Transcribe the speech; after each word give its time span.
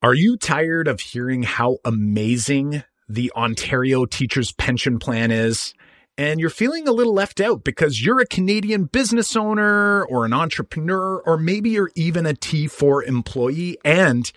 Are 0.00 0.14
you 0.14 0.36
tired 0.36 0.86
of 0.86 1.00
hearing 1.00 1.42
how 1.42 1.78
amazing 1.84 2.84
the 3.08 3.32
Ontario 3.34 4.06
Teachers 4.06 4.52
Pension 4.52 5.00
Plan 5.00 5.32
is? 5.32 5.74
And 6.16 6.38
you're 6.38 6.50
feeling 6.50 6.86
a 6.86 6.92
little 6.92 7.14
left 7.14 7.40
out 7.40 7.64
because 7.64 8.00
you're 8.00 8.20
a 8.20 8.26
Canadian 8.26 8.84
business 8.84 9.34
owner 9.34 10.04
or 10.04 10.24
an 10.24 10.32
entrepreneur, 10.32 11.20
or 11.26 11.36
maybe 11.36 11.70
you're 11.70 11.90
even 11.96 12.26
a 12.26 12.32
T4 12.32 13.08
employee 13.08 13.76
and 13.84 14.30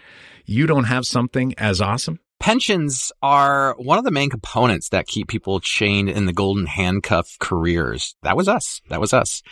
you 0.46 0.66
don't 0.66 0.86
have 0.86 1.06
something 1.06 1.54
as 1.60 1.80
awesome? 1.80 2.20
Pensions 2.42 3.12
are 3.22 3.76
one 3.78 4.00
of 4.00 4.04
the 4.04 4.12
main 4.12 4.30
components 4.30 4.90
that 4.90 5.06
keep 5.06 5.28
people 5.28 5.60
chained 5.60 6.10
in 6.10 6.26
the 6.26 6.34
golden 6.34 6.66
handcuff 6.66 7.38
careers. 7.40 8.16
That 8.24 8.36
was 8.36 8.48
us. 8.48 8.82
That 8.90 9.00
was 9.00 9.14
us. 9.14 9.44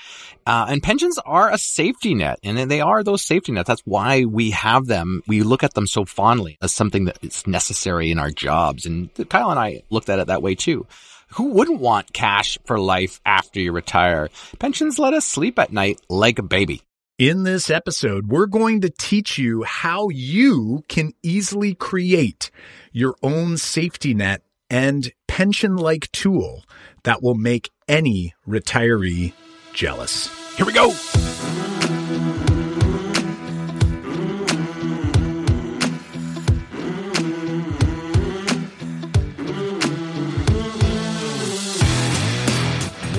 Uh, 0.45 0.65
and 0.69 0.81
pensions 0.81 1.19
are 1.23 1.51
a 1.51 1.57
safety 1.59 2.15
net 2.15 2.39
and 2.43 2.57
they 2.69 2.81
are 2.81 3.03
those 3.03 3.21
safety 3.21 3.51
nets. 3.51 3.67
That's 3.67 3.83
why 3.85 4.25
we 4.25 4.51
have 4.51 4.87
them. 4.87 5.21
We 5.27 5.43
look 5.43 5.63
at 5.63 5.75
them 5.75 5.85
so 5.85 6.03
fondly 6.03 6.57
as 6.63 6.73
something 6.73 7.05
that 7.05 7.19
is 7.21 7.45
necessary 7.45 8.09
in 8.09 8.17
our 8.17 8.31
jobs. 8.31 8.87
And 8.87 9.09
Kyle 9.29 9.51
and 9.51 9.59
I 9.59 9.83
looked 9.91 10.09
at 10.09 10.17
it 10.17 10.27
that 10.27 10.41
way 10.41 10.55
too. 10.55 10.87
Who 11.33 11.51
wouldn't 11.51 11.79
want 11.79 12.11
cash 12.11 12.57
for 12.65 12.79
life 12.79 13.21
after 13.23 13.59
you 13.59 13.71
retire? 13.71 14.29
Pensions 14.57 14.97
let 14.97 15.13
us 15.13 15.25
sleep 15.25 15.59
at 15.59 15.71
night 15.71 16.01
like 16.09 16.39
a 16.39 16.43
baby. 16.43 16.81
In 17.19 17.43
this 17.43 17.69
episode, 17.69 18.27
we're 18.27 18.45
going 18.45 18.79
to 18.79 18.89
teach 18.89 19.37
you 19.37 19.63
how 19.63 20.07
you 20.07 20.85
can 20.87 21.11
easily 21.21 21.75
create 21.75 22.49
your 22.93 23.13
own 23.21 23.57
safety 23.57 24.13
net 24.13 24.41
and 24.69 25.11
pension 25.27 25.75
like 25.75 26.09
tool 26.13 26.63
that 27.03 27.21
will 27.21 27.35
make 27.35 27.71
any 27.89 28.35
retiree 28.47 29.33
jealous. 29.73 30.29
Here 30.55 30.65
we 30.65 30.71
go. 30.71 30.93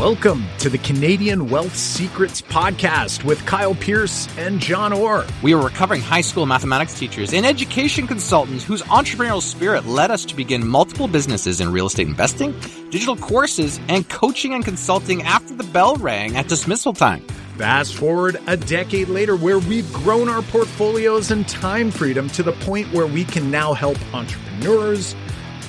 Welcome 0.01 0.47
to 0.61 0.70
the 0.70 0.79
Canadian 0.79 1.51
Wealth 1.51 1.77
Secrets 1.77 2.41
Podcast 2.41 3.23
with 3.23 3.45
Kyle 3.45 3.75
Pearce 3.75 4.34
and 4.39 4.59
Jon 4.59 4.95
Orr. 4.95 5.27
We 5.42 5.53
are 5.53 5.62
recovering 5.62 6.01
high 6.01 6.23
school 6.23 6.47
mathematics 6.47 6.98
teachers 6.98 7.34
and 7.34 7.45
education 7.45 8.07
consultants 8.07 8.65
whose 8.65 8.81
entrepreneurial 8.84 9.42
spirit 9.42 9.84
led 9.84 10.11
us 10.11 10.25
to 10.25 10.34
begin 10.34 10.67
multiple 10.67 11.07
businesses 11.07 11.61
in 11.61 11.70
real 11.70 11.84
estate 11.84 12.07
investing, 12.09 12.59
digital 12.89 13.15
courses, 13.15 13.79
and 13.89 14.09
coaching 14.09 14.55
and 14.55 14.65
consulting 14.65 15.20
after 15.25 15.53
the 15.55 15.65
bell 15.65 15.97
rang 15.97 16.35
at 16.35 16.48
dismissal 16.48 16.95
time. 16.95 17.20
Fast 17.59 17.95
forward 17.95 18.41
a 18.47 18.57
decade 18.57 19.11
later, 19.11 19.37
where 19.37 19.59
we've 19.59 19.92
grown 19.92 20.31
our 20.31 20.41
portfolios 20.41 21.31
and 21.31 21.47
time 21.47 21.91
freedom 21.91 22.31
to 22.31 22.42
the 22.42 22.53
point 22.53 22.91
where 22.95 23.07
we 23.07 23.23
can 23.23 23.51
now 23.51 23.75
help 23.75 23.98
entrepreneurs 24.14 25.14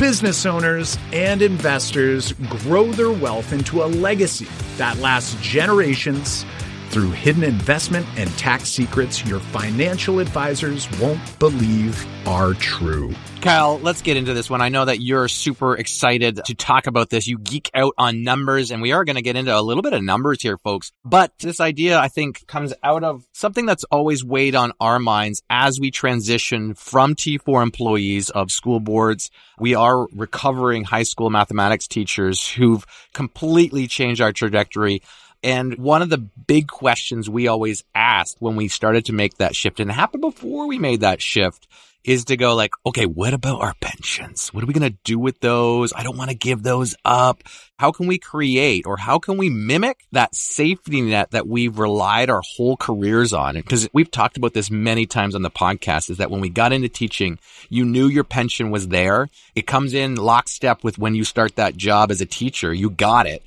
business 0.01 0.47
owners 0.47 0.97
and 1.13 1.43
investors 1.43 2.33
grow 2.49 2.91
their 2.91 3.11
wealth 3.11 3.53
into 3.53 3.83
a 3.83 3.85
legacy 3.85 4.47
that 4.77 4.97
lasts 4.97 5.35
generations 5.47 6.43
through 6.91 7.11
hidden 7.11 7.43
investment 7.43 8.05
and 8.17 8.29
tax 8.37 8.69
secrets 8.69 9.25
your 9.25 9.39
financial 9.39 10.19
advisors 10.19 10.89
won't 10.99 11.39
believe 11.39 12.05
are 12.27 12.53
true. 12.55 13.13
Kyle, 13.41 13.79
let's 13.79 14.03
get 14.03 14.17
into 14.17 14.35
this 14.35 14.49
one. 14.49 14.61
I 14.61 14.69
know 14.69 14.85
that 14.85 15.01
you're 15.01 15.27
super 15.27 15.75
excited 15.75 16.41
to 16.45 16.53
talk 16.53 16.85
about 16.85 17.09
this. 17.09 17.27
You 17.27 17.39
geek 17.39 17.71
out 17.73 17.93
on 17.97 18.23
numbers 18.23 18.69
and 18.69 18.81
we 18.81 18.91
are 18.91 19.03
going 19.03 19.15
to 19.15 19.23
get 19.23 19.35
into 19.35 19.57
a 19.57 19.63
little 19.63 19.81
bit 19.81 19.93
of 19.93 20.03
numbers 20.03 20.43
here, 20.43 20.57
folks. 20.57 20.91
But 21.03 21.31
this 21.39 21.59
idea, 21.59 21.97
I 21.97 22.07
think, 22.07 22.45
comes 22.45 22.73
out 22.83 23.03
of 23.03 23.25
something 23.31 23.65
that's 23.65 23.85
always 23.85 24.23
weighed 24.23 24.53
on 24.53 24.73
our 24.79 24.99
minds 24.99 25.41
as 25.49 25.79
we 25.79 25.89
transition 25.89 26.75
from 26.75 27.15
T4 27.15 27.63
employees 27.63 28.29
of 28.29 28.51
school 28.51 28.79
boards. 28.79 29.31
We 29.57 29.73
are 29.73 30.07
recovering 30.13 30.83
high 30.83 31.03
school 31.03 31.31
mathematics 31.31 31.87
teachers 31.87 32.47
who've 32.47 32.85
completely 33.13 33.87
changed 33.87 34.21
our 34.21 34.33
trajectory 34.33 35.01
and 35.43 35.77
one 35.77 36.01
of 36.01 36.09
the 36.09 36.17
big 36.17 36.67
questions 36.67 37.29
we 37.29 37.47
always 37.47 37.83
asked 37.95 38.37
when 38.39 38.55
we 38.55 38.67
started 38.67 39.05
to 39.05 39.13
make 39.13 39.37
that 39.37 39.55
shift, 39.55 39.79
and 39.79 39.89
it 39.89 39.93
happened 39.93 40.21
before 40.21 40.67
we 40.67 40.77
made 40.79 41.01
that 41.01 41.21
shift, 41.21 41.67
is 42.03 42.25
to 42.25 42.37
go 42.37 42.55
like, 42.55 42.71
okay, 42.85 43.05
what 43.05 43.33
about 43.33 43.61
our 43.61 43.75
pensions? 43.79 44.51
What 44.53 44.63
are 44.63 44.67
we 44.67 44.73
going 44.73 44.91
to 44.91 44.97
do 45.03 45.19
with 45.19 45.39
those? 45.39 45.93
I 45.95 46.03
don't 46.03 46.17
want 46.17 46.31
to 46.31 46.35
give 46.35 46.63
those 46.63 46.95
up. 47.05 47.43
How 47.77 47.91
can 47.91 48.07
we 48.07 48.17
create 48.17 48.85
or 48.85 48.97
how 48.97 49.19
can 49.19 49.37
we 49.37 49.49
mimic 49.49 50.05
that 50.11 50.33
safety 50.35 51.01
net 51.01 51.31
that 51.31 51.47
we've 51.47 51.77
relied 51.77 52.29
our 52.29 52.41
whole 52.55 52.75
careers 52.75 53.33
on? 53.33 53.55
Because 53.55 53.87
we've 53.93 54.09
talked 54.09 54.37
about 54.37 54.53
this 54.53 54.71
many 54.71 55.05
times 55.05 55.35
on 55.35 55.41
the 55.41 55.51
podcast 55.51 56.09
is 56.09 56.17
that 56.17 56.31
when 56.31 56.41
we 56.41 56.49
got 56.49 56.73
into 56.73 56.89
teaching, 56.89 57.37
you 57.69 57.85
knew 57.85 58.07
your 58.07 58.23
pension 58.23 58.71
was 58.71 58.87
there. 58.87 59.29
It 59.55 59.67
comes 59.67 59.93
in 59.93 60.15
lockstep 60.15 60.83
with 60.83 60.97
when 60.97 61.13
you 61.15 61.23
start 61.23 61.55
that 61.55 61.77
job 61.77 62.09
as 62.09 62.21
a 62.21 62.25
teacher. 62.25 62.73
You 62.73 62.89
got 62.89 63.27
it 63.27 63.43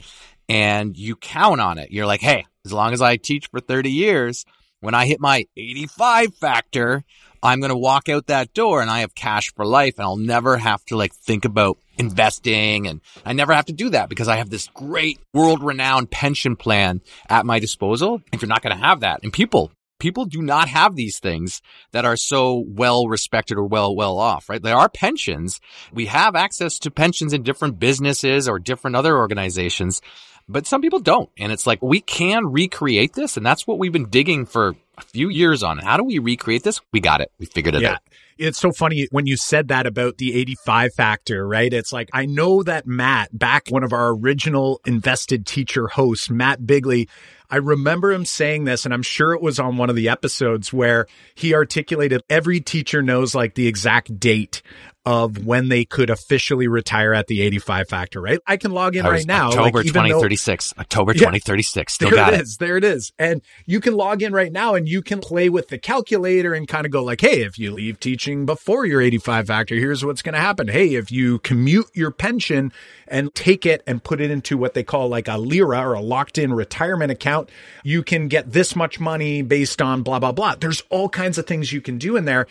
and 0.49 0.97
you 0.97 1.17
count 1.17 1.61
on 1.61 1.79
it. 1.79 1.91
You're 1.91 2.07
like, 2.07 2.21
hey, 2.21 2.47
as 2.65 2.73
long 2.73 2.93
as 2.93 3.03
I 3.03 3.17
teach 3.17 3.49
for 3.49 3.61
30 3.61 3.91
years, 3.91 4.45
when 4.81 4.95
I 4.95 5.07
hit 5.07 5.21
my 5.21 5.47
85 5.57 6.35
factor, 6.35 7.05
I'm 7.43 7.61
going 7.61 7.71
to 7.71 7.77
walk 7.77 8.09
out 8.09 8.29
that 8.29 8.55
door 8.55 8.81
and 8.81 8.91
I 8.91 9.01
have 9.01 9.15
cash 9.15 9.53
for 9.55 9.67
life 9.67 9.99
and 9.99 10.05
I'll 10.05 10.17
never 10.17 10.57
have 10.57 10.85
to 10.87 10.97
like 10.97 11.15
think 11.15 11.45
about 11.45 11.79
investing 11.99 12.87
and 12.87 13.01
I 13.25 13.35
never 13.35 13.53
have 13.53 13.67
to 13.67 13.73
do 13.73 13.91
that 13.91 14.09
because 14.09 14.29
I 14.29 14.37
have 14.37 14.51
this 14.51 14.69
great 14.69 15.21
world 15.33 15.63
renowned 15.63 16.11
pension 16.11 16.57
plan 16.57 17.03
at 17.29 17.47
my 17.47 17.59
disposal. 17.59 18.23
If 18.33 18.41
you're 18.41 18.49
not 18.49 18.63
going 18.63 18.77
to 18.77 18.83
have 18.83 19.01
that 19.01 19.21
and 19.23 19.33
people, 19.33 19.71
people 19.99 20.25
do 20.25 20.43
not 20.43 20.69
have 20.69 20.97
these 20.97 21.19
things 21.19 21.63
that 21.93 22.05
are 22.05 22.17
so 22.17 22.65
well 22.67 23.07
respected 23.07 23.59
or 23.59 23.65
well, 23.65 23.95
well 23.95 24.19
off, 24.19 24.49
right? 24.49 24.63
There 24.63 24.77
are 24.77 24.89
pensions. 24.89 25.61
We 25.93 26.07
have 26.07 26.35
access 26.35 26.79
to 26.81 26.91
pensions 26.91 27.33
in 27.33 27.43
different 27.43 27.79
businesses 27.79 28.49
or 28.49 28.59
different 28.59 28.97
other 28.97 29.17
organizations 29.17 30.01
but 30.49 30.67
some 30.67 30.81
people 30.81 31.01
don't. 31.01 31.31
And 31.39 31.53
it's 31.53 31.67
like, 31.67 31.83
we 31.83 32.01
can 32.01 32.47
recreate 32.47 33.15
this. 33.15 33.37
And 33.37 33.45
that's 33.45 33.67
what 33.67 33.79
we've 33.79 33.93
been 33.93 34.09
digging 34.09 34.47
for 34.47 34.75
a 34.97 35.03
few 35.03 35.29
years 35.29 35.63
on. 35.63 35.79
How 35.79 35.97
do 35.97 36.05
we 36.05 36.19
recreate 36.19 36.63
this? 36.63 36.81
We 36.93 37.01
got 37.01 37.21
it. 37.21 37.33
We 37.39 37.47
figured 37.47 37.75
it 37.75 37.83
yeah. 37.83 37.95
out. 37.95 37.99
It's 38.37 38.59
so 38.59 38.73
funny 38.73 39.07
when 39.11 39.27
you 39.27 39.37
said 39.37 39.69
that 39.69 39.87
about 39.87 40.19
the 40.19 40.35
85 40.35 40.95
factor, 40.95 41.47
right? 41.47 41.73
It's 41.73 41.93
like, 41.93 42.11
I 42.13 42.27
know 42.27 42.63
that 42.65 42.87
Matt, 42.87 43.37
back 43.37 43.69
one 43.69 43.85
of 43.85 43.93
our 43.93 44.09
original 44.09 44.81
invested 44.85 45.47
teacher 45.47 45.87
hosts, 45.87 46.29
Matt 46.29 46.67
Bigley, 46.67 47.09
I 47.49 47.57
remember 47.59 48.13
him 48.13 48.25
saying 48.25 48.65
this, 48.65 48.85
and 48.85 48.93
I'm 48.93 49.03
sure 49.03 49.33
it 49.35 49.43
was 49.43 49.61
on 49.61 49.77
one 49.77 49.89
of 49.89 49.95
the 49.95 50.09
episodes 50.09 50.73
where 50.73 51.07
he 51.35 51.55
articulated 51.55 52.23
every 52.29 52.61
teacher 52.61 53.03
knows 53.03 53.35
like 53.35 53.55
the 53.55 53.69
exact 53.69 54.19
date 54.19 54.63
of 55.07 55.45
when 55.45 55.69
they 55.69 55.85
could 55.85 56.09
officially 56.09 56.67
retire 56.67 57.13
at 57.13 57.27
the 57.27 57.43
85 57.43 57.89
factor, 57.89 58.21
right? 58.21 58.39
I 58.47 58.57
can 58.57 58.73
log 58.73 58.97
in 58.97 59.05
right 59.05 59.27
now. 59.27 59.49
October 59.49 59.79
like, 59.79 59.87
2036. 59.87 60.73
Though, 60.73 60.81
October 60.81 61.13
2036. 61.13 61.93
Still 61.93 62.11
there 62.11 62.17
got 62.17 62.33
it 62.33 62.41
is. 62.41 62.57
There 62.57 62.77
it 62.79 62.85
is. 62.85 63.13
And 63.19 63.43
you 63.67 63.81
can 63.81 63.95
log 63.95 64.23
in 64.23 64.33
right 64.33 64.51
now 64.51 64.75
and 64.75 64.89
you 64.89 65.03
can 65.03 65.21
play 65.21 65.51
with 65.51 65.69
the 65.69 65.79
calculator 65.79 66.55
and 66.55 66.67
kind 66.67 66.87
of 66.87 66.93
go 66.93 67.05
like, 67.05 67.21
Hey, 67.21 67.43
if 67.43 67.59
you 67.59 67.73
leave 67.73 68.01
teaching 68.01 68.47
before 68.47 68.87
your 68.87 69.03
85 69.03 69.47
factor, 69.47 69.75
here's 69.75 70.05
what's 70.05 70.23
going 70.23 70.35
to 70.35 70.41
happen. 70.41 70.69
Hey, 70.69 70.95
if 70.95 71.13
you 71.13 71.39
commute 71.41 71.91
your 71.95 72.11
pension 72.11 72.73
and 73.07 73.35
take 73.35 73.67
it 73.67 73.83
and 73.87 74.03
put 74.03 74.23
it 74.23 74.31
into 74.31 74.57
what 74.57 74.73
they 74.73 74.83
call 74.83 75.09
like 75.09 75.29
a 75.29 75.37
LIRA 75.37 75.87
or 75.87 75.93
a 75.93 76.01
locked 76.01 76.39
in 76.39 76.55
retirement 76.55 77.13
account, 77.13 77.51
you 77.83 78.03
can 78.03 78.29
get 78.29 78.53
this 78.53 78.75
much 78.75 78.99
money 78.99 79.43
based 79.43 79.83
on 79.83 80.03
blah, 80.03 80.19
blah, 80.19 80.33
blah. 80.33 80.55
There's 80.55 80.83
all 80.89 81.11
kinds 81.11 81.37
of 81.37 81.47
things 81.47 81.73
you 81.73 81.83
can 81.83 81.99
do 81.99 82.17
in 82.17 82.25
there. 82.25 82.47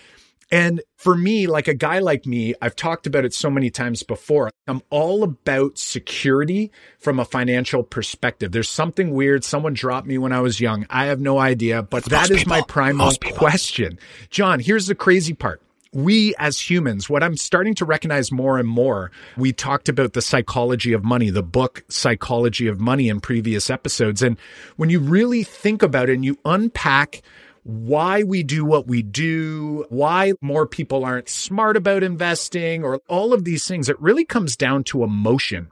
And 0.53 0.81
for 0.97 1.15
me, 1.15 1.47
like 1.47 1.67
a 1.67 1.73
guy 1.73 1.97
like 1.97 2.27
me, 2.27 2.53
I've 2.61 2.75
talked 2.75 3.07
about 3.07 3.25
it 3.25 3.33
so 3.33 3.49
many 3.49 3.71
times 3.71 4.03
before. 4.03 4.51
I'm 4.67 4.83
all 4.91 5.23
about 5.23 5.79
security 5.79 6.71
from 6.99 7.19
a 7.19 7.25
financial 7.25 7.81
perspective. 7.81 8.51
There's 8.51 8.69
something 8.69 9.15
weird. 9.15 9.43
Someone 9.43 9.73
dropped 9.73 10.05
me 10.05 10.19
when 10.19 10.31
I 10.31 10.41
was 10.41 10.61
young. 10.61 10.85
I 10.91 11.05
have 11.05 11.19
no 11.19 11.39
idea, 11.39 11.81
but 11.81 12.05
that 12.05 12.29
is 12.29 12.45
my 12.45 12.61
primal 12.61 13.13
question. 13.33 13.97
Jon, 14.29 14.59
here's 14.59 14.85
the 14.85 14.93
crazy 14.93 15.33
part 15.33 15.59
we 15.93 16.33
as 16.39 16.59
humans, 16.59 17.09
what 17.09 17.23
I'm 17.23 17.37
starting 17.37 17.75
to 17.75 17.85
recognize 17.85 18.31
more 18.31 18.57
and 18.57 18.67
more, 18.67 19.11
we 19.37 19.53
talked 19.53 19.89
about 19.89 20.13
the 20.13 20.21
psychology 20.21 20.93
of 20.93 21.03
money, 21.03 21.29
the 21.29 21.43
book 21.43 21.83
Psychology 21.87 22.67
of 22.67 22.79
Money 22.79 23.09
in 23.09 23.21
previous 23.21 23.69
episodes. 23.69 24.21
And 24.21 24.37
when 24.75 24.89
you 24.89 24.99
really 24.99 25.43
think 25.43 25.83
about 25.83 26.09
it 26.09 26.13
and 26.13 26.25
you 26.25 26.37
unpack 26.45 27.21
why 27.63 28.23
we 28.23 28.43
do 28.43 28.65
what 28.65 28.87
we 28.87 29.01
do, 29.01 29.85
why 29.89 30.33
more 30.41 30.67
people 30.67 31.05
aren't 31.05 31.29
smart 31.29 31.77
about 31.77 32.03
investing, 32.03 32.83
or 32.83 33.01
all 33.07 33.33
of 33.33 33.45
these 33.45 33.67
things. 33.67 33.89
It 33.89 33.99
really 34.01 34.25
comes 34.25 34.55
down 34.55 34.83
to 34.85 35.03
emotion. 35.03 35.71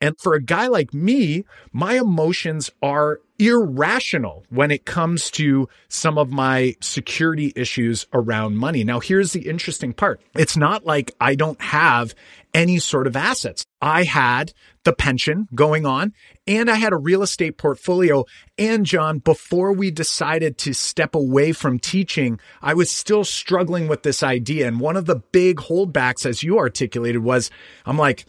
And 0.00 0.18
for 0.20 0.34
a 0.34 0.42
guy 0.42 0.66
like 0.66 0.92
me, 0.92 1.44
my 1.72 1.94
emotions 1.94 2.70
are 2.82 3.20
irrational 3.48 4.44
when 4.50 4.70
it 4.70 4.84
comes 4.84 5.30
to 5.32 5.68
some 5.88 6.18
of 6.18 6.30
my 6.30 6.74
security 6.80 7.52
issues 7.56 8.06
around 8.12 8.56
money. 8.56 8.84
Now, 8.84 9.00
here's 9.00 9.32
the 9.32 9.48
interesting 9.48 9.92
part. 9.92 10.20
It's 10.34 10.56
not 10.56 10.84
like 10.84 11.14
I 11.20 11.34
don't 11.34 11.60
have 11.60 12.14
any 12.54 12.78
sort 12.78 13.06
of 13.06 13.16
assets. 13.16 13.64
I 13.80 14.04
had 14.04 14.52
the 14.84 14.92
pension 14.92 15.48
going 15.54 15.86
on 15.86 16.12
and 16.46 16.70
I 16.70 16.74
had 16.74 16.92
a 16.92 16.98
real 16.98 17.22
estate 17.22 17.56
portfolio. 17.56 18.24
And 18.58 18.84
Jon, 18.84 19.18
before 19.18 19.72
we 19.72 19.90
decided 19.90 20.58
to 20.58 20.74
step 20.74 21.14
away 21.14 21.52
from 21.52 21.78
teaching, 21.78 22.38
I 22.60 22.74
was 22.74 22.90
still 22.90 23.24
struggling 23.24 23.88
with 23.88 24.02
this 24.02 24.22
idea. 24.22 24.68
And 24.68 24.80
one 24.80 24.96
of 24.96 25.06
the 25.06 25.22
big 25.32 25.58
holdbacks, 25.58 26.26
as 26.26 26.42
you 26.42 26.58
articulated, 26.58 27.22
was 27.22 27.50
I'm 27.86 27.96
like, 27.96 28.26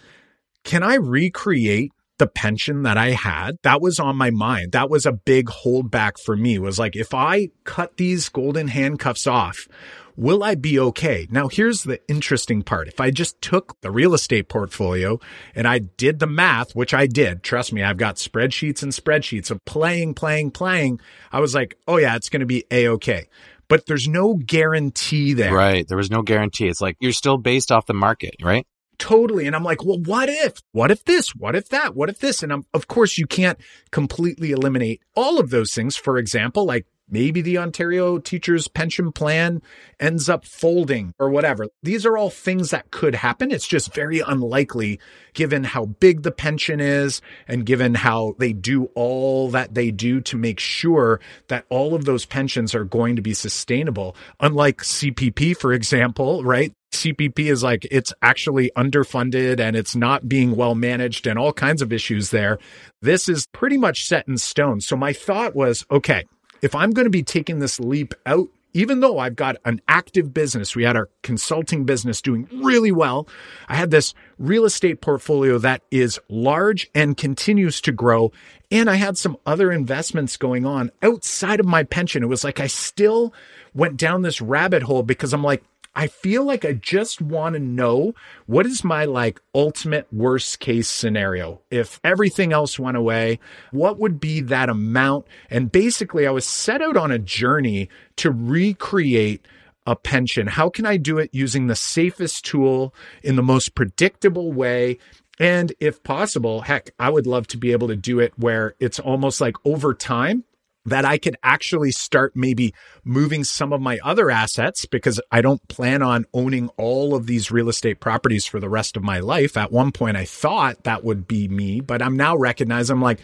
can 0.63 0.83
I 0.83 0.95
recreate 0.95 1.91
the 2.17 2.27
pension 2.27 2.83
that 2.83 2.97
I 2.97 3.11
had? 3.11 3.57
That 3.63 3.81
was 3.81 3.99
on 3.99 4.15
my 4.15 4.29
mind. 4.29 4.71
That 4.71 4.89
was 4.89 5.05
a 5.05 5.11
big 5.11 5.47
holdback 5.47 6.19
for 6.19 6.35
me 6.35 6.59
was 6.59 6.79
like, 6.79 6.95
if 6.95 7.13
I 7.13 7.49
cut 7.63 7.97
these 7.97 8.29
golden 8.29 8.67
handcuffs 8.67 9.27
off, 9.27 9.67
will 10.15 10.43
I 10.43 10.55
be 10.55 10.79
okay? 10.79 11.27
Now, 11.31 11.47
here's 11.47 11.83
the 11.83 11.99
interesting 12.07 12.61
part. 12.61 12.87
If 12.87 12.99
I 12.99 13.11
just 13.11 13.41
took 13.41 13.79
the 13.81 13.91
real 13.91 14.13
estate 14.13 14.49
portfolio 14.49 15.19
and 15.55 15.67
I 15.67 15.79
did 15.79 16.19
the 16.19 16.27
math, 16.27 16.75
which 16.75 16.93
I 16.93 17.07
did, 17.07 17.43
trust 17.43 17.73
me, 17.73 17.83
I've 17.83 17.97
got 17.97 18.15
spreadsheets 18.17 18.83
and 18.83 18.91
spreadsheets 18.91 19.51
of 19.51 19.63
playing, 19.65 20.13
playing, 20.13 20.51
playing. 20.51 20.99
I 21.31 21.39
was 21.39 21.55
like, 21.55 21.77
oh 21.87 21.97
yeah, 21.97 22.15
it's 22.15 22.29
going 22.29 22.41
to 22.41 22.45
be 22.45 22.65
a 22.71 22.87
okay. 22.89 23.27
But 23.69 23.85
there's 23.87 24.07
no 24.07 24.35
guarantee 24.35 25.33
there. 25.33 25.53
Right. 25.53 25.87
There 25.87 25.97
was 25.97 26.11
no 26.11 26.21
guarantee. 26.21 26.67
It's 26.67 26.81
like 26.81 26.97
you're 26.99 27.11
still 27.11 27.37
based 27.37 27.71
off 27.71 27.85
the 27.85 27.93
market, 27.93 28.35
right? 28.41 28.67
Totally. 28.97 29.47
And 29.47 29.55
I'm 29.55 29.63
like, 29.63 29.83
well, 29.83 29.99
what 29.99 30.29
if? 30.29 30.61
What 30.71 30.91
if 30.91 31.03
this? 31.05 31.35
What 31.35 31.55
if 31.55 31.69
that? 31.69 31.95
What 31.95 32.09
if 32.09 32.19
this? 32.19 32.43
And 32.43 32.53
I'm, 32.53 32.65
of 32.73 32.87
course, 32.87 33.17
you 33.17 33.25
can't 33.25 33.59
completely 33.91 34.51
eliminate 34.51 35.01
all 35.15 35.39
of 35.39 35.49
those 35.49 35.73
things. 35.73 35.95
For 35.95 36.17
example, 36.17 36.65
like 36.65 36.85
Maybe 37.09 37.41
the 37.41 37.57
Ontario 37.57 38.17
teachers 38.17 38.67
pension 38.67 39.11
plan 39.11 39.61
ends 39.99 40.29
up 40.29 40.45
folding 40.45 41.13
or 41.19 41.29
whatever. 41.29 41.67
These 41.83 42.05
are 42.05 42.17
all 42.17 42.29
things 42.29 42.69
that 42.69 42.91
could 42.91 43.13
happen. 43.13 43.51
It's 43.51 43.67
just 43.67 43.93
very 43.93 44.21
unlikely 44.21 44.99
given 45.33 45.65
how 45.65 45.85
big 45.85 46.23
the 46.23 46.31
pension 46.31 46.79
is 46.79 47.21
and 47.47 47.65
given 47.65 47.93
how 47.93 48.35
they 48.39 48.53
do 48.53 48.85
all 48.95 49.49
that 49.51 49.75
they 49.75 49.91
do 49.91 50.21
to 50.21 50.37
make 50.37 50.59
sure 50.59 51.19
that 51.49 51.65
all 51.69 51.93
of 51.93 52.05
those 52.05 52.25
pensions 52.25 52.73
are 52.73 52.85
going 52.85 53.15
to 53.17 53.21
be 53.21 53.33
sustainable. 53.33 54.15
Unlike 54.39 54.77
CPP, 54.77 55.57
for 55.57 55.73
example, 55.73 56.43
right? 56.43 56.73
CPP 56.93 57.51
is 57.51 57.63
like 57.63 57.85
it's 57.91 58.13
actually 58.21 58.71
underfunded 58.75 59.59
and 59.59 59.75
it's 59.75 59.95
not 59.95 60.27
being 60.27 60.55
well 60.55 60.75
managed 60.75 61.27
and 61.27 61.37
all 61.37 61.53
kinds 61.53 61.81
of 61.81 61.93
issues 61.93 62.29
there. 62.29 62.59
This 63.01 63.27
is 63.27 63.47
pretty 63.47 63.77
much 63.77 64.07
set 64.07 64.27
in 64.27 64.37
stone. 64.37 64.81
So 64.81 64.95
my 64.95 65.13
thought 65.13 65.55
was, 65.55 65.85
okay, 65.91 66.25
if 66.61 66.75
I'm 66.75 66.91
going 66.91 67.05
to 67.05 67.11
be 67.11 67.23
taking 67.23 67.59
this 67.59 67.79
leap 67.79 68.13
out, 68.25 68.49
even 68.73 69.01
though 69.01 69.19
I've 69.19 69.35
got 69.35 69.57
an 69.65 69.81
active 69.87 70.33
business, 70.33 70.75
we 70.75 70.83
had 70.83 70.95
our 70.95 71.09
consulting 71.21 71.85
business 71.85 72.21
doing 72.21 72.47
really 72.51 72.91
well. 72.91 73.27
I 73.67 73.75
had 73.75 73.91
this 73.91 74.13
real 74.39 74.65
estate 74.65 74.99
portfolio 74.99 75.59
that 75.59 75.83
is 75.91 76.19
large 76.27 76.89
and 76.95 77.15
continues 77.15 77.81
to 77.81 77.91
grow. 77.91 78.31
And 78.71 78.89
I 78.89 78.95
had 78.95 79.17
some 79.17 79.37
other 79.45 79.71
investments 79.71 80.37
going 80.37 80.65
on 80.65 80.91
outside 81.03 81.59
of 81.59 81.67
my 81.67 81.83
pension. 81.83 82.23
It 82.23 82.29
was 82.29 82.43
like 82.43 82.59
I 82.59 82.67
still 82.67 83.33
went 83.75 83.97
down 83.97 84.23
this 84.23 84.41
rabbit 84.41 84.83
hole 84.83 85.03
because 85.03 85.33
I'm 85.33 85.43
like, 85.43 85.63
I 85.95 86.07
feel 86.07 86.43
like 86.43 86.65
I 86.65 86.73
just 86.73 87.21
want 87.21 87.53
to 87.53 87.59
know 87.59 88.15
what 88.47 88.65
is 88.65 88.83
my 88.83 89.05
like 89.05 89.39
ultimate 89.53 90.11
worst 90.11 90.59
case 90.59 90.87
scenario. 90.87 91.61
If 91.69 91.99
everything 92.03 92.51
else 92.51 92.79
went 92.79 92.97
away, 92.97 93.39
what 93.71 93.99
would 93.99 94.19
be 94.19 94.41
that 94.41 94.69
amount? 94.69 95.27
And 95.49 95.71
basically, 95.71 96.25
I 96.25 96.31
was 96.31 96.45
set 96.45 96.81
out 96.81 96.97
on 96.97 97.11
a 97.11 97.19
journey 97.19 97.89
to 98.17 98.31
recreate 98.31 99.45
a 99.85 99.95
pension. 99.95 100.47
How 100.47 100.69
can 100.69 100.85
I 100.85 100.97
do 100.97 101.19
it 101.19 101.29
using 101.31 101.67
the 101.67 101.75
safest 101.75 102.45
tool 102.45 102.95
in 103.21 103.35
the 103.35 103.43
most 103.43 103.75
predictable 103.75 104.51
way? 104.51 104.97
And 105.39 105.73
if 105.79 106.01
possible, 106.03 106.61
heck, 106.61 106.91
I 106.99 107.09
would 107.09 107.27
love 107.27 107.47
to 107.47 107.57
be 107.57 107.71
able 107.71 107.87
to 107.89 107.95
do 107.95 108.19
it 108.19 108.33
where 108.37 108.75
it's 108.79 108.99
almost 108.99 109.41
like 109.41 109.55
over 109.65 109.93
time 109.93 110.43
that 110.85 111.05
I 111.05 111.17
could 111.17 111.37
actually 111.43 111.91
start 111.91 112.35
maybe 112.35 112.73
moving 113.03 113.43
some 113.43 113.71
of 113.71 113.81
my 113.81 113.99
other 114.03 114.29
assets 114.29 114.85
because 114.85 115.21
I 115.31 115.41
don't 115.41 115.65
plan 115.67 116.01
on 116.01 116.25
owning 116.33 116.69
all 116.77 117.15
of 117.15 117.25
these 117.25 117.51
real 117.51 117.69
estate 117.69 117.99
properties 117.99 118.45
for 118.45 118.59
the 118.59 118.69
rest 118.69 118.97
of 118.97 119.03
my 119.03 119.19
life. 119.19 119.55
At 119.55 119.71
one 119.71 119.91
point, 119.91 120.17
I 120.17 120.25
thought 120.25 120.83
that 120.83 121.03
would 121.03 121.27
be 121.27 121.47
me, 121.47 121.79
but 121.79 122.01
I'm 122.01 122.17
now 122.17 122.35
recognizing 122.35 122.95
I'm 122.95 123.01
like, 123.01 123.19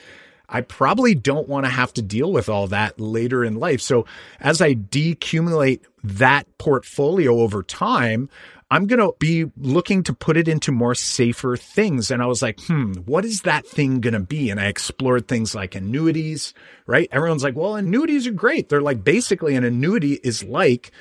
I 0.52 0.62
probably 0.62 1.14
don't 1.14 1.48
want 1.48 1.66
to 1.66 1.72
have 1.72 1.94
to 1.94 2.02
deal 2.02 2.32
with 2.32 2.50
all 2.50 2.68
that 2.68 3.00
later 3.00 3.44
in 3.44 3.56
life. 3.56 3.82
So 3.82 4.06
as 4.40 4.62
I 4.62 4.74
decumulate 4.74 5.82
that 6.04 6.46
portfolio 6.58 7.40
over 7.40 7.62
time, 7.62 8.30
I'm 8.71 8.86
going 8.86 9.00
to 9.00 9.13
be 9.19 9.45
looking 9.57 10.04
to 10.04 10.13
put 10.13 10.38
it 10.38 10.48
into 10.48 10.71
more 10.71 10.94
safer 10.94 11.57
things. 11.57 12.12
And 12.12 12.21
I 12.21 12.27
was 12.27 12.42
like, 12.42 12.60
hmm, 12.62 12.94
what 13.06 13.25
is 13.25 13.42
that 13.42 13.66
thing 13.66 14.00
going 14.00 14.13
to 14.13 14.19
be? 14.19 14.51
And 14.51 14.60
I 14.60 14.68
explored 14.68 15.27
things 15.27 15.56
like 15.56 15.74
annuities, 15.74 16.54
right? 16.86 17.10
Everyone's 17.12 17.44
like, 17.44 17.56
well, 17.56 17.75
annuities 17.75 18.27
are 18.27 18.31
great. 18.31 18.69
They're 18.69 18.81
like 18.81 19.04
basically 19.04 19.56
an 19.56 19.63
annuity 19.63 20.19
is 20.24 20.44
like 20.44 20.92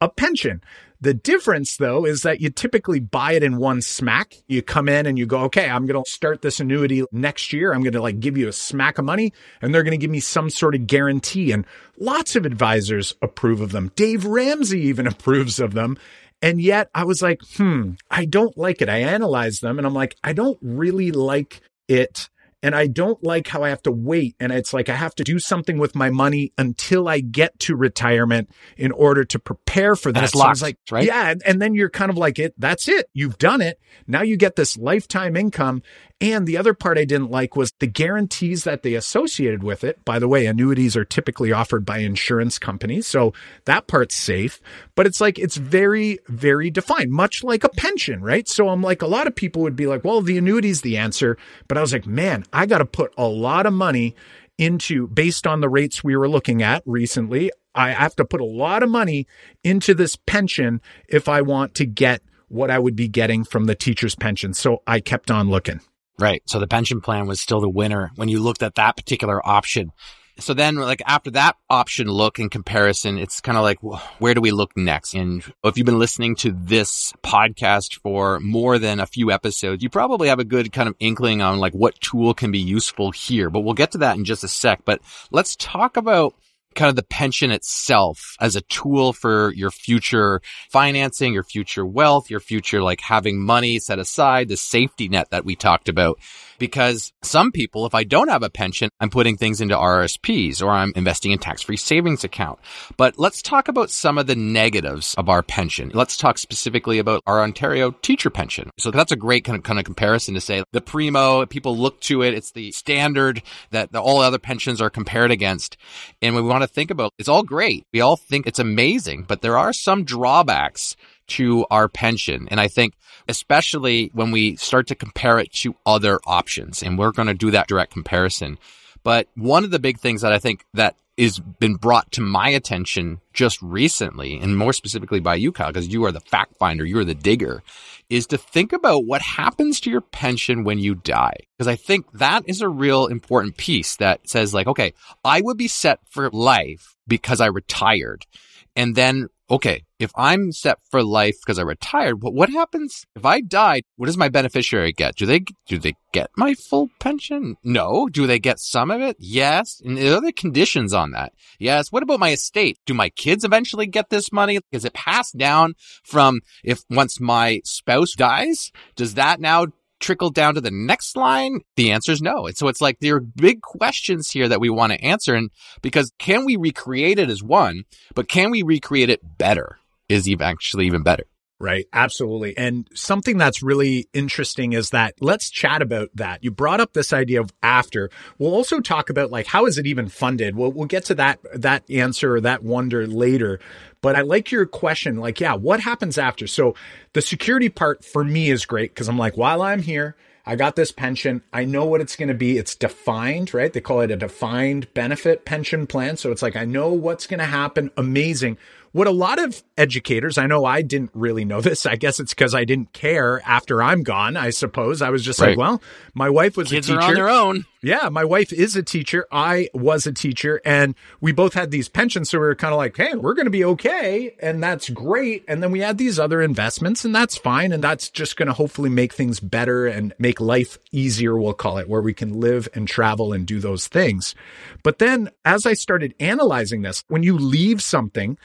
a 0.00 0.08
pension. 0.08 0.62
The 1.00 1.14
difference 1.14 1.76
though 1.76 2.06
is 2.06 2.22
that 2.22 2.40
you 2.40 2.48
typically 2.48 3.00
buy 3.00 3.32
it 3.32 3.42
in 3.42 3.58
one 3.58 3.82
smack. 3.82 4.34
You 4.46 4.62
come 4.62 4.88
in 4.88 5.04
and 5.04 5.18
you 5.18 5.26
go, 5.26 5.40
okay, 5.40 5.68
I'm 5.68 5.84
going 5.84 6.02
to 6.02 6.10
start 6.10 6.42
this 6.42 6.60
annuity 6.60 7.04
next 7.12 7.52
year. 7.52 7.74
I'm 7.74 7.82
going 7.82 7.92
to 7.92 8.00
like 8.00 8.20
give 8.20 8.38
you 8.38 8.48
a 8.48 8.52
smack 8.52 8.98
of 8.98 9.04
money 9.04 9.32
and 9.60 9.74
they're 9.74 9.82
going 9.82 9.98
to 9.98 9.98
give 9.98 10.10
me 10.10 10.20
some 10.20 10.48
sort 10.48 10.74
of 10.74 10.86
guarantee. 10.86 11.52
And 11.52 11.66
lots 11.98 12.34
of 12.34 12.46
advisors 12.46 13.14
approve 13.20 13.60
of 13.60 13.72
them. 13.72 13.92
Dave 13.94 14.24
Ramsey 14.24 14.80
even 14.82 15.06
approves 15.06 15.60
of 15.60 15.74
them. 15.74 15.98
And 16.42 16.60
yet 16.60 16.88
I 16.94 17.04
was 17.04 17.22
like, 17.22 17.40
hmm, 17.56 17.92
I 18.10 18.24
don't 18.24 18.56
like 18.56 18.82
it. 18.82 18.88
I 18.88 18.98
analyzed 18.98 19.62
them 19.62 19.78
and 19.78 19.86
I'm 19.86 19.94
like, 19.94 20.16
I 20.22 20.32
don't 20.32 20.58
really 20.60 21.10
like 21.10 21.60
it 21.88 22.28
and 22.62 22.74
I 22.74 22.86
don't 22.86 23.22
like 23.22 23.46
how 23.46 23.62
I 23.62 23.68
have 23.68 23.82
to 23.82 23.92
wait. 23.92 24.34
And 24.40 24.50
it's 24.50 24.72
like 24.72 24.88
I 24.88 24.94
have 24.94 25.14
to 25.16 25.24
do 25.24 25.38
something 25.38 25.78
with 25.78 25.94
my 25.94 26.10
money 26.10 26.52
until 26.58 27.06
I 27.06 27.20
get 27.20 27.58
to 27.60 27.76
retirement 27.76 28.50
in 28.76 28.92
order 28.92 29.24
to 29.24 29.38
prepare 29.38 29.94
for 29.94 30.10
that. 30.10 30.20
And 30.20 30.30
so 30.30 30.38
locked, 30.38 30.62
like, 30.62 30.78
right? 30.90 31.04
Yeah. 31.04 31.34
And 31.44 31.62
then 31.62 31.74
you're 31.74 31.90
kind 31.90 32.10
of 32.10 32.18
like 32.18 32.38
it. 32.38 32.54
That's 32.58 32.88
it. 32.88 33.08
You've 33.12 33.38
done 33.38 33.60
it. 33.60 33.78
Now 34.06 34.22
you 34.22 34.36
get 34.36 34.56
this 34.56 34.76
lifetime 34.76 35.36
income. 35.36 35.82
And 36.18 36.46
the 36.46 36.56
other 36.56 36.72
part 36.72 36.96
I 36.96 37.04
didn't 37.04 37.30
like 37.30 37.56
was 37.56 37.72
the 37.78 37.86
guarantees 37.86 38.64
that 38.64 38.82
they 38.82 38.94
associated 38.94 39.62
with 39.62 39.84
it. 39.84 40.02
By 40.06 40.18
the 40.18 40.28
way, 40.28 40.46
annuities 40.46 40.96
are 40.96 41.04
typically 41.04 41.52
offered 41.52 41.84
by 41.84 41.98
insurance 41.98 42.58
companies. 42.58 43.06
So 43.06 43.34
that 43.66 43.86
part's 43.86 44.14
safe, 44.14 44.62
but 44.94 45.06
it's 45.06 45.20
like, 45.20 45.38
it's 45.38 45.56
very, 45.56 46.18
very 46.28 46.70
defined, 46.70 47.10
much 47.10 47.44
like 47.44 47.64
a 47.64 47.68
pension, 47.68 48.22
right? 48.22 48.48
So 48.48 48.70
I'm 48.70 48.80
like, 48.80 49.02
a 49.02 49.06
lot 49.06 49.26
of 49.26 49.36
people 49.36 49.60
would 49.62 49.76
be 49.76 49.86
like, 49.86 50.04
well, 50.04 50.22
the 50.22 50.38
annuity 50.38 50.70
is 50.70 50.80
the 50.80 50.96
answer. 50.96 51.36
But 51.68 51.76
I 51.76 51.82
was 51.82 51.92
like, 51.92 52.06
man, 52.06 52.44
I 52.50 52.64
got 52.64 52.78
to 52.78 52.86
put 52.86 53.12
a 53.18 53.26
lot 53.26 53.66
of 53.66 53.74
money 53.74 54.14
into 54.56 55.08
based 55.08 55.46
on 55.46 55.60
the 55.60 55.68
rates 55.68 56.02
we 56.02 56.16
were 56.16 56.30
looking 56.30 56.62
at 56.62 56.82
recently. 56.86 57.50
I 57.74 57.90
have 57.90 58.16
to 58.16 58.24
put 58.24 58.40
a 58.40 58.44
lot 58.46 58.82
of 58.82 58.88
money 58.88 59.26
into 59.62 59.92
this 59.92 60.16
pension 60.16 60.80
if 61.10 61.28
I 61.28 61.42
want 61.42 61.74
to 61.74 61.84
get 61.84 62.22
what 62.48 62.70
I 62.70 62.78
would 62.78 62.96
be 62.96 63.06
getting 63.06 63.44
from 63.44 63.66
the 63.66 63.74
teacher's 63.74 64.14
pension. 64.14 64.54
So 64.54 64.82
I 64.86 65.00
kept 65.00 65.30
on 65.30 65.50
looking. 65.50 65.82
Right. 66.18 66.42
So 66.46 66.58
the 66.58 66.66
pension 66.66 67.00
plan 67.00 67.26
was 67.26 67.40
still 67.40 67.60
the 67.60 67.68
winner 67.68 68.10
when 68.16 68.28
you 68.28 68.40
looked 68.40 68.62
at 68.62 68.76
that 68.76 68.96
particular 68.96 69.46
option. 69.46 69.92
So 70.38 70.52
then, 70.52 70.76
like 70.76 71.00
after 71.06 71.30
that 71.30 71.56
option 71.70 72.08
look 72.08 72.38
in 72.38 72.50
comparison, 72.50 73.16
it's 73.16 73.40
kind 73.40 73.56
of 73.56 73.64
like, 73.64 73.78
where 74.18 74.34
do 74.34 74.42
we 74.42 74.50
look 74.50 74.76
next? 74.76 75.14
And 75.14 75.42
if 75.64 75.78
you've 75.78 75.86
been 75.86 75.98
listening 75.98 76.36
to 76.36 76.52
this 76.52 77.12
podcast 77.22 78.00
for 78.02 78.38
more 78.40 78.78
than 78.78 79.00
a 79.00 79.06
few 79.06 79.30
episodes, 79.30 79.82
you 79.82 79.88
probably 79.88 80.28
have 80.28 80.38
a 80.38 80.44
good 80.44 80.72
kind 80.72 80.88
of 80.90 80.94
inkling 81.00 81.40
on 81.40 81.58
like 81.58 81.72
what 81.72 81.98
tool 82.00 82.34
can 82.34 82.50
be 82.50 82.58
useful 82.58 83.12
here. 83.12 83.48
But 83.48 83.60
we'll 83.60 83.72
get 83.72 83.92
to 83.92 83.98
that 83.98 84.18
in 84.18 84.26
just 84.26 84.44
a 84.44 84.48
sec. 84.48 84.82
But 84.84 85.00
let's 85.30 85.56
talk 85.56 85.96
about 85.96 86.34
kind 86.76 86.90
of 86.90 86.96
the 86.96 87.02
pension 87.02 87.50
itself 87.50 88.36
as 88.40 88.56
a 88.56 88.60
tool 88.62 89.12
for 89.12 89.52
your 89.54 89.70
future 89.70 90.40
financing, 90.70 91.32
your 91.32 91.42
future 91.42 91.84
wealth, 91.84 92.30
your 92.30 92.40
future 92.40 92.82
like 92.82 93.00
having 93.00 93.40
money 93.40 93.78
set 93.78 93.98
aside, 93.98 94.48
the 94.48 94.56
safety 94.56 95.08
net 95.08 95.30
that 95.30 95.44
we 95.44 95.56
talked 95.56 95.88
about 95.88 96.18
because 96.58 97.12
some 97.22 97.52
people, 97.52 97.86
if 97.86 97.94
I 97.94 98.04
don't 98.04 98.28
have 98.28 98.42
a 98.42 98.50
pension, 98.50 98.88
I'm 99.00 99.10
putting 99.10 99.36
things 99.36 99.60
into 99.60 99.76
RSPs 99.76 100.62
or 100.62 100.70
I'm 100.70 100.92
investing 100.96 101.32
in 101.32 101.38
tax-free 101.38 101.76
savings 101.76 102.24
account. 102.24 102.58
But 102.96 103.18
let's 103.18 103.42
talk 103.42 103.68
about 103.68 103.90
some 103.90 104.18
of 104.18 104.26
the 104.26 104.36
negatives 104.36 105.14
of 105.14 105.28
our 105.28 105.42
pension. 105.42 105.90
Let's 105.94 106.16
talk 106.16 106.38
specifically 106.38 106.98
about 106.98 107.22
our 107.26 107.42
Ontario 107.42 107.90
teacher 107.90 108.30
pension. 108.30 108.70
So 108.78 108.90
that's 108.90 109.12
a 109.12 109.16
great 109.16 109.44
kind 109.44 109.56
of, 109.56 109.64
kind 109.64 109.78
of 109.78 109.84
comparison 109.84 110.34
to 110.34 110.40
say 110.40 110.62
the 110.72 110.80
primo, 110.80 111.46
people 111.46 111.76
look 111.76 112.00
to 112.02 112.22
it. 112.22 112.34
It's 112.34 112.52
the 112.52 112.72
standard 112.72 113.42
that 113.70 113.92
the, 113.92 114.00
all 114.00 114.20
other 114.20 114.38
pensions 114.38 114.80
are 114.80 114.90
compared 114.90 115.30
against. 115.30 115.76
And 116.22 116.34
we 116.34 116.42
want 116.42 116.62
to 116.62 116.65
think 116.66 116.90
about, 116.90 117.12
it's 117.18 117.28
all 117.28 117.42
great. 117.42 117.84
We 117.92 118.00
all 118.00 118.16
think 118.16 118.46
it's 118.46 118.58
amazing, 118.58 119.24
but 119.28 119.42
there 119.42 119.58
are 119.58 119.72
some 119.72 120.04
drawbacks 120.04 120.96
to 121.28 121.66
our 121.70 121.88
pension. 121.88 122.48
And 122.50 122.60
I 122.60 122.68
think 122.68 122.94
especially 123.28 124.10
when 124.12 124.30
we 124.30 124.56
start 124.56 124.86
to 124.88 124.94
compare 124.94 125.38
it 125.38 125.52
to 125.52 125.74
other 125.84 126.20
options, 126.26 126.82
and 126.82 126.98
we're 126.98 127.12
going 127.12 127.28
to 127.28 127.34
do 127.34 127.50
that 127.50 127.68
direct 127.68 127.92
comparison. 127.92 128.58
But 129.02 129.28
one 129.34 129.64
of 129.64 129.70
the 129.70 129.78
big 129.78 129.98
things 129.98 130.22
that 130.22 130.32
I 130.32 130.38
think 130.38 130.64
that 130.74 130.96
is 131.16 131.38
been 131.38 131.76
brought 131.76 132.12
to 132.12 132.20
my 132.20 132.50
attention 132.50 133.20
just 133.32 133.60
recently, 133.62 134.38
and 134.38 134.56
more 134.56 134.72
specifically 134.72 135.20
by 135.20 135.34
you, 135.34 135.50
Kyle, 135.50 135.68
because 135.68 135.88
you 135.88 136.04
are 136.04 136.12
the 136.12 136.20
fact 136.20 136.56
finder, 136.58 136.84
you 136.84 136.98
are 136.98 137.04
the 137.04 137.14
digger, 137.14 137.62
is 138.10 138.26
to 138.26 138.38
think 138.38 138.72
about 138.72 139.06
what 139.06 139.22
happens 139.22 139.80
to 139.80 139.90
your 139.90 140.00
pension 140.00 140.62
when 140.62 140.78
you 140.78 140.94
die. 140.94 141.36
Because 141.56 141.68
I 141.68 141.76
think 141.76 142.10
that 142.12 142.44
is 142.46 142.60
a 142.60 142.68
real 142.68 143.06
important 143.06 143.56
piece 143.56 143.96
that 143.96 144.28
says, 144.28 144.52
like, 144.52 144.66
okay, 144.66 144.92
I 145.24 145.40
would 145.40 145.56
be 145.56 145.68
set 145.68 146.00
for 146.10 146.30
life 146.30 146.96
because 147.08 147.40
I 147.40 147.46
retired. 147.46 148.26
And 148.74 148.94
then 148.94 149.28
okay, 149.50 149.84
if 149.98 150.10
I'm 150.16 150.52
set 150.52 150.78
for 150.90 151.02
life 151.02 151.36
because 151.44 151.58
I 151.58 151.62
retired, 151.62 152.20
but 152.20 152.34
what 152.34 152.50
happens 152.50 153.04
if 153.14 153.24
I 153.24 153.40
die? 153.40 153.82
What 153.96 154.06
does 154.06 154.16
my 154.16 154.28
beneficiary 154.28 154.92
get? 154.92 155.16
Do 155.16 155.26
they 155.26 155.40
do 155.66 155.78
they 155.78 155.94
get 156.12 156.30
my 156.36 156.54
full 156.54 156.88
pension? 156.98 157.56
No. 157.62 158.08
Do 158.08 158.26
they 158.26 158.38
get 158.38 158.58
some 158.58 158.90
of 158.90 159.00
it? 159.00 159.16
Yes. 159.18 159.80
And 159.84 159.98
are 159.98 160.20
there 160.20 160.32
conditions 160.32 160.92
on 160.92 161.12
that? 161.12 161.32
Yes. 161.58 161.92
What 161.92 162.02
about 162.02 162.20
my 162.20 162.32
estate? 162.32 162.78
Do 162.86 162.94
my 162.94 163.08
kids 163.10 163.44
eventually 163.44 163.86
get 163.86 164.10
this 164.10 164.32
money? 164.32 164.58
Is 164.72 164.84
it 164.84 164.94
passed 164.94 165.36
down 165.36 165.74
from 166.04 166.40
if 166.64 166.80
once 166.90 167.20
my 167.20 167.60
spouse 167.64 168.12
dies? 168.12 168.72
Does 168.96 169.14
that 169.14 169.40
now 169.40 169.66
trickle 170.00 170.30
down 170.30 170.54
to 170.54 170.60
the 170.60 170.70
next 170.70 171.16
line? 171.16 171.60
The 171.76 171.92
answer 171.92 172.12
is 172.12 172.22
no. 172.22 172.46
And 172.46 172.56
so 172.56 172.68
it's 172.68 172.80
like 172.80 172.98
there 173.00 173.16
are 173.16 173.20
big 173.20 173.62
questions 173.62 174.30
here 174.30 174.48
that 174.48 174.60
we 174.60 174.70
want 174.70 174.92
to 174.92 175.04
answer. 175.04 175.34
And 175.34 175.50
because 175.82 176.12
can 176.18 176.44
we 176.44 176.56
recreate 176.56 177.18
it 177.18 177.30
as 177.30 177.42
one, 177.42 177.84
but 178.14 178.28
can 178.28 178.50
we 178.50 178.62
recreate 178.62 179.10
it 179.10 179.38
better 179.38 179.78
is 180.08 180.28
even 180.28 180.46
actually 180.46 180.86
even 180.86 181.02
better. 181.02 181.24
Right. 181.58 181.86
Absolutely. 181.90 182.54
And 182.58 182.86
something 182.94 183.38
that's 183.38 183.62
really 183.62 184.10
interesting 184.12 184.74
is 184.74 184.90
that 184.90 185.14
let's 185.20 185.48
chat 185.48 185.80
about 185.80 186.10
that. 186.14 186.44
You 186.44 186.50
brought 186.50 186.80
up 186.80 186.92
this 186.92 187.14
idea 187.14 187.40
of 187.40 187.50
after. 187.62 188.10
We'll 188.38 188.52
also 188.54 188.80
talk 188.80 189.08
about 189.08 189.30
like, 189.30 189.46
how 189.46 189.64
is 189.64 189.78
it 189.78 189.86
even 189.86 190.08
funded? 190.08 190.54
We'll, 190.54 190.70
we'll 190.70 190.84
get 190.84 191.06
to 191.06 191.14
that, 191.14 191.40
that 191.54 191.90
answer 191.90 192.36
or 192.36 192.42
that 192.42 192.62
wonder 192.62 193.06
later. 193.06 193.58
But 194.02 194.16
I 194.16 194.20
like 194.20 194.52
your 194.52 194.66
question. 194.66 195.16
Like, 195.16 195.40
yeah, 195.40 195.54
what 195.54 195.80
happens 195.80 196.18
after? 196.18 196.46
So 196.46 196.74
the 197.14 197.22
security 197.22 197.70
part 197.70 198.04
for 198.04 198.22
me 198.22 198.50
is 198.50 198.66
great 198.66 198.90
because 198.90 199.08
I'm 199.08 199.18
like, 199.18 199.38
while 199.38 199.62
I'm 199.62 199.80
here, 199.80 200.14
I 200.44 200.54
got 200.54 200.76
this 200.76 200.92
pension. 200.92 201.42
I 201.52 201.64
know 201.64 201.86
what 201.86 202.00
it's 202.00 202.14
going 202.14 202.28
to 202.28 202.34
be. 202.34 202.56
It's 202.56 202.76
defined, 202.76 203.52
right? 203.52 203.72
They 203.72 203.80
call 203.80 204.02
it 204.02 204.12
a 204.12 204.16
defined 204.16 204.92
benefit 204.94 205.44
pension 205.44 205.88
plan. 205.88 206.18
So 206.18 206.30
it's 206.30 206.42
like, 206.42 206.54
I 206.54 206.64
know 206.66 206.92
what's 206.92 207.26
going 207.26 207.40
to 207.40 207.46
happen. 207.46 207.90
Amazing. 207.96 208.58
What 208.96 209.06
a 209.06 209.10
lot 209.10 209.38
of 209.38 209.62
educators, 209.76 210.38
I 210.38 210.46
know 210.46 210.64
I 210.64 210.80
didn't 210.80 211.10
really 211.12 211.44
know 211.44 211.60
this. 211.60 211.84
I 211.84 211.96
guess 211.96 212.18
it's 212.18 212.32
because 212.32 212.54
I 212.54 212.64
didn't 212.64 212.94
care 212.94 213.42
after 213.44 213.82
I'm 213.82 214.02
gone. 214.02 214.38
I 214.38 214.48
suppose 214.48 215.02
I 215.02 215.10
was 215.10 215.22
just 215.22 215.38
right. 215.38 215.50
like, 215.50 215.58
well, 215.58 215.82
my 216.14 216.30
wife 216.30 216.56
was 216.56 216.70
Kids 216.70 216.88
a 216.88 216.94
teacher. 216.94 217.00
Are 217.02 217.08
on 217.08 217.14
their 217.14 217.28
own. 217.28 217.66
Yeah, 217.86 218.08
my 218.08 218.24
wife 218.24 218.52
is 218.52 218.74
a 218.74 218.82
teacher. 218.82 219.28
I 219.30 219.68
was 219.72 220.08
a 220.08 220.12
teacher, 220.12 220.60
and 220.64 220.96
we 221.20 221.30
both 221.30 221.54
had 221.54 221.70
these 221.70 221.88
pensions. 221.88 222.28
So 222.28 222.40
we 222.40 222.46
were 222.46 222.56
kind 222.56 222.74
of 222.74 222.78
like, 222.78 222.96
hey, 222.96 223.14
we're 223.14 223.34
going 223.34 223.46
to 223.46 223.50
be 223.50 223.64
okay, 223.64 224.34
and 224.42 224.60
that's 224.60 224.90
great. 224.90 225.44
And 225.46 225.62
then 225.62 225.70
we 225.70 225.78
had 225.78 225.96
these 225.96 226.18
other 226.18 226.42
investments, 226.42 227.04
and 227.04 227.14
that's 227.14 227.36
fine. 227.36 227.70
And 227.70 227.84
that's 227.84 228.10
just 228.10 228.36
going 228.36 228.48
to 228.48 228.54
hopefully 228.54 228.90
make 228.90 229.12
things 229.12 229.38
better 229.38 229.86
and 229.86 230.12
make 230.18 230.40
life 230.40 230.80
easier, 230.90 231.38
we'll 231.38 231.54
call 231.54 231.78
it, 231.78 231.88
where 231.88 232.02
we 232.02 232.12
can 232.12 232.40
live 232.40 232.68
and 232.74 232.88
travel 232.88 233.32
and 233.32 233.46
do 233.46 233.60
those 233.60 233.86
things. 233.86 234.34
But 234.82 234.98
then 234.98 235.30
as 235.44 235.64
I 235.64 235.74
started 235.74 236.16
analyzing 236.18 236.82
this, 236.82 237.04
when 237.06 237.22
you 237.22 237.38
leave 237.38 237.80
something, 237.80 238.36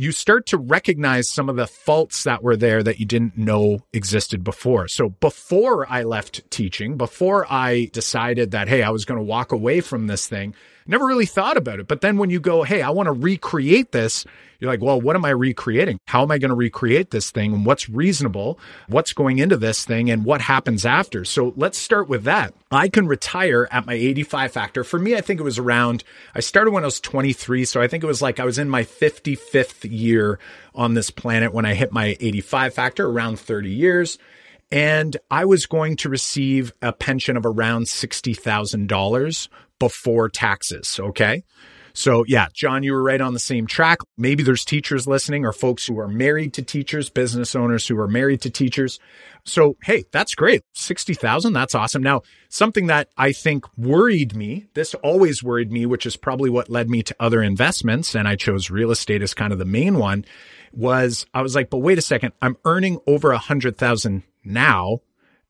you 0.00 0.12
start 0.12 0.46
to 0.46 0.56
recognize 0.56 1.28
some 1.28 1.48
of 1.48 1.56
the 1.56 1.66
faults 1.66 2.22
that 2.22 2.40
were 2.40 2.56
there 2.56 2.84
that 2.84 3.00
you 3.00 3.04
didn't 3.04 3.36
know 3.36 3.80
existed 3.92 4.44
before. 4.44 4.86
So 4.86 5.08
before 5.08 5.90
I 5.90 6.04
left 6.04 6.48
teaching, 6.52 6.96
before 6.96 7.44
I 7.50 7.90
decided 7.92 8.52
that, 8.52 8.68
hey, 8.68 8.82
I 8.88 8.90
was 8.90 9.04
going 9.04 9.18
to 9.18 9.24
walk 9.24 9.52
away 9.52 9.82
from 9.82 10.06
this 10.06 10.26
thing, 10.26 10.54
never 10.86 11.04
really 11.04 11.26
thought 11.26 11.58
about 11.58 11.78
it. 11.78 11.86
But 11.86 12.00
then 12.00 12.16
when 12.16 12.30
you 12.30 12.40
go, 12.40 12.62
hey, 12.62 12.80
I 12.80 12.88
want 12.88 13.06
to 13.06 13.12
recreate 13.12 13.92
this, 13.92 14.24
you're 14.58 14.70
like, 14.70 14.80
well, 14.80 14.98
what 14.98 15.14
am 15.14 15.26
I 15.26 15.30
recreating? 15.30 16.00
How 16.06 16.22
am 16.22 16.30
I 16.30 16.38
going 16.38 16.48
to 16.48 16.54
recreate 16.54 17.10
this 17.10 17.30
thing? 17.30 17.52
And 17.52 17.66
what's 17.66 17.90
reasonable? 17.90 18.58
What's 18.88 19.12
going 19.12 19.38
into 19.38 19.58
this 19.58 19.84
thing? 19.84 20.10
And 20.10 20.24
what 20.24 20.40
happens 20.40 20.86
after? 20.86 21.26
So 21.26 21.52
let's 21.54 21.76
start 21.76 22.08
with 22.08 22.24
that. 22.24 22.54
I 22.70 22.88
can 22.88 23.06
retire 23.06 23.68
at 23.70 23.84
my 23.84 23.92
85 23.92 24.50
factor. 24.50 24.82
For 24.82 24.98
me, 24.98 25.14
I 25.14 25.20
think 25.20 25.38
it 25.38 25.44
was 25.44 25.58
around, 25.58 26.02
I 26.34 26.40
started 26.40 26.70
when 26.70 26.82
I 26.82 26.86
was 26.86 26.98
23. 26.98 27.66
So 27.66 27.82
I 27.82 27.88
think 27.88 28.02
it 28.02 28.08
was 28.08 28.22
like 28.22 28.40
I 28.40 28.46
was 28.46 28.58
in 28.58 28.70
my 28.70 28.84
55th 28.84 29.86
year 29.88 30.38
on 30.74 30.94
this 30.94 31.10
planet 31.10 31.52
when 31.52 31.66
I 31.66 31.74
hit 31.74 31.92
my 31.92 32.16
85 32.18 32.72
factor, 32.72 33.06
around 33.06 33.38
30 33.38 33.68
years 33.68 34.18
and 34.70 35.16
I 35.30 35.44
was 35.44 35.66
going 35.66 35.96
to 35.96 36.08
receive 36.08 36.72
a 36.82 36.92
pension 36.92 37.36
of 37.36 37.46
around 37.46 37.84
$60,000 37.84 39.48
before 39.78 40.28
taxes. 40.28 41.00
Okay. 41.00 41.44
So 41.94 42.24
yeah, 42.28 42.46
Jon, 42.52 42.84
you 42.84 42.92
were 42.92 43.02
right 43.02 43.20
on 43.20 43.32
the 43.32 43.40
same 43.40 43.66
track. 43.66 43.98
Maybe 44.16 44.44
there's 44.44 44.64
teachers 44.64 45.08
listening 45.08 45.44
or 45.44 45.52
folks 45.52 45.84
who 45.84 45.98
are 45.98 46.06
married 46.06 46.54
to 46.54 46.62
teachers, 46.62 47.10
business 47.10 47.56
owners 47.56 47.88
who 47.88 47.98
are 47.98 48.06
married 48.06 48.40
to 48.42 48.50
teachers. 48.50 49.00
So, 49.44 49.76
hey, 49.82 50.04
that's 50.12 50.36
great. 50.36 50.62
60,000. 50.74 51.52
That's 51.52 51.74
awesome. 51.74 52.02
Now, 52.02 52.22
something 52.50 52.86
that 52.86 53.08
I 53.16 53.32
think 53.32 53.64
worried 53.76 54.36
me, 54.36 54.66
this 54.74 54.94
always 54.94 55.42
worried 55.42 55.72
me, 55.72 55.86
which 55.86 56.06
is 56.06 56.16
probably 56.16 56.50
what 56.50 56.70
led 56.70 56.88
me 56.88 57.02
to 57.02 57.16
other 57.18 57.42
investments. 57.42 58.14
And 58.14 58.28
I 58.28 58.36
chose 58.36 58.70
real 58.70 58.92
estate 58.92 59.22
as 59.22 59.34
kind 59.34 59.52
of 59.52 59.58
the 59.58 59.64
main 59.64 59.98
one 59.98 60.24
was 60.72 61.26
I 61.34 61.42
was 61.42 61.54
like, 61.56 61.70
but 61.70 61.78
wait 61.78 61.98
a 61.98 62.02
second, 62.02 62.32
I'm 62.40 62.56
earning 62.64 63.00
over 63.06 63.32
a 63.32 63.38
hundred 63.38 63.76
thousand 63.76 64.22
now 64.48 65.00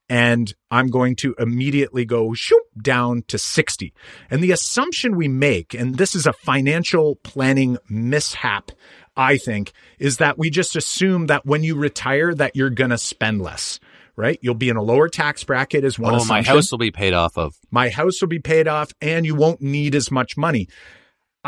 and 0.09 0.55
I'm 0.71 0.88
going 0.88 1.17
to 1.17 1.35
immediately 1.38 2.05
go 2.05 2.33
shoop 2.33 2.62
down 2.81 3.23
to 3.28 3.38
60. 3.38 3.93
And 4.31 4.43
the 4.43 4.52
assumption 4.52 5.17
we 5.17 5.28
make, 5.28 5.75
and 5.75 5.97
this 5.97 6.14
is 6.14 6.26
a 6.26 6.33
financial 6.33 7.17
planning 7.17 7.76
mishap, 7.90 8.71
I 9.17 9.37
think, 9.37 9.73
is 9.99 10.19
that 10.19 10.38
we 10.38 10.49
just 10.50 10.76
assume 10.76 11.26
that 11.26 11.45
when 11.45 11.62
you 11.62 11.76
retire 11.76 12.35
that 12.35 12.57
you're 12.57 12.71
going 12.71 12.90
to 12.90 12.99
spend 12.99 13.43
less. 13.43 13.81
Right? 14.17 14.40
You'll 14.43 14.55
be 14.55 14.69
in 14.69 14.76
a 14.76 14.83
lower 14.83 15.09
tax 15.09 15.45
bracket 15.45 15.85
as 15.85 15.97
one 15.97 16.12
oh, 16.12 16.17
assumption. 16.17 16.35
my 16.35 16.43
house 16.43 16.73
will 16.73 16.78
be 16.78 16.90
paid 16.90 17.14
off 17.14 17.38
of. 17.38 17.55
My 17.71 17.88
house 17.88 18.21
will 18.21 18.28
be 18.28 18.40
paid 18.40 18.67
off 18.67 18.90
and 19.00 19.25
you 19.25 19.37
won't 19.37 19.61
need 19.61 19.95
as 19.95 20.11
much 20.11 20.37
money. 20.37 20.67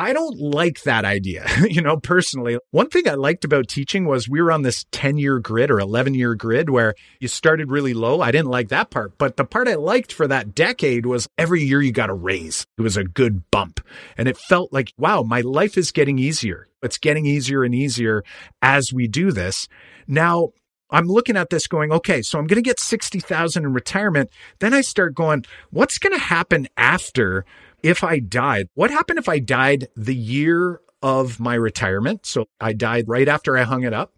I 0.00 0.14
don't 0.14 0.38
like 0.38 0.85
that 0.85 1.04
idea, 1.04 1.47
you 1.69 1.83
know, 1.83 1.99
personally. 1.99 2.59
One 2.71 2.88
thing 2.88 3.07
I 3.07 3.14
liked 3.14 3.45
about 3.45 3.69
teaching 3.69 4.07
was 4.07 4.30
we 4.30 4.40
were 4.40 4.50
on 4.50 4.62
this 4.62 4.87
10 4.92 5.19
year 5.19 5.38
grid 5.40 5.71
or 5.71 5.78
11 5.78 6.14
year 6.14 6.35
grid 6.35 6.71
where 6.71 6.95
you 7.21 7.28
started 7.28 7.71
really 7.71 7.92
low. 7.92 8.23
I 8.23 8.30
didn't 8.30 8.50
like 8.50 8.71
that 8.71 8.88
part, 8.88 9.19
but 9.19 9.37
the 9.37 9.45
part 9.45 9.69
I 9.69 9.75
liked 9.75 10.11
for 10.11 10.26
that 10.26 10.54
decade 10.54 11.04
was 11.04 11.28
every 11.37 11.62
year 11.62 11.83
you 11.83 11.92
got 11.92 12.09
a 12.09 12.14
raise. 12.14 12.66
It 12.78 12.83
was 12.83 12.97
a 12.97 13.04
good 13.04 13.50
bump 13.50 13.87
and 14.16 14.26
it 14.26 14.38
felt 14.38 14.73
like, 14.73 14.90
wow, 14.97 15.23
my 15.23 15.42
life 15.42 15.76
is 15.76 15.92
getting 15.92 16.19
easier. 16.19 16.66
It's 16.83 16.97
getting 16.97 17.26
easier 17.26 17.62
and 17.62 17.75
easier 17.75 18.25
as 18.62 18.95
we 18.95 19.07
do 19.07 19.33
this. 19.33 19.69
Now, 20.09 20.52
I'm 20.90 21.07
looking 21.07 21.37
at 21.37 21.50
this 21.50 21.66
going, 21.66 21.92
okay, 21.92 22.23
so 22.23 22.38
I'm 22.38 22.47
going 22.47 22.57
to 22.57 22.69
get 22.69 22.80
60,000 22.80 23.64
in 23.64 23.73
retirement. 23.73 24.30
Then 24.59 24.75
I 24.75 24.80
start 24.80 25.14
going, 25.14 25.45
what's 25.71 25.99
going 25.99 26.14
to 26.14 26.25
happen 26.25 26.69
after 26.76 27.45
if 27.82 28.04
I 28.04 28.18
died, 28.18 28.68
what 28.75 28.90
happened 28.90 29.18
if 29.18 29.28
I 29.28 29.38
died 29.38 29.88
the 29.96 30.14
year 30.14 30.80
of 31.02 31.40
my 31.40 31.54
retirement? 31.54 32.26
So 32.26 32.46
I 32.60 32.72
died 32.72 33.08
right 33.08 33.28
after 33.28 33.56
I 33.56 33.62
hung 33.62 33.84
it 33.84 33.92
up. 33.92 34.12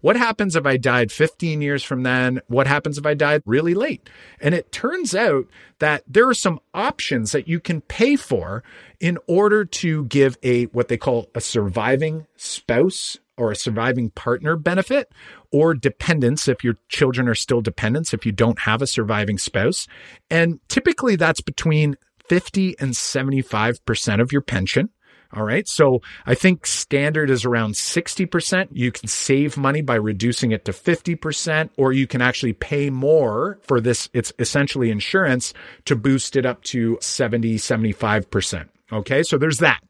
What 0.00 0.16
happens 0.16 0.54
if 0.54 0.64
I 0.64 0.76
died 0.76 1.10
15 1.10 1.60
years 1.60 1.82
from 1.82 2.04
then? 2.04 2.40
What 2.46 2.66
happens 2.68 2.98
if 2.98 3.06
I 3.06 3.14
died 3.14 3.42
really 3.44 3.74
late? 3.74 4.08
And 4.40 4.54
it 4.54 4.70
turns 4.70 5.14
out 5.14 5.46
that 5.80 6.04
there 6.06 6.28
are 6.28 6.34
some 6.34 6.60
options 6.72 7.32
that 7.32 7.48
you 7.48 7.58
can 7.58 7.80
pay 7.80 8.14
for 8.14 8.62
in 9.00 9.18
order 9.26 9.64
to 9.64 10.04
give 10.04 10.38
a 10.42 10.64
what 10.66 10.88
they 10.88 10.96
call 10.96 11.28
a 11.34 11.40
surviving 11.40 12.26
spouse 12.36 13.18
or 13.36 13.50
a 13.50 13.56
surviving 13.56 14.10
partner 14.10 14.56
benefit 14.56 15.10
or 15.52 15.74
dependents 15.74 16.48
if 16.48 16.62
your 16.62 16.76
children 16.88 17.28
are 17.28 17.34
still 17.34 17.60
dependents 17.60 18.12
if 18.12 18.26
you 18.26 18.32
don't 18.32 18.60
have 18.60 18.82
a 18.82 18.86
surviving 18.86 19.38
spouse. 19.38 19.86
And 20.30 20.60
typically 20.68 21.16
that's 21.16 21.40
between 21.40 21.96
50 22.28 22.78
and 22.78 22.92
75% 22.92 24.20
of 24.20 24.32
your 24.32 24.42
pension. 24.42 24.90
All 25.34 25.44
right. 25.44 25.68
So 25.68 26.00
I 26.24 26.34
think 26.34 26.66
standard 26.66 27.28
is 27.28 27.44
around 27.44 27.74
60%. 27.74 28.68
You 28.72 28.90
can 28.90 29.08
save 29.08 29.58
money 29.58 29.82
by 29.82 29.96
reducing 29.96 30.52
it 30.52 30.64
to 30.64 30.72
50%, 30.72 31.68
or 31.76 31.92
you 31.92 32.06
can 32.06 32.22
actually 32.22 32.54
pay 32.54 32.88
more 32.88 33.58
for 33.62 33.78
this. 33.78 34.08
It's 34.14 34.32
essentially 34.38 34.90
insurance 34.90 35.52
to 35.84 35.96
boost 35.96 36.34
it 36.34 36.46
up 36.46 36.62
to 36.64 36.96
70, 37.02 37.56
75%. 37.56 38.68
Okay. 38.90 39.22
So 39.22 39.36
there's 39.36 39.58
that. 39.58 39.80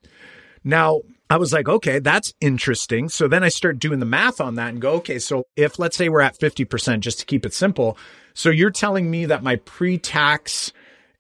Now, 0.65 1.03
I 1.31 1.37
was 1.37 1.53
like, 1.53 1.69
okay, 1.69 1.99
that's 1.99 2.33
interesting. 2.41 3.09
So 3.09 3.29
then 3.29 3.45
I 3.45 3.49
start 3.49 3.79
doing 3.79 4.01
the 4.01 4.07
math 4.07 4.41
on 4.41 4.55
that 4.55 4.71
and 4.71 4.81
go, 4.81 4.93
okay, 4.95 5.19
so 5.19 5.45
if 5.57 5.79
let's 5.79 5.97
say 5.97 6.09
we're 6.09 6.23
at 6.23 6.39
50%, 6.39 7.01
just 7.01 7.21
to 7.21 7.27
keep 7.27 7.45
it 7.45 7.53
simple. 7.53 7.99
So 8.35 8.51
you're 8.51 8.71
telling 8.71 9.11
me 9.11 9.27
that 9.27 9.43
my 9.43 9.57
pre 9.57 9.99
tax 9.99 10.73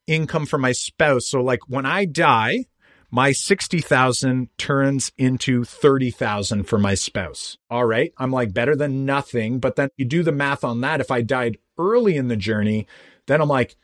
income 0.08 0.46
for 0.46 0.58
my 0.58 0.72
spouse. 0.72 1.28
So 1.28 1.40
like 1.40 1.60
when 1.68 1.86
I 1.86 2.06
die, 2.06 2.64
my 3.10 3.32
60,000 3.32 4.48
turns 4.58 5.12
into 5.16 5.64
30,000 5.64 6.64
for 6.64 6.78
my 6.78 6.94
spouse. 6.94 7.56
All 7.70 7.84
right. 7.84 8.12
I'm 8.18 8.30
like 8.32 8.52
better 8.52 8.74
than 8.74 9.06
nothing. 9.06 9.60
But 9.60 9.76
then 9.76 9.90
you 9.96 10.04
do 10.04 10.22
the 10.22 10.32
math 10.32 10.64
on 10.64 10.80
that. 10.80 11.00
If 11.00 11.10
I 11.10 11.22
died 11.22 11.58
early 11.78 12.16
in 12.16 12.28
the 12.28 12.36
journey, 12.36 12.86
then 13.26 13.40
I'm 13.40 13.48
like, 13.48 13.76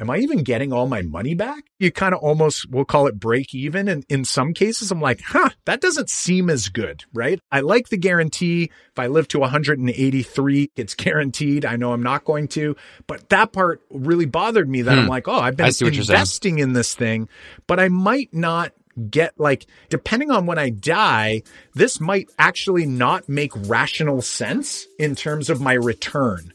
am 0.00 0.10
I 0.10 0.18
even 0.18 0.42
getting 0.42 0.72
all 0.72 0.86
my 0.86 1.02
money 1.02 1.34
back? 1.34 1.64
You 1.78 1.90
kind 1.90 2.14
of 2.14 2.20
almost 2.20 2.70
we'll 2.70 2.84
call 2.84 3.06
it 3.06 3.18
break 3.18 3.54
even. 3.54 3.88
And 3.88 4.04
in 4.08 4.24
some 4.24 4.54
cases, 4.54 4.90
I'm 4.90 5.00
like, 5.00 5.20
huh, 5.20 5.50
that 5.64 5.80
doesn't 5.80 6.10
seem 6.10 6.50
as 6.50 6.68
good, 6.68 7.04
right? 7.12 7.40
I 7.50 7.60
like 7.60 7.88
the 7.88 7.96
guarantee. 7.96 8.70
If 8.90 8.98
I 8.98 9.06
live 9.08 9.28
to 9.28 9.38
183, 9.40 10.70
it's 10.76 10.94
guaranteed. 10.94 11.64
I 11.64 11.76
know 11.76 11.92
I'm 11.92 12.02
not 12.02 12.24
going 12.24 12.48
to, 12.48 12.76
but 13.06 13.28
that 13.30 13.52
part 13.52 13.82
really 13.90 14.26
bothered 14.26 14.68
me 14.68 14.82
that 14.82 14.94
hmm. 14.94 15.00
I'm 15.00 15.08
like, 15.08 15.28
oh, 15.28 15.38
I've 15.38 15.56
been 15.56 15.72
investing 15.82 16.58
in 16.58 16.72
this 16.72 16.94
thing, 16.94 17.28
but 17.66 17.80
I 17.80 17.88
might 17.88 18.32
not 18.32 18.72
get 19.10 19.38
like 19.38 19.66
depending 19.90 20.30
on 20.30 20.46
when 20.46 20.58
I 20.58 20.70
die, 20.70 21.42
this 21.74 22.00
might 22.00 22.30
actually 22.38 22.86
not 22.86 23.28
make 23.28 23.52
rational 23.54 24.22
sense 24.22 24.86
in 24.98 25.14
terms 25.14 25.50
of 25.50 25.60
my 25.60 25.74
return. 25.74 26.52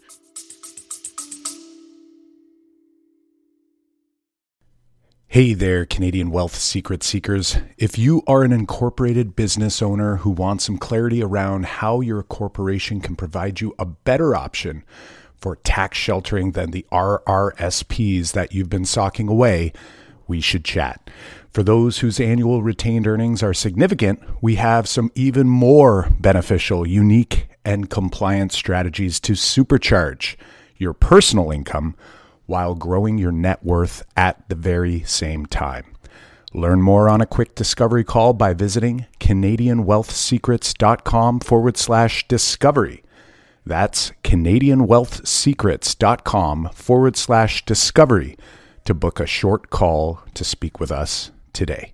Hey 5.34 5.56
there, 5.56 5.88
Canadian 5.88 6.30
wealth 6.30 6.54
secret 6.54 7.02
seekers. 7.02 7.58
If 7.80 7.98
you 7.98 8.22
are 8.28 8.44
an 8.44 8.52
incorporated 8.52 9.36
business 9.36 9.82
owner 9.82 10.18
who 10.18 10.30
wants 10.30 10.66
some 10.66 10.78
clarity 10.78 11.24
around 11.24 11.66
how 11.66 12.02
your 12.02 12.22
corporation 12.22 13.02
can 13.02 13.16
provide 13.16 13.60
you 13.60 13.74
a 13.80 13.86
better 13.86 14.36
option 14.36 14.84
for 15.36 15.56
tax 15.56 15.98
sheltering 15.98 16.52
than 16.52 16.70
the 16.70 16.86
RRSPs 16.92 18.34
that 18.34 18.54
you've 18.54 18.70
been 18.70 18.86
socking 18.86 19.28
away, 19.28 19.74
we 20.28 20.40
should 20.40 20.64
chat. 20.64 21.10
For 21.52 21.64
those 21.64 21.98
whose 21.98 22.20
annual 22.20 22.62
retained 22.62 23.08
earnings 23.08 23.42
are 23.42 23.56
significant, 23.56 24.22
we 24.40 24.58
have 24.58 24.88
some 24.88 25.12
even 25.16 25.50
more 25.50 26.12
beneficial, 26.20 26.88
unique, 26.88 27.48
and 27.66 27.90
compliant 27.90 28.52
strategies 28.52 29.20
to 29.22 29.34
supercharge 29.34 30.36
your 30.78 30.94
personal 30.94 31.50
income 31.50 31.96
while 32.46 32.76
growing 32.76 33.18
your 33.18 33.32
net 33.32 33.64
worth 33.64 34.04
at 34.16 34.48
the 34.50 34.56
very 34.56 35.02
same 35.04 35.46
time. 35.46 35.86
Learn 36.54 36.82
more 36.82 37.10
on 37.10 37.20
a 37.20 37.26
quick 37.26 37.56
discovery 37.56 38.04
call 38.04 38.34
by 38.34 38.54
visiting 38.54 39.08
CanadianWealthSecrets.com 39.20 41.40
forward 41.40 41.78
slash 41.78 42.28
discovery. 42.28 43.04
That's 43.66 44.12
CanadianWealthSecrets.com 44.24 46.70
forward 46.74 47.16
slash 47.16 47.66
discovery 47.66 48.38
to 48.86 48.94
book 48.94 49.20
a 49.20 49.26
short 49.26 49.72
call 49.72 50.22
to 50.36 50.44
speak 50.44 50.80
with 50.80 50.92
us 50.92 51.32
today. 51.54 51.93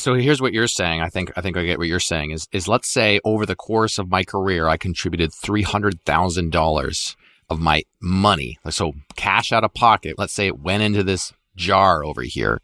So 0.00 0.14
here's 0.14 0.40
what 0.40 0.54
you're 0.54 0.66
saying. 0.66 1.02
I 1.02 1.10
think 1.10 1.30
I 1.36 1.42
think 1.42 1.58
I 1.58 1.64
get 1.64 1.78
what 1.78 1.86
you're 1.86 2.00
saying 2.00 2.30
is 2.30 2.48
is 2.52 2.66
let's 2.66 2.88
say 2.88 3.20
over 3.22 3.44
the 3.44 3.54
course 3.54 3.98
of 3.98 4.08
my 4.08 4.24
career 4.24 4.66
I 4.66 4.78
contributed 4.78 5.30
three 5.30 5.60
hundred 5.60 6.02
thousand 6.06 6.52
dollars 6.52 7.16
of 7.50 7.60
my 7.60 7.82
money, 8.00 8.56
so 8.70 8.94
cash 9.16 9.52
out 9.52 9.62
of 9.62 9.74
pocket. 9.74 10.14
Let's 10.16 10.32
say 10.32 10.46
it 10.46 10.58
went 10.58 10.82
into 10.82 11.02
this 11.02 11.34
jar 11.54 12.02
over 12.02 12.22
here, 12.22 12.62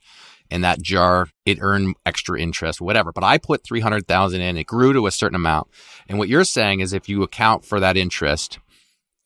and 0.50 0.64
that 0.64 0.80
jar 0.80 1.28
it 1.44 1.58
earned 1.60 1.96
extra 2.06 2.40
interest, 2.40 2.80
whatever. 2.80 3.12
But 3.12 3.24
I 3.24 3.36
put 3.36 3.62
three 3.62 3.80
hundred 3.80 4.08
thousand 4.08 4.40
in, 4.40 4.56
it 4.56 4.66
grew 4.66 4.94
to 4.94 5.06
a 5.06 5.10
certain 5.12 5.36
amount. 5.36 5.68
And 6.08 6.18
what 6.18 6.30
you're 6.30 6.44
saying 6.44 6.80
is 6.80 6.94
if 6.94 7.06
you 7.06 7.22
account 7.22 7.66
for 7.66 7.80
that 7.80 7.98
interest, 7.98 8.60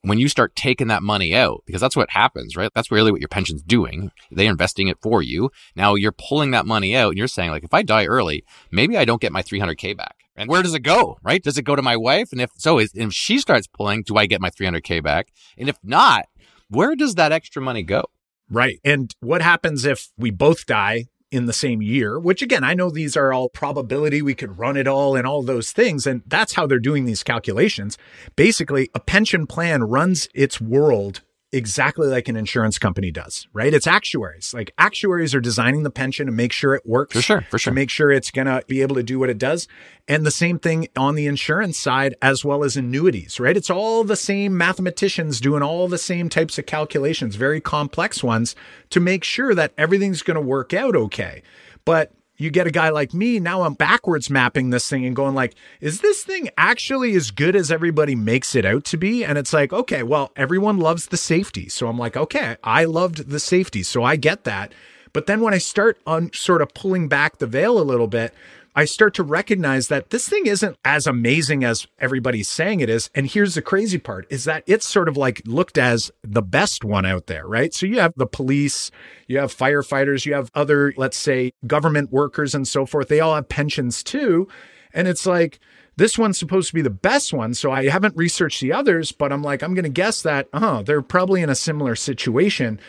when 0.02 0.18
you 0.18 0.28
start 0.28 0.56
taking 0.56 0.88
that 0.88 1.02
money 1.02 1.34
out, 1.34 1.62
because 1.66 1.80
that's 1.80 1.96
what 1.96 2.10
happens, 2.10 2.56
right? 2.56 2.70
That's 2.74 2.90
really 2.90 3.12
what 3.12 3.20
your 3.20 3.28
pension's 3.28 3.62
doing. 3.62 4.10
They're 4.30 4.50
investing 4.50 4.88
it 4.88 4.98
for 5.02 5.22
you. 5.22 5.50
Now 5.76 5.94
you're 5.94 6.12
pulling 6.12 6.52
that 6.52 6.66
money 6.66 6.96
out 6.96 7.10
and 7.10 7.18
you're 7.18 7.28
saying, 7.28 7.50
like, 7.50 7.64
if 7.64 7.74
I 7.74 7.82
die 7.82 8.06
early, 8.06 8.44
maybe 8.70 8.96
I 8.96 9.04
don't 9.04 9.20
get 9.20 9.32
my 9.32 9.42
300K 9.42 9.96
back. 9.96 10.16
And 10.36 10.48
where 10.48 10.62
does 10.62 10.74
it 10.74 10.80
go, 10.80 11.18
right? 11.22 11.42
Does 11.42 11.58
it 11.58 11.64
go 11.64 11.76
to 11.76 11.82
my 11.82 11.96
wife? 11.96 12.32
And 12.32 12.40
if 12.40 12.50
so, 12.56 12.78
if 12.78 13.12
she 13.12 13.38
starts 13.38 13.66
pulling, 13.66 14.02
do 14.02 14.16
I 14.16 14.24
get 14.24 14.40
my 14.40 14.48
300K 14.48 15.02
back? 15.02 15.32
And 15.58 15.68
if 15.68 15.76
not, 15.82 16.26
where 16.70 16.96
does 16.96 17.16
that 17.16 17.32
extra 17.32 17.60
money 17.60 17.82
go? 17.82 18.04
Right. 18.48 18.80
And 18.82 19.14
what 19.20 19.42
happens 19.42 19.84
if 19.84 20.08
we 20.16 20.30
both 20.30 20.64
die 20.64 21.06
in 21.30 21.46
the 21.46 21.52
same 21.52 21.80
year, 21.80 22.18
which 22.18 22.42
again, 22.42 22.64
I 22.64 22.74
know 22.74 22.90
these 22.90 23.16
are 23.16 23.32
all 23.32 23.48
probability. 23.48 24.22
We 24.22 24.34
could 24.34 24.58
run 24.58 24.76
it 24.76 24.86
all 24.86 25.16
and 25.16 25.26
all 25.26 25.42
those 25.42 25.72
things. 25.72 26.06
And 26.06 26.22
that's 26.26 26.54
how 26.54 26.66
they're 26.66 26.78
doing 26.78 27.04
these 27.04 27.22
calculations. 27.22 27.96
Basically, 28.36 28.90
a 28.94 29.00
pension 29.00 29.46
plan 29.46 29.84
runs 29.84 30.28
its 30.34 30.60
world 30.60 31.22
exactly 31.52 32.06
like 32.06 32.28
an 32.28 32.36
insurance 32.36 32.78
company 32.78 33.10
does, 33.10 33.48
right? 33.52 33.74
It's 33.74 33.86
actuaries. 33.86 34.54
Like 34.54 34.72
actuaries 34.78 35.34
are 35.34 35.40
designing 35.40 35.82
the 35.82 35.90
pension 35.90 36.26
to 36.26 36.32
make 36.32 36.52
sure 36.52 36.74
it 36.74 36.86
works. 36.86 37.14
For 37.14 37.22
sure, 37.22 37.46
for 37.50 37.58
sure. 37.58 37.70
To 37.70 37.74
make 37.74 37.90
sure 37.90 38.10
it's 38.10 38.30
going 38.30 38.46
to 38.46 38.62
be 38.68 38.82
able 38.82 38.94
to 38.96 39.02
do 39.02 39.18
what 39.18 39.30
it 39.30 39.38
does. 39.38 39.66
And 40.06 40.24
the 40.24 40.30
same 40.30 40.58
thing 40.58 40.88
on 40.96 41.14
the 41.14 41.26
insurance 41.26 41.78
side 41.78 42.14
as 42.22 42.44
well 42.44 42.62
as 42.62 42.76
annuities, 42.76 43.40
right? 43.40 43.56
It's 43.56 43.70
all 43.70 44.04
the 44.04 44.16
same 44.16 44.56
mathematicians 44.56 45.40
doing 45.40 45.62
all 45.62 45.88
the 45.88 45.98
same 45.98 46.28
types 46.28 46.58
of 46.58 46.66
calculations, 46.66 47.36
very 47.36 47.60
complex 47.60 48.22
ones 48.22 48.54
to 48.90 49.00
make 49.00 49.24
sure 49.24 49.54
that 49.54 49.72
everything's 49.76 50.22
going 50.22 50.36
to 50.36 50.40
work 50.40 50.72
out 50.72 50.94
okay. 50.94 51.42
But 51.84 52.12
you 52.40 52.50
get 52.50 52.66
a 52.66 52.70
guy 52.70 52.88
like 52.88 53.12
me 53.12 53.38
now 53.38 53.62
i'm 53.62 53.74
backwards 53.74 54.30
mapping 54.30 54.70
this 54.70 54.88
thing 54.88 55.04
and 55.04 55.14
going 55.14 55.34
like 55.34 55.54
is 55.80 56.00
this 56.00 56.22
thing 56.24 56.48
actually 56.56 57.14
as 57.14 57.30
good 57.30 57.54
as 57.54 57.70
everybody 57.70 58.14
makes 58.14 58.54
it 58.54 58.64
out 58.64 58.84
to 58.84 58.96
be? 58.96 59.24
And 59.24 59.38
it's 59.38 59.52
like 59.52 59.72
okay 59.72 60.02
well 60.02 60.32
everyone 60.36 60.78
loves 60.78 61.06
the 61.06 61.16
safety. 61.16 61.68
So 61.68 61.86
i'm 61.88 61.98
like 61.98 62.16
okay 62.16 62.56
i 62.64 62.84
loved 62.84 63.28
the 63.28 63.40
safety. 63.40 63.82
So 63.82 64.02
i 64.02 64.16
get 64.16 64.44
that. 64.44 64.72
But 65.12 65.26
then 65.26 65.40
when 65.40 65.54
i 65.54 65.58
start 65.58 65.98
on 66.06 66.32
sort 66.32 66.62
of 66.62 66.72
pulling 66.74 67.08
back 67.08 67.38
the 67.38 67.46
veil 67.46 67.80
a 67.80 67.82
little 67.84 68.08
bit 68.08 68.32
I 68.74 68.84
start 68.84 69.14
to 69.14 69.22
recognize 69.22 69.88
that 69.88 70.10
this 70.10 70.28
thing 70.28 70.46
isn't 70.46 70.76
as 70.84 71.06
amazing 71.06 71.64
as 71.64 71.88
everybody's 71.98 72.48
saying 72.48 72.80
it 72.80 72.88
is. 72.88 73.10
And 73.14 73.26
here's 73.26 73.54
the 73.54 73.62
crazy 73.62 73.98
part 73.98 74.26
is 74.30 74.44
that 74.44 74.62
it's 74.66 74.88
sort 74.88 75.08
of 75.08 75.16
like 75.16 75.42
looked 75.44 75.76
as 75.76 76.10
the 76.22 76.42
best 76.42 76.84
one 76.84 77.04
out 77.04 77.26
there, 77.26 77.46
right? 77.46 77.74
So 77.74 77.86
you 77.86 77.98
have 77.98 78.12
the 78.16 78.26
police, 78.26 78.90
you 79.26 79.38
have 79.38 79.54
firefighters, 79.54 80.24
you 80.24 80.34
have 80.34 80.50
other, 80.54 80.94
let's 80.96 81.16
say, 81.16 81.52
government 81.66 82.12
workers 82.12 82.54
and 82.54 82.66
so 82.66 82.86
forth. 82.86 83.08
They 83.08 83.20
all 83.20 83.34
have 83.34 83.48
pensions 83.48 84.04
too. 84.04 84.46
And 84.94 85.08
it's 85.08 85.26
like, 85.26 85.58
this 85.96 86.16
one's 86.16 86.38
supposed 86.38 86.68
to 86.68 86.74
be 86.74 86.82
the 86.82 86.90
best 86.90 87.32
one. 87.32 87.52
So 87.52 87.72
I 87.72 87.88
haven't 87.88 88.16
researched 88.16 88.60
the 88.60 88.72
others, 88.72 89.12
but 89.12 89.32
I'm 89.32 89.42
like, 89.42 89.62
I'm 89.62 89.74
going 89.74 89.84
to 89.84 89.90
guess 89.90 90.22
that, 90.22 90.48
oh, 90.52 90.82
they're 90.82 91.02
probably 91.02 91.42
in 91.42 91.50
a 91.50 91.54
similar 91.54 91.94
situation. 91.94 92.80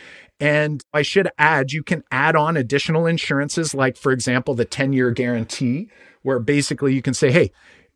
And 0.42 0.84
I 0.92 1.04
should 1.04 1.30
add, 1.38 1.72
you 1.72 1.84
can 1.84 2.04
add 2.12 2.36
on 2.36 2.58
additional 2.58 3.06
insurances, 3.06 3.76
like, 3.76 3.96
for 3.96 4.12
example, 4.12 4.56
the 4.56 4.66
10 4.66 4.92
year 4.92 5.12
guarantee, 5.12 5.88
where 6.24 6.40
basically 6.40 6.96
you 6.96 7.02
can 7.04 7.14
say, 7.14 7.32
hey, 7.32 7.52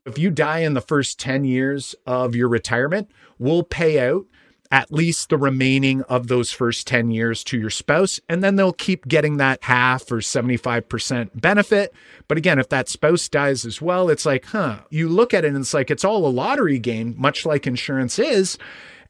if 0.05 0.19
you 0.19 0.29
die 0.29 0.59
in 0.59 0.75
the 0.75 0.81
first 0.81 1.19
10 1.19 1.43
years 1.43 1.95
of 2.05 2.35
your 2.35 2.47
retirement, 2.47 3.09
we'll 3.39 3.63
pay 3.63 4.07
out 4.07 4.25
at 4.71 4.91
least 4.91 5.29
the 5.29 5.37
remaining 5.37 6.03
of 6.03 6.27
those 6.27 6.51
first 6.51 6.85
10 6.85 7.09
years 7.09 7.43
to 7.45 7.57
your 7.57 7.69
spouse. 7.71 8.19
And 8.29 8.43
then 8.43 8.55
they'll 8.55 8.73
keep 8.73 9.07
getting 9.07 9.37
that 9.37 9.63
half 9.63 10.11
or 10.11 10.17
75% 10.17 11.41
benefit. 11.41 11.93
But 12.27 12.37
again, 12.37 12.59
if 12.59 12.69
that 12.69 12.89
spouse 12.89 13.27
dies 13.27 13.65
as 13.65 13.81
well, 13.81 14.09
it's 14.09 14.25
like, 14.25 14.45
huh, 14.45 14.79
you 14.91 15.09
look 15.09 15.33
at 15.33 15.45
it 15.45 15.49
and 15.49 15.57
it's 15.57 15.73
like, 15.73 15.89
it's 15.89 16.05
all 16.05 16.27
a 16.27 16.29
lottery 16.29 16.77
game, 16.77 17.15
much 17.17 17.45
like 17.45 17.65
insurance 17.65 18.19
is. 18.19 18.57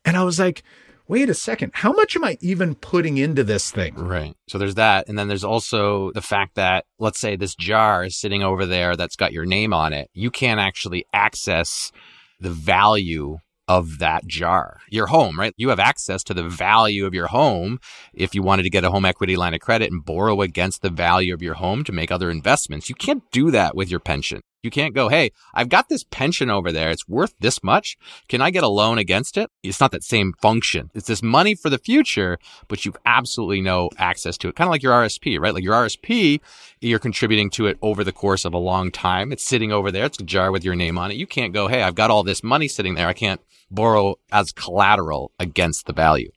And 0.06 0.16
I 0.16 0.24
was 0.24 0.40
like, 0.40 0.64
wait 1.08 1.30
a 1.30 1.34
second, 1.34 1.72
how 1.76 1.92
much 1.92 2.16
am 2.16 2.24
I 2.24 2.38
even 2.42 2.76
putting 2.76 3.18
into 3.18 3.44
this 3.44 3.72
thing? 3.72 3.96
Right. 3.96 4.36
So 4.48 4.58
there's 4.58 4.76
that. 4.76 5.08
And 5.08 5.18
then 5.18 5.28
there's 5.28 5.44
also 5.44 6.12
the 6.12 6.22
fact 6.22 6.56
that, 6.56 6.86
let's 7.00 7.20
say 7.20 7.36
this 7.36 7.56
jar 7.56 8.04
is 8.04 8.18
sitting 8.18 8.44
over 8.44 8.66
there 8.66 8.96
that's 8.96 9.16
got 9.16 9.34
your 9.34 9.46
name 9.46 9.74
on 9.74 9.94
it. 9.94 10.10
You 10.14 10.32
can't 10.32 10.60
actually 10.60 11.06
access 11.14 11.92
the 12.40 12.50
value 12.50 13.38
of 13.68 13.98
that 14.00 14.28
jar. 14.28 14.80
Your 14.90 15.08
home, 15.08 15.40
right? 15.40 15.54
You 15.58 15.70
have 15.70 15.80
access 15.80 16.24
to 16.26 16.34
the 16.34 16.48
value 16.48 17.06
of 17.06 17.14
your 17.14 17.28
home 17.28 17.80
if 18.14 18.36
you 18.36 18.44
wanted 18.44 18.64
to 18.64 18.70
get 18.70 18.84
a 18.84 18.92
home 18.92 19.06
equity 19.06 19.36
line 19.36 19.56
of 19.56 19.60
credit 19.60 19.92
and 19.92 20.06
borrow 20.06 20.42
against 20.42 20.82
the 20.82 20.90
value 20.90 21.34
of 21.34 21.42
your 21.42 21.56
home 21.56 21.84
to 21.86 21.92
make 21.92 22.12
other 22.12 22.30
investments. 22.30 22.90
You 22.90 22.96
can't 22.96 23.24
do 23.32 23.50
that 23.52 23.76
with 23.76 23.90
your 23.90 24.00
pension. 24.00 24.42
You 24.66 24.72
can't 24.72 24.96
go, 24.96 25.10
hey, 25.10 25.32
I've 25.54 25.70
got 25.70 25.90
this 25.90 26.04
pension 26.04 26.50
over 26.50 26.72
there. 26.72 26.90
It's 26.90 27.08
worth 27.08 27.36
this 27.40 27.64
much. 27.64 27.98
Can 28.28 28.42
I 28.42 28.50
get 28.50 28.64
a 28.64 28.68
loan 28.68 28.98
against 28.98 29.38
it? 29.38 29.52
It's 29.62 29.80
not 29.80 29.92
that 29.92 30.04
same 30.04 30.34
function. 30.42 30.90
It's 30.96 31.08
this 31.08 31.22
money 31.22 31.54
for 31.54 31.70
the 31.70 31.78
future, 31.78 32.40
but 32.68 32.84
you've 32.84 32.98
absolutely 33.06 33.62
no 33.62 33.92
access 34.00 34.38
to 34.40 34.50
it. 34.50 34.56
Kind 34.56 34.68
of 34.68 34.72
like 34.72 34.82
your 34.82 34.94
RSP, 34.94 35.40
right? 35.40 35.54
Like 35.54 35.64
your 35.64 35.76
RSP, 35.76 36.42
you're 36.82 36.98
contributing 36.98 37.52
to 37.52 37.68
it 37.68 37.78
over 37.84 38.04
the 38.04 38.12
course 38.12 38.44
of 38.44 38.56
a 38.56 38.58
long 38.58 38.92
time. 38.92 39.32
It's 39.32 39.46
sitting 39.46 39.72
over 39.72 39.92
there. 39.92 40.06
It's 40.06 40.20
a 40.20 40.24
jar 40.24 40.52
with 40.52 40.66
your 40.66 40.76
name 40.76 40.98
on 40.98 41.12
it. 41.12 41.18
You 41.18 41.28
can't 41.28 41.54
go, 41.54 41.68
hey, 41.68 41.84
I've 41.84 41.96
got 41.96 42.10
all 42.10 42.24
this 42.24 42.44
money 42.44 42.68
sitting 42.68 42.96
there. 42.96 43.08
I 43.08 43.14
can't 43.14 43.42
borrow 43.70 44.16
as 44.32 44.52
collateral 44.52 45.32
against 45.40 45.86
the 45.86 45.94
value. 45.94 46.32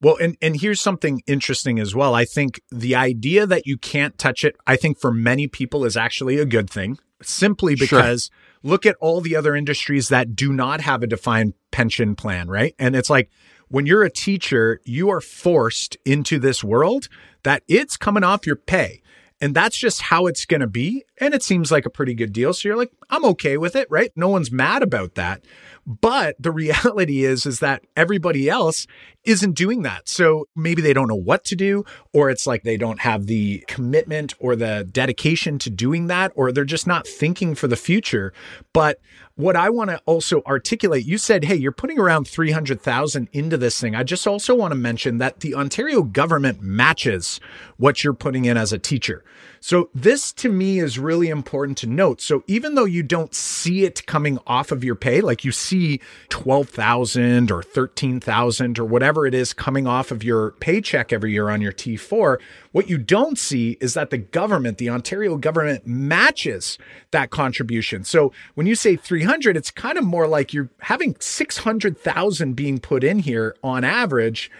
Well, 0.00 0.16
and, 0.20 0.36
and 0.42 0.60
here's 0.60 0.80
something 0.80 1.22
interesting 1.26 1.78
as 1.78 1.94
well. 1.94 2.14
I 2.14 2.24
think 2.24 2.60
the 2.70 2.94
idea 2.94 3.46
that 3.46 3.66
you 3.66 3.78
can't 3.78 4.18
touch 4.18 4.44
it, 4.44 4.56
I 4.66 4.76
think 4.76 4.98
for 4.98 5.12
many 5.12 5.46
people 5.46 5.84
is 5.84 5.96
actually 5.96 6.38
a 6.38 6.44
good 6.44 6.68
thing 6.68 6.98
simply 7.26 7.74
because 7.74 8.30
sure. 8.32 8.70
look 8.70 8.86
at 8.86 8.96
all 9.00 9.20
the 9.20 9.36
other 9.36 9.54
industries 9.54 10.08
that 10.08 10.34
do 10.34 10.52
not 10.52 10.80
have 10.80 11.02
a 11.02 11.06
defined 11.06 11.54
pension 11.70 12.14
plan, 12.16 12.48
right? 12.48 12.74
And 12.78 12.94
it's 12.94 13.10
like 13.10 13.30
when 13.68 13.86
you're 13.86 14.04
a 14.04 14.10
teacher, 14.10 14.80
you 14.84 15.10
are 15.10 15.20
forced 15.20 15.96
into 16.04 16.38
this 16.38 16.62
world 16.62 17.08
that 17.42 17.62
it's 17.68 17.96
coming 17.96 18.24
off 18.24 18.46
your 18.46 18.56
pay. 18.56 19.02
And 19.40 19.54
that's 19.54 19.76
just 19.76 20.00
how 20.02 20.26
it's 20.26 20.46
going 20.46 20.60
to 20.60 20.66
be. 20.66 21.04
and 21.20 21.34
it 21.34 21.42
seems 21.42 21.70
like 21.72 21.84
a 21.84 21.90
pretty 21.90 22.14
good 22.14 22.32
deal. 22.32 22.54
So 22.54 22.68
you're 22.68 22.76
like, 22.76 22.92
I'm 23.10 23.24
okay 23.26 23.56
with 23.56 23.76
it, 23.76 23.88
right? 23.90 24.12
No 24.16 24.28
one's 24.28 24.50
mad 24.50 24.82
about 24.82 25.16
that. 25.16 25.44
But 25.86 26.36
the 26.38 26.50
reality 26.50 27.24
is, 27.24 27.46
is 27.46 27.60
that 27.60 27.82
everybody 27.96 28.48
else 28.48 28.86
isn't 29.24 29.52
doing 29.52 29.82
that. 29.82 30.08
So 30.08 30.48
maybe 30.54 30.82
they 30.82 30.92
don't 30.92 31.08
know 31.08 31.14
what 31.14 31.44
to 31.46 31.56
do, 31.56 31.84
or 32.12 32.30
it's 32.30 32.46
like 32.46 32.62
they 32.62 32.76
don't 32.76 33.00
have 33.00 33.26
the 33.26 33.64
commitment 33.68 34.34
or 34.38 34.56
the 34.56 34.88
dedication 34.90 35.58
to 35.60 35.70
doing 35.70 36.06
that, 36.08 36.32
or 36.34 36.52
they're 36.52 36.64
just 36.64 36.86
not 36.86 37.06
thinking 37.06 37.54
for 37.54 37.68
the 37.68 37.76
future. 37.76 38.32
But 38.72 38.98
what 39.36 39.56
I 39.56 39.68
want 39.68 39.90
to 39.90 40.00
also 40.06 40.42
articulate, 40.46 41.04
you 41.04 41.18
said, 41.18 41.44
hey, 41.44 41.56
you're 41.56 41.72
putting 41.72 41.98
around 41.98 42.28
300,000 42.28 43.28
into 43.32 43.56
this 43.56 43.80
thing. 43.80 43.94
I 43.94 44.04
just 44.04 44.26
also 44.26 44.54
want 44.54 44.70
to 44.70 44.76
mention 44.76 45.18
that 45.18 45.40
the 45.40 45.56
Ontario 45.56 46.02
government 46.02 46.62
matches 46.62 47.40
what 47.76 48.04
you're 48.04 48.14
putting 48.14 48.44
in 48.44 48.56
as 48.56 48.72
a 48.72 48.78
teacher. 48.78 49.24
So 49.58 49.90
this 49.92 50.32
to 50.34 50.48
me 50.50 50.78
is 50.78 50.98
really 50.98 51.30
important 51.30 51.78
to 51.78 51.88
note. 51.88 52.20
So 52.20 52.44
even 52.46 52.74
though 52.76 52.84
you 52.84 53.02
don't 53.02 53.34
see 53.34 53.84
it 53.84 54.06
coming 54.06 54.38
off 54.46 54.70
of 54.70 54.84
your 54.84 54.94
pay, 54.94 55.20
like 55.20 55.44
you 55.44 55.50
see 55.50 56.00
12,000 56.28 57.50
or 57.50 57.62
13,000 57.62 58.78
or 58.78 58.84
whatever 58.84 59.26
it 59.26 59.34
is 59.34 59.52
coming 59.52 59.86
off 59.86 60.12
of 60.12 60.22
your 60.22 60.52
paycheck 60.52 61.12
every 61.12 61.32
year 61.32 61.48
on 61.48 61.60
your 61.60 61.72
T4, 61.72 62.38
what 62.74 62.90
you 62.90 62.98
don't 62.98 63.38
see 63.38 63.78
is 63.80 63.94
that 63.94 64.10
the 64.10 64.18
government, 64.18 64.78
the 64.78 64.90
Ontario 64.90 65.36
government 65.36 65.86
matches 65.86 66.76
that 67.12 67.30
contribution. 67.30 68.02
So 68.02 68.32
when 68.56 68.66
you 68.66 68.74
say 68.74 68.96
300, 68.96 69.56
it's 69.56 69.70
kind 69.70 69.96
of 69.96 70.02
more 70.02 70.26
like 70.26 70.52
you're 70.52 70.70
having 70.80 71.14
600,000 71.20 72.54
being 72.54 72.80
put 72.80 73.04
in 73.04 73.20
here 73.20 73.54
on 73.62 73.84
average 73.84 74.50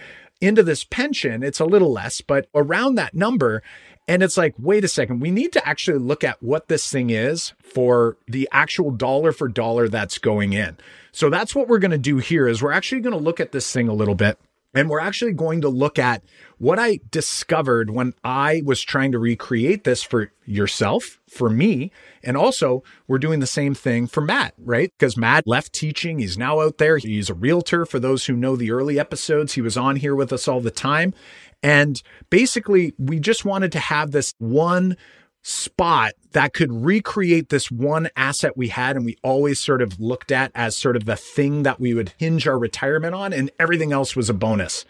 into 0.40 0.62
this 0.62 0.84
pension. 0.84 1.42
It's 1.42 1.58
a 1.58 1.64
little 1.64 1.90
less, 1.90 2.20
but 2.20 2.46
around 2.54 2.94
that 2.94 3.14
number. 3.14 3.64
And 4.06 4.22
it's 4.22 4.36
like, 4.36 4.54
wait 4.60 4.84
a 4.84 4.88
second, 4.88 5.18
we 5.18 5.32
need 5.32 5.52
to 5.54 5.68
actually 5.68 5.98
look 5.98 6.22
at 6.22 6.40
what 6.40 6.68
this 6.68 6.88
thing 6.88 7.10
is 7.10 7.52
for 7.58 8.16
the 8.28 8.48
actual 8.52 8.92
dollar 8.92 9.32
for 9.32 9.48
dollar 9.48 9.88
that's 9.88 10.18
going 10.18 10.52
in. 10.52 10.76
So 11.10 11.30
that's 11.30 11.52
what 11.52 11.66
we're 11.66 11.80
going 11.80 11.90
to 11.90 11.98
do 11.98 12.18
here 12.18 12.46
is 12.46 12.62
we're 12.62 12.70
actually 12.70 13.00
going 13.00 13.16
to 13.16 13.24
look 13.24 13.40
at 13.40 13.50
this 13.50 13.72
thing 13.72 13.88
a 13.88 13.92
little 13.92 14.14
bit 14.14 14.38
and 14.74 14.90
we're 14.90 15.00
actually 15.00 15.32
going 15.32 15.60
to 15.60 15.68
look 15.68 15.98
at 15.98 16.22
what 16.58 16.78
I 16.78 17.00
discovered 17.10 17.90
when 17.90 18.14
I 18.24 18.62
was 18.64 18.82
trying 18.82 19.12
to 19.12 19.18
recreate 19.18 19.84
this 19.84 20.02
for 20.02 20.32
yourself, 20.46 21.18
for 21.28 21.48
me, 21.48 21.90
and 22.22 22.36
also 22.36 22.82
we're 23.06 23.18
doing 23.18 23.40
the 23.40 23.46
same 23.46 23.74
thing 23.74 24.06
for 24.06 24.20
Matt, 24.20 24.54
right? 24.58 24.92
Because 24.98 25.16
Matt 25.16 25.46
left 25.46 25.72
teaching. 25.72 26.18
He's 26.18 26.38
now 26.38 26.60
out 26.60 26.78
there. 26.78 26.98
He's 26.98 27.30
a 27.30 27.34
realtor. 27.34 27.86
For 27.86 27.98
those 27.98 28.26
who 28.26 28.34
know 28.34 28.56
the 28.56 28.70
early 28.70 28.98
episodes, 28.98 29.54
he 29.54 29.60
was 29.60 29.76
on 29.76 29.96
here 29.96 30.14
with 30.14 30.32
us 30.32 30.48
all 30.48 30.60
the 30.60 30.70
time. 30.70 31.14
And 31.62 32.02
basically, 32.30 32.94
we 32.98 33.20
just 33.20 33.44
wanted 33.44 33.72
to 33.72 33.78
have 33.78 34.10
this 34.10 34.34
one 34.38 34.96
spot 35.44 36.14
that 36.32 36.54
could 36.54 36.72
recreate 36.72 37.50
this 37.50 37.70
one 37.70 38.08
asset 38.16 38.56
we 38.56 38.68
had 38.68 38.96
and 38.96 39.04
we 39.04 39.16
always 39.22 39.60
sort 39.60 39.82
of 39.82 40.00
looked 40.00 40.32
at 40.32 40.50
as 40.54 40.74
sort 40.74 40.96
of 40.96 41.04
the 41.04 41.16
thing 41.16 41.64
that 41.64 41.78
we 41.78 41.92
would 41.92 42.12
hinge 42.16 42.48
our 42.48 42.58
retirement 42.58 43.14
on 43.14 43.32
and 43.32 43.50
everything 43.60 43.92
else 43.92 44.16
was 44.16 44.30
a 44.30 44.34
bonus. 44.34 44.86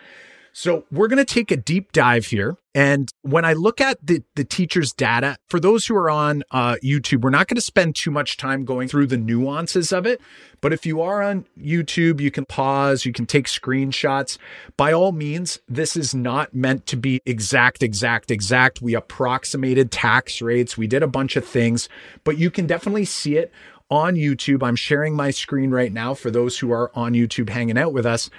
So 0.57 0.85
we're 0.93 1.09
going 1.09 1.19
to 1.19 1.25
take 1.25 1.51
a 1.51 1.57
deep 1.57 1.91
dive 1.91 2.27
here. 2.27 2.57
And 2.77 3.11
when 3.23 3.45
I 3.45 3.55
look 3.55 3.81
at 3.81 3.99
the, 4.01 4.23
the 4.37 4.45
teacher's 4.45 4.93
data, 4.93 5.37
for 5.49 5.59
those 5.59 5.85
who 5.85 5.97
are 5.97 6.09
on 6.09 6.45
uh, 6.53 6.77
YouTube, 6.83 7.23
we're 7.23 7.31
not 7.31 7.49
going 7.49 7.57
to 7.57 7.61
spend 7.61 7.97
too 7.97 8.13
much 8.13 8.37
time 8.37 8.65
going 8.65 8.87
through 8.87 9.09
the 9.09 9.17
nuances 9.17 9.93
of 9.93 10.07
it. 10.07 10.21
But 10.61 10.73
if 10.73 10.87
you 10.87 11.03
are 11.03 11.23
on 11.23 11.47
YouTube, 11.59 12.21
you 12.21 12.31
can 12.31 12.45
pause, 12.47 13.05
you 13.05 13.13
can 13.13 13.27
take 13.27 13.47
screenshots. 13.47 14.39
By 14.77 14.93
all 14.93 15.11
means, 15.11 15.59
this 15.69 15.97
is 15.97 16.15
not 16.15 16.55
meant 16.55 16.87
to 16.87 16.97
be 16.97 17.21
exact, 17.27 17.83
exact, 17.83 18.31
exact. 18.31 18.81
We 18.81 18.95
approximated 18.95 19.91
tax 19.91 20.41
rates, 20.41 20.79
we 20.79 20.87
did 20.87 21.03
a 21.03 21.09
bunch 21.09 21.35
of 21.35 21.45
things, 21.45 21.89
but 22.23 22.39
you 22.39 22.53
can 22.53 22.69
definitely 22.69 23.07
see 23.07 23.37
it 23.37 23.53
on 23.91 24.15
YouTube. 24.15 24.63
I'm 24.63 24.77
sharing 24.77 25.17
my 25.17 25.31
screen 25.31 25.73
right 25.73 25.93
now 25.93 26.15
for 26.15 26.31
those 26.31 26.59
who 26.59 26.73
are 26.73 26.93
on 26.95 27.13
YouTube 27.13 27.51
hanging 27.51 27.77
out 27.77 27.93
with 27.93 28.07
us. 28.07 28.31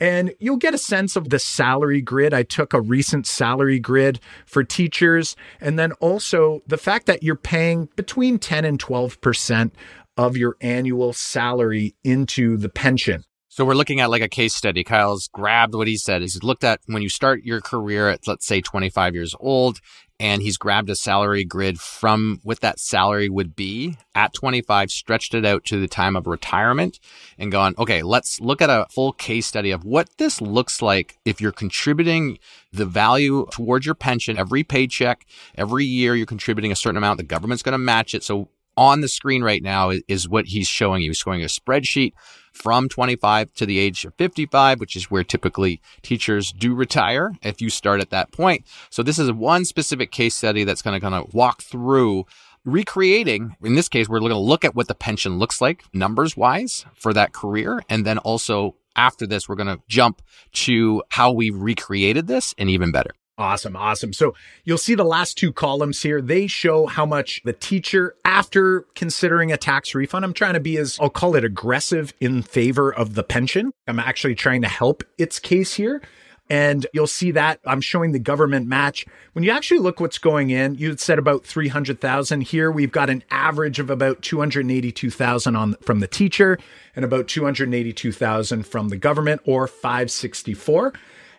And 0.00 0.34
you'll 0.40 0.56
get 0.56 0.74
a 0.74 0.78
sense 0.78 1.16
of 1.16 1.28
the 1.28 1.38
salary 1.38 2.00
grid. 2.00 2.34
I 2.34 2.42
took 2.42 2.74
a 2.74 2.80
recent 2.80 3.26
salary 3.26 3.78
grid 3.78 4.20
for 4.46 4.64
teachers. 4.64 5.36
And 5.60 5.78
then 5.78 5.92
also 5.92 6.62
the 6.66 6.78
fact 6.78 7.06
that 7.06 7.22
you're 7.22 7.36
paying 7.36 7.88
between 7.96 8.38
10 8.38 8.64
and 8.64 8.82
12% 8.82 9.70
of 10.16 10.36
your 10.36 10.56
annual 10.60 11.12
salary 11.12 11.94
into 12.04 12.56
the 12.56 12.68
pension. 12.68 13.24
So 13.54 13.66
we're 13.66 13.74
looking 13.74 14.00
at 14.00 14.08
like 14.08 14.22
a 14.22 14.28
case 14.28 14.54
study. 14.54 14.82
Kyle's 14.82 15.28
grabbed 15.28 15.74
what 15.74 15.86
he 15.86 15.98
said. 15.98 16.22
He's 16.22 16.42
looked 16.42 16.64
at 16.64 16.80
when 16.86 17.02
you 17.02 17.10
start 17.10 17.44
your 17.44 17.60
career 17.60 18.08
at, 18.08 18.26
let's 18.26 18.46
say, 18.46 18.62
25 18.62 19.14
years 19.14 19.34
old, 19.38 19.78
and 20.18 20.40
he's 20.40 20.56
grabbed 20.56 20.88
a 20.88 20.96
salary 20.96 21.44
grid 21.44 21.78
from 21.78 22.40
what 22.44 22.60
that 22.60 22.80
salary 22.80 23.28
would 23.28 23.54
be 23.54 23.98
at 24.14 24.32
25, 24.32 24.90
stretched 24.90 25.34
it 25.34 25.44
out 25.44 25.66
to 25.66 25.78
the 25.78 25.86
time 25.86 26.16
of 26.16 26.26
retirement, 26.26 26.98
and 27.36 27.52
gone, 27.52 27.74
okay, 27.76 28.02
let's 28.02 28.40
look 28.40 28.62
at 28.62 28.70
a 28.70 28.86
full 28.90 29.12
case 29.12 29.48
study 29.48 29.70
of 29.70 29.84
what 29.84 30.08
this 30.16 30.40
looks 30.40 30.80
like 30.80 31.18
if 31.26 31.38
you're 31.38 31.52
contributing 31.52 32.38
the 32.72 32.86
value 32.86 33.46
towards 33.50 33.84
your 33.84 33.94
pension 33.94 34.38
every 34.38 34.64
paycheck, 34.64 35.26
every 35.56 35.84
year 35.84 36.16
you're 36.16 36.24
contributing 36.24 36.72
a 36.72 36.76
certain 36.76 36.96
amount. 36.96 37.18
The 37.18 37.24
government's 37.24 37.62
going 37.62 37.72
to 37.72 37.78
match 37.78 38.14
it. 38.14 38.24
So 38.24 38.48
on 38.76 39.00
the 39.00 39.08
screen 39.08 39.42
right 39.42 39.62
now 39.62 39.90
is, 39.90 40.02
is 40.08 40.28
what 40.28 40.46
he's 40.46 40.68
showing 40.68 41.02
you. 41.02 41.10
He's 41.10 41.18
showing 41.18 41.42
a 41.42 41.46
spreadsheet 41.46 42.12
from 42.52 42.88
25 42.88 43.52
to 43.54 43.66
the 43.66 43.78
age 43.78 44.04
of 44.04 44.14
55, 44.14 44.80
which 44.80 44.96
is 44.96 45.10
where 45.10 45.24
typically 45.24 45.80
teachers 46.02 46.52
do 46.52 46.74
retire 46.74 47.32
if 47.42 47.60
you 47.60 47.70
start 47.70 48.00
at 48.00 48.10
that 48.10 48.32
point. 48.32 48.66
So 48.90 49.02
this 49.02 49.18
is 49.18 49.32
one 49.32 49.64
specific 49.64 50.10
case 50.10 50.34
study 50.34 50.64
that's 50.64 50.82
going 50.82 50.98
to 50.98 51.00
kind 51.00 51.14
of 51.14 51.32
walk 51.34 51.62
through 51.62 52.26
recreating. 52.64 53.56
In 53.62 53.74
this 53.74 53.88
case, 53.88 54.08
we're 54.08 54.20
going 54.20 54.30
to 54.30 54.38
look 54.38 54.64
at 54.64 54.74
what 54.74 54.88
the 54.88 54.94
pension 54.94 55.38
looks 55.38 55.60
like 55.60 55.84
numbers 55.92 56.36
wise 56.36 56.84
for 56.94 57.12
that 57.12 57.32
career. 57.32 57.82
And 57.88 58.04
then 58.04 58.18
also 58.18 58.76
after 58.94 59.26
this, 59.26 59.48
we're 59.48 59.56
going 59.56 59.74
to 59.74 59.82
jump 59.88 60.22
to 60.52 61.02
how 61.08 61.32
we 61.32 61.50
recreated 61.50 62.26
this 62.26 62.54
and 62.58 62.68
even 62.68 62.92
better. 62.92 63.12
Awesome. 63.38 63.76
Awesome. 63.76 64.12
So 64.12 64.34
you'll 64.64 64.78
see 64.78 64.94
the 64.94 65.04
last 65.04 65.38
two 65.38 65.52
columns 65.52 66.02
here. 66.02 66.20
They 66.20 66.46
show 66.46 66.86
how 66.86 67.06
much 67.06 67.40
the 67.44 67.54
teacher, 67.54 68.14
after 68.24 68.82
considering 68.94 69.50
a 69.50 69.56
tax 69.56 69.94
refund, 69.94 70.24
I'm 70.24 70.34
trying 70.34 70.54
to 70.54 70.60
be 70.60 70.76
as, 70.76 70.98
I'll 71.00 71.08
call 71.10 71.34
it 71.34 71.44
aggressive 71.44 72.12
in 72.20 72.42
favor 72.42 72.92
of 72.92 73.14
the 73.14 73.22
pension. 73.22 73.72
I'm 73.88 73.98
actually 73.98 74.34
trying 74.34 74.62
to 74.62 74.68
help 74.68 75.02
its 75.16 75.38
case 75.38 75.74
here. 75.74 76.02
And 76.50 76.86
you'll 76.92 77.06
see 77.06 77.30
that 77.30 77.60
I'm 77.64 77.80
showing 77.80 78.12
the 78.12 78.18
government 78.18 78.66
match. 78.66 79.06
When 79.32 79.42
you 79.42 79.50
actually 79.50 79.80
look 79.80 80.00
what's 80.00 80.18
going 80.18 80.50
in, 80.50 80.74
you'd 80.74 81.00
said 81.00 81.18
about 81.18 81.46
300,000 81.46 82.42
here. 82.42 82.70
We've 82.70 82.92
got 82.92 83.08
an 83.08 83.24
average 83.30 83.78
of 83.78 83.88
about 83.88 84.20
282,000 84.20 85.56
on 85.56 85.74
from 85.80 86.00
the 86.00 86.06
teacher 86.06 86.58
and 86.94 87.04
about 87.06 87.28
282,000 87.28 88.66
from 88.66 88.90
the 88.90 88.98
government 88.98 89.40
or 89.46 89.66
564. 89.66 90.92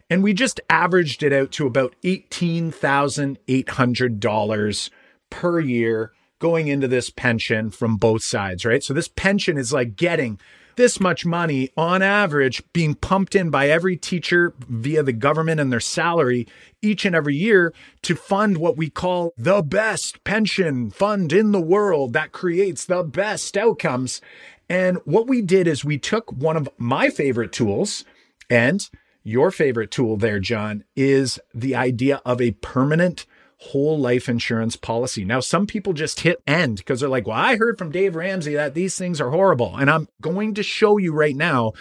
And 0.09 0.23
we 0.23 0.33
just 0.33 0.59
averaged 0.69 1.23
it 1.23 1.33
out 1.33 1.51
to 1.53 1.65
about 1.65 1.95
$18,800 2.03 4.89
per 5.29 5.59
year 5.59 6.11
going 6.39 6.67
into 6.67 6.87
this 6.87 7.09
pension 7.09 7.71
from 7.71 7.97
both 7.97 8.23
sides, 8.23 8.65
right? 8.65 8.83
So 8.83 8.93
this 8.93 9.07
pension 9.07 9.57
is 9.57 9.71
like 9.71 9.95
getting 9.95 10.39
this 10.75 10.99
much 10.99 11.25
money 11.25 11.69
on 11.77 12.01
average 12.01 12.61
being 12.73 12.95
pumped 12.95 13.35
in 13.35 13.49
by 13.49 13.69
every 13.69 13.95
teacher 13.95 14.53
via 14.67 15.03
the 15.03 15.13
government 15.13 15.59
and 15.59 15.71
their 15.71 15.79
salary 15.79 16.47
each 16.81 17.05
and 17.05 17.15
every 17.15 17.35
year 17.35 17.73
to 18.01 18.15
fund 18.15 18.57
what 18.57 18.77
we 18.77 18.89
call 18.89 19.33
the 19.37 19.61
best 19.61 20.23
pension 20.23 20.89
fund 20.89 21.31
in 21.31 21.51
the 21.51 21.61
world 21.61 22.13
that 22.13 22.31
creates 22.31 22.85
the 22.85 23.03
best 23.03 23.55
outcomes. 23.55 24.21
And 24.69 24.97
what 25.05 25.27
we 25.27 25.41
did 25.41 25.67
is 25.67 25.85
we 25.85 25.97
took 25.97 26.31
one 26.31 26.57
of 26.57 26.69
my 26.77 27.09
favorite 27.09 27.51
tools 27.51 28.05
and 28.49 28.89
your 29.23 29.51
favorite 29.51 29.91
tool 29.91 30.17
there, 30.17 30.39
Jon, 30.39 30.83
is 30.95 31.39
the 31.53 31.75
idea 31.75 32.21
of 32.25 32.41
a 32.41 32.51
permanent 32.51 33.25
whole 33.57 33.97
life 33.97 34.27
insurance 34.27 34.75
policy. 34.75 35.23
Now, 35.23 35.39
some 35.39 35.65
people 35.65 35.93
just 35.93 36.21
hit 36.21 36.43
end 36.45 36.77
because 36.77 36.99
they're 36.99 37.09
like, 37.09 37.25
well, 37.25 37.37
I 37.37 37.55
heard 37.55 37.77
from 37.77 37.91
Dave 37.91 38.15
Ramsey 38.15 38.55
that 38.55 38.73
these 38.73 38.97
things 38.97 39.21
are 39.21 39.29
horrible. 39.29 39.77
And 39.77 39.89
I'm 39.89 40.09
going 40.21 40.53
to 40.55 40.63
show 40.63 40.97
you 40.97 41.13
right 41.13 41.35
now 41.35 41.71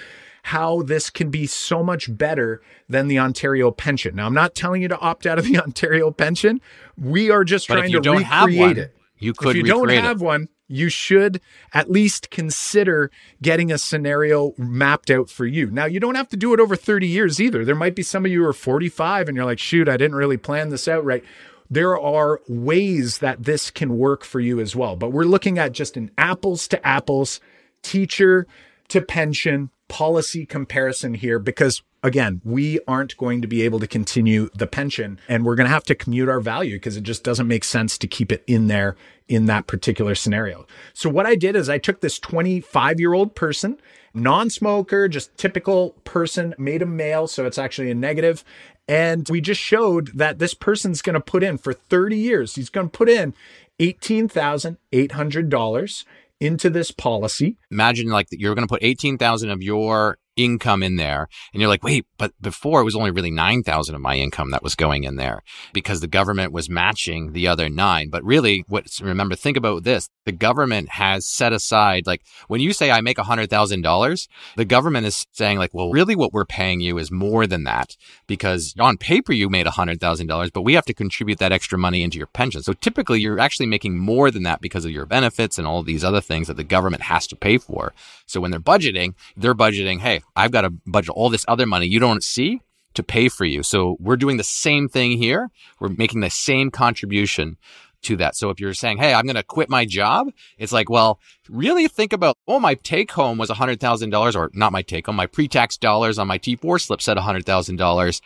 how 0.44 0.82
this 0.82 1.10
can 1.10 1.30
be 1.30 1.46
so 1.46 1.82
much 1.82 2.16
better 2.16 2.62
than 2.88 3.08
the 3.08 3.18
Ontario 3.18 3.70
pension. 3.70 4.16
Now, 4.16 4.26
I'm 4.26 4.34
not 4.34 4.54
telling 4.54 4.82
you 4.82 4.88
to 4.88 4.98
opt 4.98 5.26
out 5.26 5.38
of 5.38 5.44
the 5.44 5.58
Ontario 5.62 6.10
pension. 6.10 6.60
We 6.96 7.30
are 7.30 7.44
just 7.44 7.66
but 7.68 7.76
trying 7.76 7.92
to 7.92 8.00
recreate 8.00 8.58
one, 8.58 8.78
it. 8.78 8.96
You 9.18 9.32
could 9.32 9.56
if 9.56 9.56
you 9.56 9.62
don't 9.64 9.88
have 9.88 10.20
it. 10.20 10.24
one, 10.24 10.48
you 10.72 10.88
should 10.88 11.40
at 11.72 11.90
least 11.90 12.30
consider 12.30 13.10
getting 13.40 13.70
a 13.70 13.78
scenario 13.78 14.54
mapped 14.56 15.10
out 15.10 15.28
for 15.28 15.44
you. 15.44 15.70
Now, 15.70 15.84
you 15.84 16.00
don't 16.00 16.14
have 16.14 16.28
to 16.30 16.36
do 16.36 16.54
it 16.54 16.60
over 16.60 16.76
30 16.76 17.06
years 17.06 17.40
either. 17.40 17.64
There 17.64 17.74
might 17.74 17.94
be 17.94 18.02
some 18.02 18.24
of 18.24 18.32
you 18.32 18.42
who 18.42 18.48
are 18.48 18.52
45 18.52 19.28
and 19.28 19.36
you're 19.36 19.44
like, 19.44 19.58
shoot, 19.58 19.88
I 19.88 19.96
didn't 19.96 20.16
really 20.16 20.36
plan 20.36 20.70
this 20.70 20.88
out 20.88 21.04
right. 21.04 21.22
There 21.70 21.98
are 21.98 22.40
ways 22.48 23.18
that 23.18 23.44
this 23.44 23.70
can 23.70 23.96
work 23.96 24.24
for 24.24 24.40
you 24.40 24.60
as 24.60 24.74
well. 24.74 24.96
But 24.96 25.12
we're 25.12 25.24
looking 25.24 25.58
at 25.58 25.72
just 25.72 25.96
an 25.96 26.10
apples 26.18 26.66
to 26.68 26.86
apples, 26.86 27.40
teacher 27.82 28.46
to 28.88 29.00
pension 29.00 29.70
policy 29.88 30.46
comparison 30.46 31.14
here 31.14 31.38
because 31.38 31.82
again, 32.02 32.40
we 32.44 32.80
aren't 32.88 33.16
going 33.16 33.42
to 33.42 33.48
be 33.48 33.62
able 33.62 33.78
to 33.80 33.86
continue 33.86 34.48
the 34.54 34.66
pension 34.66 35.18
and 35.28 35.44
we're 35.44 35.54
going 35.54 35.66
to 35.66 35.72
have 35.72 35.84
to 35.84 35.94
commute 35.94 36.28
our 36.28 36.40
value 36.40 36.76
because 36.76 36.96
it 36.96 37.04
just 37.04 37.24
doesn't 37.24 37.46
make 37.46 37.64
sense 37.64 37.98
to 37.98 38.06
keep 38.06 38.32
it 38.32 38.42
in 38.46 38.68
there 38.68 38.96
in 39.28 39.46
that 39.46 39.66
particular 39.66 40.14
scenario. 40.14 40.66
So 40.94 41.08
what 41.08 41.26
I 41.26 41.36
did 41.36 41.56
is 41.56 41.68
I 41.68 41.78
took 41.78 42.00
this 42.00 42.18
25 42.18 43.00
year 43.00 43.12
old 43.12 43.34
person, 43.34 43.78
non-smoker, 44.14 45.08
just 45.08 45.36
typical 45.36 45.90
person, 46.04 46.54
made 46.58 46.82
a 46.82 46.86
male. 46.86 47.26
So 47.26 47.46
it's 47.46 47.58
actually 47.58 47.90
a 47.90 47.94
negative. 47.94 48.44
And 48.88 49.28
we 49.30 49.40
just 49.40 49.60
showed 49.60 50.08
that 50.08 50.40
this 50.40 50.54
person's 50.54 51.02
going 51.02 51.14
to 51.14 51.20
put 51.20 51.44
in 51.44 51.56
for 51.56 51.72
30 51.72 52.16
years. 52.16 52.56
He's 52.56 52.68
going 52.68 52.90
to 52.90 52.98
put 52.98 53.08
in 53.08 53.32
$18,800 53.80 56.04
into 56.40 56.68
this 56.68 56.90
policy. 56.90 57.58
Imagine 57.70 58.08
like 58.08 58.28
that 58.30 58.40
you're 58.40 58.56
going 58.56 58.66
to 58.66 58.72
put 58.72 58.82
18,000 58.82 59.50
of 59.50 59.62
your 59.62 60.18
income 60.36 60.82
in 60.82 60.96
there. 60.96 61.28
And 61.52 61.60
you're 61.60 61.68
like, 61.68 61.84
wait, 61.84 62.06
but 62.18 62.32
before 62.40 62.80
it 62.80 62.84
was 62.84 62.96
only 62.96 63.10
really 63.10 63.30
9,000 63.30 63.94
of 63.94 64.00
my 64.00 64.16
income 64.16 64.50
that 64.50 64.62
was 64.62 64.74
going 64.74 65.04
in 65.04 65.16
there 65.16 65.42
because 65.72 66.00
the 66.00 66.06
government 66.06 66.52
was 66.52 66.70
matching 66.70 67.32
the 67.32 67.48
other 67.48 67.68
nine. 67.68 68.08
But 68.10 68.24
really 68.24 68.64
what, 68.68 68.86
remember, 69.02 69.34
think 69.34 69.56
about 69.56 69.84
this. 69.84 70.08
The 70.24 70.32
government 70.32 70.90
has 70.90 71.26
set 71.26 71.52
aside, 71.52 72.06
like 72.06 72.22
when 72.48 72.60
you 72.60 72.72
say 72.72 72.90
I 72.90 73.00
make 73.00 73.16
$100,000, 73.16 74.28
the 74.56 74.64
government 74.64 75.06
is 75.06 75.26
saying 75.32 75.58
like, 75.58 75.74
well, 75.74 75.90
really 75.90 76.14
what 76.14 76.32
we're 76.32 76.44
paying 76.44 76.80
you 76.80 76.98
is 76.98 77.10
more 77.10 77.46
than 77.46 77.64
that 77.64 77.96
because 78.26 78.74
on 78.78 78.96
paper 78.96 79.32
you 79.32 79.48
made 79.48 79.66
$100,000, 79.66 80.52
but 80.52 80.62
we 80.62 80.74
have 80.74 80.84
to 80.86 80.94
contribute 80.94 81.38
that 81.40 81.52
extra 81.52 81.76
money 81.76 82.02
into 82.02 82.18
your 82.18 82.28
pension. 82.28 82.62
So 82.62 82.72
typically 82.72 83.20
you're 83.20 83.40
actually 83.40 83.66
making 83.66 83.98
more 83.98 84.30
than 84.30 84.44
that 84.44 84.60
because 84.60 84.84
of 84.84 84.92
your 84.92 85.06
benefits 85.06 85.58
and 85.58 85.66
all 85.66 85.82
these 85.82 86.04
other 86.04 86.20
things 86.20 86.46
that 86.46 86.56
the 86.56 86.64
government 86.64 87.02
has 87.02 87.26
to 87.26 87.36
pay 87.36 87.58
for. 87.58 87.92
So 88.26 88.40
when 88.40 88.50
they're 88.50 88.60
budgeting, 88.60 89.14
they're 89.36 89.54
budgeting, 89.54 90.00
hey, 90.00 90.22
I've 90.36 90.52
got 90.52 90.62
to 90.62 90.70
budget 90.86 91.10
all 91.10 91.30
this 91.30 91.44
other 91.48 91.66
money 91.66 91.86
you 91.86 91.98
don't 92.00 92.22
see 92.22 92.60
to 92.94 93.02
pay 93.02 93.28
for 93.28 93.44
you. 93.44 93.62
So 93.62 93.96
we're 94.00 94.16
doing 94.16 94.36
the 94.36 94.44
same 94.44 94.88
thing 94.88 95.12
here. 95.12 95.50
We're 95.80 95.88
making 95.88 96.20
the 96.20 96.30
same 96.30 96.70
contribution 96.70 97.56
to 98.02 98.16
that. 98.16 98.36
So 98.36 98.50
if 98.50 98.60
you're 98.60 98.74
saying, 98.74 98.98
Hey, 98.98 99.14
I'm 99.14 99.24
going 99.24 99.36
to 99.36 99.42
quit 99.42 99.70
my 99.70 99.84
job, 99.84 100.28
it's 100.58 100.72
like, 100.72 100.90
well, 100.90 101.20
really 101.48 101.88
think 101.88 102.12
about, 102.12 102.36
oh, 102.46 102.60
my 102.60 102.74
take 102.74 103.12
home 103.12 103.38
was 103.38 103.48
$100,000 103.48 104.36
or 104.36 104.50
not 104.54 104.72
my 104.72 104.82
take 104.82 105.06
home, 105.06 105.16
my 105.16 105.26
pre-tax 105.26 105.76
dollars 105.76 106.18
on 106.18 106.26
my 106.26 106.38
T4 106.38 106.80
slip 106.80 107.00
said 107.00 107.16
$100,000. 107.16 108.20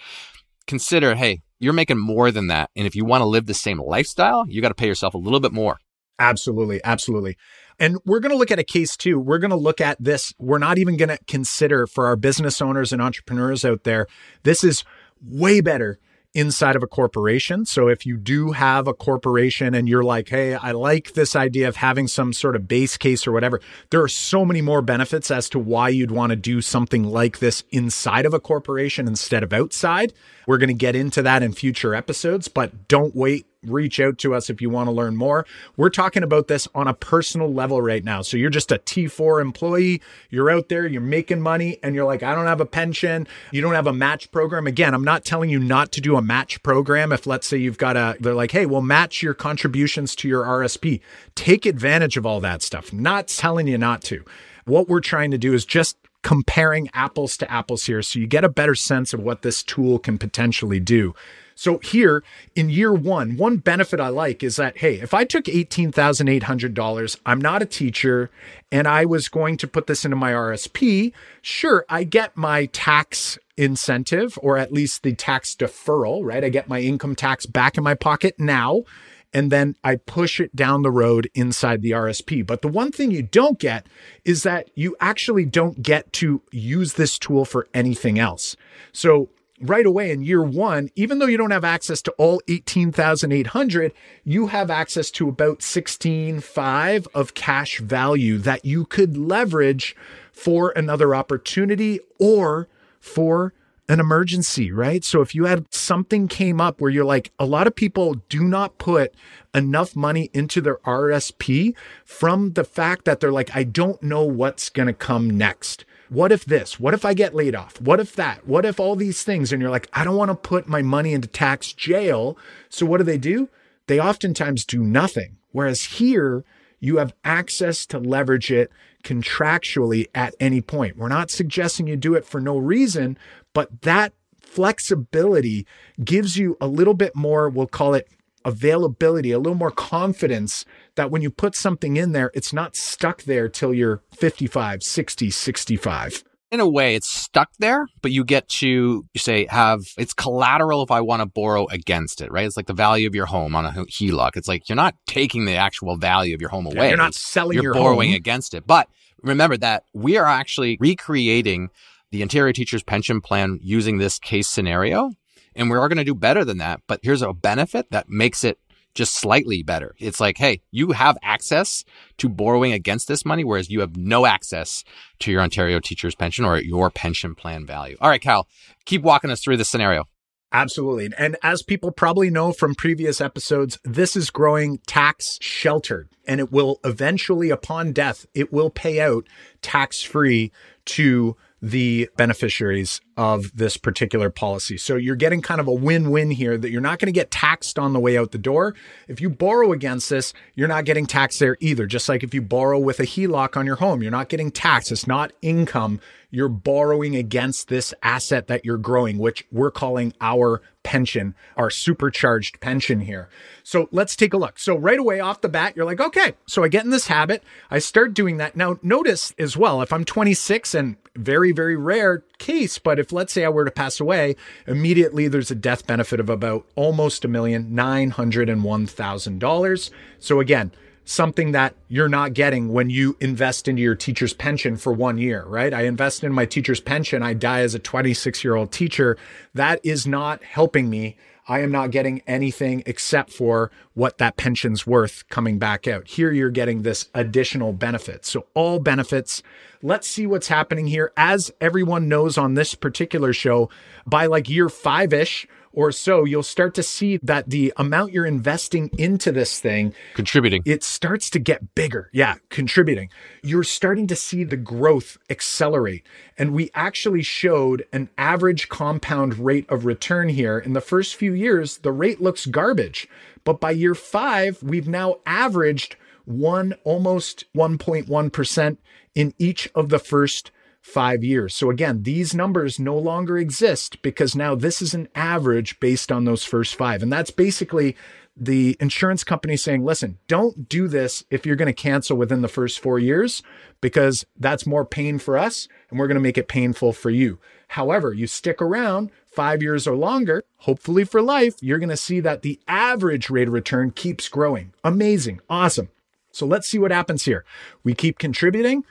Consider, 0.67 1.15
Hey, 1.15 1.43
you're 1.59 1.73
making 1.73 1.99
more 1.99 2.31
than 2.31 2.49
that. 2.49 2.71
And 2.75 2.87
if 2.87 2.95
you 2.97 3.05
want 3.05 3.23
to 3.23 3.27
live 3.27 3.47
the 3.47 3.55
same 3.55 3.81
lifestyle, 3.81 4.45
you 4.49 4.61
got 4.61 4.69
to 4.69 4.75
pay 4.75 4.87
yourself 4.87 5.15
a 5.15 5.19
little 5.19 5.41
bit 5.41 5.53
more. 5.53 5.79
Absolutely. 6.19 6.81
Absolutely. 6.83 7.37
And 7.79 7.99
we're 8.05 8.21
going 8.21 8.33
to 8.33 8.39
look 8.39 8.51
at 8.51 8.59
a 8.59 8.65
case 8.65 8.97
too. 8.97 9.19
We're 9.19 9.39
going 9.39 9.51
to 9.51 9.57
look 9.57 9.81
at 9.81 10.03
this. 10.03 10.33
We're 10.39 10.59
not 10.59 10.79
even 10.79 10.97
going 10.97 11.11
to 11.11 11.19
consider 11.27 11.87
for 11.87 12.07
our 12.07 12.17
business 12.17 12.63
owners 12.63 12.93
and 12.93 13.03
entrepreneurs 13.03 13.65
out 13.65 13.85
there. 13.85 14.07
This 14.43 14.65
is 14.65 14.85
way 15.23 15.61
better 15.61 15.99
inside 16.37 16.77
of 16.77 16.83
a 16.83 16.87
corporation. 16.87 17.65
So 17.65 17.89
if 17.89 18.05
you 18.05 18.19
do 18.19 18.53
have 18.53 18.87
a 18.87 18.93
corporation 18.93 19.75
and 19.75 19.89
you're 19.89 20.05
like, 20.05 20.29
hey, 20.29 20.55
I 20.55 20.73
like 20.73 21.15
this 21.15 21.35
idea 21.35 21.67
of 21.67 21.77
having 21.77 22.07
some 22.09 22.35
sort 22.35 22.55
of 22.55 22.69
base 22.69 22.99
case 22.99 23.27
or 23.27 23.33
whatever, 23.33 23.59
there 23.91 24.03
are 24.03 24.09
so 24.09 24.45
many 24.45 24.61
more 24.61 24.83
benefits 24.83 25.31
as 25.31 25.49
to 25.51 25.59
why 25.59 25.89
you'd 25.89 26.11
want 26.11 26.31
to 26.31 26.37
do 26.37 26.61
something 26.61 27.05
like 27.05 27.39
this 27.39 27.65
inside 27.71 28.27
of 28.27 28.35
a 28.35 28.41
corporation 28.41 29.09
instead 29.09 29.43
of 29.43 29.55
outside. 29.55 30.13
We're 30.47 30.59
going 30.59 30.69
to 30.69 30.75
get 30.75 30.95
into 30.95 31.23
that 31.23 31.43
in 31.43 31.53
future 31.53 31.95
episodes, 31.95 32.49
but 32.49 32.87
don't 32.87 33.17
wait 33.17 33.47
reach 33.69 34.01
out 34.01 34.19
to 34.19 34.35
us 34.35 34.51
if 34.51 34.61
you 34.61 34.71
want 34.71 34.89
to 34.89 34.93
learn 34.93 35.17
more. 35.17 35.47
We're 35.77 35.91
talking 35.91 36.23
about 36.23 36.49
this 36.49 36.69
on 36.75 36.89
a 36.89 36.95
personal 36.95 37.53
level 37.53 37.83
right 37.83 38.05
now. 38.05 38.23
So 38.23 38.37
you're 38.37 38.51
just 38.51 38.73
a 38.73 38.79
T4 38.79 39.41
employee, 39.41 40.01
you're 40.31 40.51
out 40.51 40.69
there, 40.69 40.87
you're 40.87 41.01
making 41.01 41.41
money, 41.41 41.79
and 41.83 41.95
you're 41.95 42.05
like, 42.05 42.23
I 42.23 42.35
don't 42.35 42.47
have 42.47 42.61
a 42.61 42.67
pension, 42.67 43.27
you 43.53 43.61
don't 43.61 43.75
have 43.75 43.87
a 43.87 43.93
match 43.93 44.31
program. 44.31 44.67
Again, 44.67 44.95
I'm 44.95 45.05
not 45.05 45.25
telling 45.25 45.51
you 45.51 45.59
not 45.59 45.93
to 45.93 46.01
do 46.01 46.17
a 46.17 46.23
match 46.23 46.63
program. 46.63 47.13
If 47.13 47.27
let's 47.27 47.47
say 47.47 47.57
you've 47.57 47.79
got 47.79 47.97
a, 47.97 48.17
they're 48.21 48.35
like, 48.35 48.53
hey, 48.53 48.67
we'll 48.67 48.83
match 48.83 49.23
your 49.23 49.35
contributions 49.35 50.15
to 50.17 50.29
your 50.29 50.45
RSP. 50.45 51.01
Take 51.35 51.67
advantage 51.67 52.17
of 52.17 52.27
all 52.27 52.41
that 52.41 52.63
stuff. 52.63 52.93
Not 52.93 53.29
telling 53.29 53.67
you 53.67 53.79
not 53.79 54.03
to. 54.05 54.25
What 54.65 54.89
we're 54.89 55.01
trying 55.01 55.31
to 55.31 55.39
do 55.39 55.55
is 55.55 55.65
just 55.65 55.97
comparing 56.23 56.89
apples 56.93 57.37
to 57.37 57.51
apples 57.51 57.85
here 57.85 58.03
so 58.03 58.19
you 58.19 58.27
get 58.27 58.45
a 58.45 58.49
better 58.49 58.75
sense 58.75 59.13
of 59.13 59.21
what 59.21 59.43
this 59.43 59.63
tool 59.63 59.99
can 59.99 60.19
potentially 60.19 60.81
do. 60.81 61.15
So 61.55 61.79
here 61.79 62.23
in 62.55 62.69
year 62.69 62.93
one, 62.93 63.39
one 63.39 63.57
benefit 63.57 63.99
I 63.99 64.09
like 64.09 64.43
is 64.43 64.57
that, 64.57 64.79
hey, 64.79 64.97
if 64.97 65.15
I 65.15 65.25
took 65.25 65.47
$18,800, 65.47 67.21
I'm 67.25 67.41
not 67.41 67.63
a 67.63 67.67
teacher, 67.67 68.31
and 68.71 68.87
I 68.87 69.07
was 69.07 69.29
going 69.29 69.57
to 69.59 69.67
put 69.67 69.87
this 69.87 70.05
into 70.05 70.17
my 70.17 70.33
RSP, 70.33 71.13
sure, 71.41 71.87
I 71.89 72.05
get 72.05 72.37
my 72.37 72.67
tax 72.67 73.39
incentive 73.57 74.39
or 74.43 74.59
at 74.59 74.71
least 74.71 75.03
the 75.03 75.15
tax 75.15 75.55
deferral, 75.55 76.21
right? 76.23 76.45
I 76.45 76.51
get 76.51 76.69
my 76.69 76.81
income 76.81 77.15
tax 77.15 77.47
back 77.47 77.79
in 77.79 77.85
my 77.85 77.95
pocket 77.95 78.35
now 78.39 78.85
and 79.33 79.51
then 79.53 79.77
I 79.85 79.97
push 79.97 80.41
it 80.41 80.55
down 80.57 80.83
the 80.83 80.91
road 80.91 81.31
inside 81.35 81.83
the 81.83 81.91
RSP. 81.91 82.47
But 82.47 82.63
the 82.63 82.69
one 82.69 82.93
thing 82.93 83.11
you 83.11 83.23
don't 83.23 83.59
get 83.59 83.87
is 84.25 84.43
that 84.45 84.71
you 84.75 84.97
actually 85.01 85.45
don't 85.45 85.83
get 85.83 86.13
to 86.15 86.43
use 86.51 86.95
this 86.95 87.19
tool 87.19 87.45
for 87.45 87.69
anything 87.75 88.19
else. 88.19 88.57
So 88.93 89.29
right 89.61 89.87
away 89.87 90.11
in 90.11 90.23
year 90.23 90.43
one, 90.43 90.91
even 90.97 91.19
though 91.19 91.27
you 91.27 91.37
don't 91.37 91.51
have 91.51 91.65
access 91.65 92.03
to 92.03 92.13
all 92.13 92.41
18,800, 92.49 93.93
you 94.25 94.49
have 94.49 94.71
access 94.71 95.11
to 95.13 95.29
about 95.29 95.61
16.5 95.61 97.07
of 97.15 97.35
cash 97.35 97.79
value 97.81 98.39
that 98.39 98.65
you 98.65 98.85
could 98.85 99.17
leverage 99.17 99.97
for 100.33 100.71
another 100.71 101.15
opportunity 101.15 102.01
or 102.19 102.69
for 103.01 103.55
an 103.89 104.01
emergency, 104.01 104.73
right? 104.73 105.05
So 105.05 105.21
if 105.21 105.35
you 105.35 105.45
had 105.45 105.73
something 105.73 106.27
came 106.29 106.61
up 106.61 106.81
where 106.81 106.91
you're 106.91 107.05
like, 107.05 107.31
a 107.39 107.47
lot 107.47 107.67
of 107.67 107.77
people 107.77 108.15
do 108.29 108.43
not 108.43 108.79
put 108.79 109.15
enough 109.55 109.95
money 109.95 110.31
into 110.33 110.61
their 110.61 110.79
RSP 110.79 111.75
from 112.05 112.55
the 112.55 112.65
fact 112.65 113.05
that 113.05 113.21
they're 113.21 113.33
like, 113.33 113.55
I 113.55 113.63
don't 113.63 114.03
know 114.03 114.25
what's 114.25 114.71
going 114.71 114.89
to 114.89 114.93
come 114.93 115.31
next. 115.31 115.85
What 116.09 116.33
if 116.33 116.45
this? 116.45 116.79
What 116.79 116.95
if 116.95 117.05
I 117.05 117.15
get 117.15 117.35
laid 117.35 117.55
off? 117.55 117.81
What 117.81 118.01
if 118.01 118.15
that? 118.17 118.47
What 118.47 118.65
if 118.65 118.79
all 118.79 118.97
these 118.97 119.23
things? 119.23 119.53
And 119.53 119.61
you're 119.61 119.71
like, 119.71 119.89
I 119.93 120.05
don't 120.05 120.17
want 120.17 120.31
to 120.31 120.37
put 120.37 120.69
my 120.69 120.83
money 120.83 121.13
into 121.13 121.29
tax 121.29 121.73
jail. 121.73 122.37
So 122.69 122.87
what 122.87 122.99
do 122.99 123.05
they 123.05 123.19
do? 123.19 123.49
They 123.87 124.01
oftentimes 124.01 124.65
do 124.65 124.83
nothing. 124.83 125.37
Whereas 125.53 125.85
here, 125.85 126.45
you 126.81 126.99
have 126.99 127.15
access 127.25 127.87
to 127.87 127.99
leverage 127.99 128.53
it 128.53 128.71
contractually 129.03 130.07
at 130.15 130.35
any 130.41 130.61
point. 130.61 130.97
We're 130.97 131.09
not 131.09 131.31
suggesting 131.31 131.87
you 131.87 131.97
do 131.97 132.15
it 132.15 132.25
for 132.25 132.41
no 132.41 132.59
reason, 132.59 133.17
but 133.57 133.81
that 133.81 134.13
flexibility 134.39 135.67
gives 136.05 136.37
you 136.37 136.59
a 136.61 136.67
little 136.67 136.93
bit 136.93 137.17
more, 137.17 137.49
we'll 137.49 137.67
call 137.67 137.95
it 137.95 138.07
availability, 138.45 139.33
a 139.33 139.39
little 139.39 139.57
more 139.57 139.71
confidence 139.71 140.67
that 140.97 141.11
when 141.11 141.23
you 141.23 141.31
put 141.31 141.57
something 141.57 141.97
in 141.97 142.13
there, 142.13 142.31
it's 142.35 142.53
not 142.53 142.77
stuck 142.77 143.23
there 143.23 143.49
till 143.49 143.73
you're 143.73 144.03
55, 144.13 144.83
60, 144.83 145.31
65 145.31 146.23
in 146.53 146.61
a 146.61 146.69
way 146.69 146.95
it's 146.95 147.09
stuck 147.09 147.51
there 147.59 147.89
but 148.03 148.13
you 148.13 148.25
get 148.25 148.49
to 148.49 149.05
say 149.17 149.47
have 149.51 149.81
it's 149.99 150.15
collateral 150.15 150.81
if 150.81 150.93
i 150.93 151.01
want 151.01 151.21
to 151.21 151.27
borrow 151.27 151.67
against 151.71 152.21
it 152.21 152.31
right 152.31 152.47
it's 152.47 152.57
like 152.57 152.69
the 152.69 152.73
value 152.73 153.09
of 153.09 153.17
your 153.17 153.27
home 153.27 153.57
on 153.57 153.67
a 153.67 153.73
heloc 153.73 154.37
it's 154.37 154.47
like 154.47 154.69
you're 154.69 154.77
not 154.77 154.95
taking 155.09 155.45
the 155.45 155.57
actual 155.57 155.97
value 155.97 156.37
of 156.37 156.41
your 156.41 156.49
home 156.49 156.65
away 156.65 156.89
you're 156.89 156.97
not 156.97 157.15
selling 157.15 157.55
your 157.55 157.65
home. 157.65 157.65
you're 157.65 157.75
your 157.75 157.83
borrowing 157.83 158.11
home. 158.11 158.17
against 158.17 158.55
it 158.55 158.65
but 158.65 158.89
remember 159.25 159.57
that 159.57 159.83
we 159.93 160.17
are 160.17 160.25
actually 160.25 160.77
recreating 160.81 161.69
the 162.11 162.23
ontario 162.23 162.53
teachers 162.53 162.83
pension 162.83 163.21
plan 163.21 163.59
using 163.63 163.99
this 163.99 164.19
case 164.19 164.49
scenario 164.49 165.11
and 165.55 165.71
we 165.71 165.77
are 165.77 165.89
going 165.89 165.99
to 165.99 166.05
do 166.05 166.15
better 166.15 166.45
than 166.45 166.59
that 166.59 166.81
but 166.87 167.01
here's 167.03 167.23
a 167.23 167.33
benefit 167.33 167.91
that 167.91 168.09
makes 168.09 168.45
it 168.45 168.59
just 168.97 169.15
slightly 169.15 169.63
better. 169.63 169.95
It's 169.99 170.21
like, 170.21 170.39
hey, 170.39 170.63
you 170.73 170.91
have 170.93 171.17
access 171.23 171.85
to 172.19 172.29
borrowing 172.29 172.73
against 172.73 173.07
this 173.07 173.25
money, 173.25 173.45
whereas 173.45 173.71
you 173.71 173.81
have 173.81 173.97
no 173.97 174.27
access 174.27 174.83
to 175.21 175.31
your 175.31 175.43
Ontario 175.43 175.79
teacher's 175.79 176.17
pension 176.17 176.45
or 176.45 176.59
your 176.59 176.91
pension 176.91 177.35
plan 177.37 177.67
value. 177.67 177.97
All 178.01 178.09
right, 178.09 178.21
Cal, 178.21 178.49
keep 178.87 179.03
walking 179.03 179.31
us 179.31 179.43
through 179.43 179.59
the 179.59 179.65
scenario. 179.65 180.05
Absolutely. 180.51 181.11
And 181.19 181.37
as 181.43 181.63
people 181.63 181.91
probably 181.91 182.31
know 182.31 182.53
from 182.53 182.75
previous 182.75 183.21
episodes, 183.21 183.79
this 183.85 184.17
is 184.17 184.31
growing 184.31 184.79
tax 184.87 185.39
sheltered 185.41 186.09
and 186.27 186.41
it 186.41 186.51
will 186.51 186.81
eventually, 186.85 187.51
upon 187.51 187.93
death, 187.93 188.27
it 188.33 188.53
will 188.53 188.71
pay 188.71 189.01
out 189.01 189.27
tax 189.61 190.03
free 190.03 190.53
to 190.87 191.37
the 191.63 192.09
beneficiaries 192.17 193.01
of 193.17 193.51
this 193.57 193.77
particular 193.79 194.29
policy. 194.29 194.77
So 194.77 194.97
you're 194.97 195.17
getting 195.17 195.41
kind 195.41 195.61
of 195.61 195.67
a 195.67 195.73
win-win 195.73 196.31
here 196.31 196.59
that 196.59 196.71
you're 196.71 196.83
not 196.83 196.99
going 196.99 197.07
to 197.07 197.13
get 197.13 197.31
taxed 197.31 197.79
on 197.79 197.95
the 197.95 198.01
way 198.01 198.19
out 198.19 198.33
the 198.33 198.39
door. 198.39 198.75
If 199.09 199.21
you 199.21 199.31
borrow 199.31 199.73
against 199.73 200.11
this, 200.11 200.35
you're 200.55 200.69
not 200.69 200.85
getting 200.85 201.07
taxed 201.07 201.41
there 201.41 201.57
either. 201.61 201.87
Just 201.87 202.09
like 202.09 202.23
if 202.23 202.35
you 202.35 202.43
borrow 202.43 202.79
with 202.79 203.01
a 203.01 203.05
HELOC 203.05 203.57
on 203.57 203.65
your 203.65 203.77
home, 203.77 204.03
you're 204.03 204.11
not 204.11 204.29
getting 204.29 204.51
taxed. 204.51 204.93
It's 204.93 205.07
not 205.07 205.33
income. 205.41 205.99
You're 206.37 206.51
borrowing 206.51 207.17
against 207.17 207.69
this 207.69 207.95
asset 208.03 208.47
that 208.49 208.63
you're 208.63 208.77
growing, 208.77 209.17
which 209.17 209.47
we're 209.51 209.71
calling 209.71 210.13
our 210.21 210.61
pension, 210.83 211.35
our 211.57 211.71
supercharged 211.71 212.61
pension 212.61 213.01
here. 213.01 213.31
So 213.63 213.89
let's 213.91 214.15
take 214.15 214.35
a 214.35 214.37
look. 214.37 214.59
So 214.59 214.77
right 214.77 214.99
away 214.99 215.19
off 215.19 215.41
the 215.41 215.49
bat, 215.49 215.73
you're 215.75 215.87
like, 215.87 215.99
okay, 215.99 216.35
so 216.47 216.63
I 216.63 216.69
get 216.69 216.85
in 216.85 216.91
this 216.91 217.07
habit. 217.07 217.43
I 217.71 217.79
start 217.79 218.13
doing 218.13 218.37
that. 218.37 218.55
Now 218.55 218.79
notice 218.83 219.33
as 219.39 219.57
well, 219.57 219.81
if 219.81 219.95
I'm 219.95 220.05
26 220.05 220.75
and 220.75 220.97
very, 221.17 221.53
very 221.53 221.75
rare 221.75 222.23
case, 222.37 222.79
but 222.79 222.99
if 222.99 223.13
let's 223.13 223.33
say 223.33 223.43
I 223.43 223.49
were 223.49 223.65
to 223.65 223.71
pass 223.71 223.99
away, 223.99 224.37
immediately 224.67 225.29
there's 225.29 225.51
a 225.51 225.55
death 225.55 225.87
benefit 225.87 226.21
of 226.21 226.29
about 226.29 226.67
almost 226.75 227.25
a 227.25 227.29
million, 227.29 227.75
nine 227.75 228.11
hundred 228.11 228.51
and 228.51 228.63
one 228.63 228.87
thousand 228.87 229.39
dollars. 229.39 229.91
So 230.19 230.41
again, 230.41 230.71
something 231.07 231.53
that 231.53 231.75
you're 231.89 232.09
not 232.09 232.35
getting 232.35 232.73
when 232.73 232.91
you 232.91 233.17
invest 233.21 233.69
into 233.69 233.81
your 233.81 233.95
teacher's 233.95 234.35
pension 234.35 234.77
for 234.77 234.93
one 234.93 235.17
year, 235.17 235.45
right? 235.47 235.73
I 235.73 235.83
invest 235.83 236.25
in 236.25 236.33
my 236.33 236.45
teacher's 236.45 236.81
pension. 236.81 237.23
I 237.23 237.33
die 237.33 237.61
as 237.61 237.75
a 237.75 237.79
26 237.79 238.45
year 238.45 238.57
old 238.57 238.73
teacher. 238.73 239.17
That 239.55 239.81
is 239.83 240.07
not 240.07 240.43
helping 240.43 240.91
me. 240.91 241.17
I 241.49 241.61
am 241.61 241.71
not 241.71 241.93
getting 241.93 242.23
anything 242.27 242.83
except 242.87 243.33
for 243.33 243.71
what 243.95 244.19
that 244.19 244.37
pension's 244.37 244.85
worth 244.85 245.23
coming 245.29 245.61
back 245.61 245.87
out. 245.87 246.09
Here 246.09 246.33
you're 246.33 246.51
getting 246.51 246.83
this 246.83 247.09
additional 247.15 247.73
benefit. 247.73 248.27
So 248.27 248.47
all 248.55 248.81
benefits. 248.81 249.45
Let's 249.81 250.09
see 250.09 250.27
what's 250.27 250.49
happening 250.49 250.89
here. 250.89 251.13
As 251.17 251.53
everyone 251.61 252.09
knows 252.09 252.37
on 252.37 252.55
this 252.55 252.75
particular 252.75 253.33
show, 253.33 253.71
by 254.05 254.27
like 254.27 254.49
year 254.49 254.69
five 254.69 255.13
ish, 255.13 255.47
or 255.77 255.93
so, 255.93 256.25
you'll 256.25 256.43
start 256.43 256.75
to 256.75 256.83
see 256.83 257.19
that 257.23 257.51
the 257.51 257.73
amount 257.77 258.13
you're 258.13 258.27
investing 258.27 258.91
into 258.99 259.31
this 259.31 259.61
thing 259.61 259.95
contributing, 260.15 260.63
it 260.65 260.83
starts 260.83 261.31
to 261.31 261.39
get 261.39 261.75
bigger. 261.75 262.11
Yeah, 262.13 262.37
contributing. 262.49 263.11
You're 263.43 263.63
starting 263.63 264.07
to 264.09 264.17
see 264.17 264.43
the 264.43 264.57
growth 264.57 265.19
accelerate. 265.29 266.07
And 266.39 266.53
we 266.53 266.71
actually 266.75 267.23
showed 267.23 267.87
an 267.93 268.09
average 268.17 268.71
compound 268.71 269.39
rate 269.39 269.67
of 269.69 269.85
return 269.85 270.31
here. 270.31 270.59
In 270.59 270.73
the 270.73 270.81
first 270.81 271.15
few 271.15 271.35
years, 271.35 271.79
the 271.79 271.93
rate 271.93 272.21
looks 272.21 272.47
garbage. 272.47 273.07
But 273.45 273.61
by 273.61 273.73
year 273.73 273.95
five, 273.95 274.63
we've 274.63 274.89
now 274.89 275.17
averaged 275.27 275.97
one 276.25 276.75
almost 276.85 277.45
1.1% 277.55 278.77
in 279.15 279.35
each 279.39 279.71
of 279.75 279.91
the 279.91 279.99
first 279.99 280.51
five 280.87 281.25
years. 281.25 281.53
So 281.53 281.69
again, 281.69 282.05
these 282.05 282.33
numbers 282.33 282.79
no 282.79 282.97
longer 282.97 283.37
exist 283.37 284.01
because 284.03 284.37
now 284.37 284.55
this 284.55 284.81
is 284.81 284.95
an 284.95 285.09
average 285.17 285.81
based 285.81 286.13
on 286.13 286.25
those 286.25 286.45
first 286.45 286.77
five. 286.77 287.03
And 287.03 287.13
that's 287.13 287.33
basically 287.33 287.97
the 288.37 288.77
insurance 288.79 289.25
company 289.25 289.57
saying, 289.57 289.85
listen, 289.85 290.19
don't 290.29 290.69
do 290.69 290.87
this 290.87 291.25
if 291.29 291.45
you're 291.45 291.57
going 291.57 291.67
to 291.67 291.73
cancel 291.73 292.17
within 292.17 292.41
the 292.41 292.49
first 292.49 292.79
four 292.79 293.01
years 293.01 293.43
because 293.81 294.25
that's 294.39 294.65
more 294.67 294.85
pain 294.85 295.19
for 295.19 295.37
us 295.37 295.67
and 295.91 295.99
we're 295.99 296.07
going 296.07 296.15
to 296.17 296.21
make 296.21 296.39
it 296.39 296.47
painful 296.47 296.93
for 296.93 297.11
you. 297.11 297.39
However, 297.69 298.13
you 298.15 298.29
stick 298.29 298.63
around 298.63 299.11
five 299.27 299.63
years 299.63 299.89
or 299.89 299.97
longer, 299.97 300.45
hopefully 300.59 301.05
for 301.05 301.21
life, 301.21 301.57
you're 301.61 301.81
going 301.81 301.89
to 301.89 301.97
see 301.97 302.21
that 302.21 302.43
the 302.43 302.61
average 302.69 303.29
rate 303.29 303.49
of 303.49 303.55
return 303.55 303.91
keeps 303.91 304.29
growing. 304.29 304.73
Amazing. 304.85 305.41
Awesome. 305.51 305.89
So 306.31 306.47
let's 306.47 306.69
see 306.69 306.79
what 306.79 306.93
happens 306.93 307.25
here. 307.25 307.45
We 307.83 307.93
keep 307.95 308.21
contributing. 308.21 308.85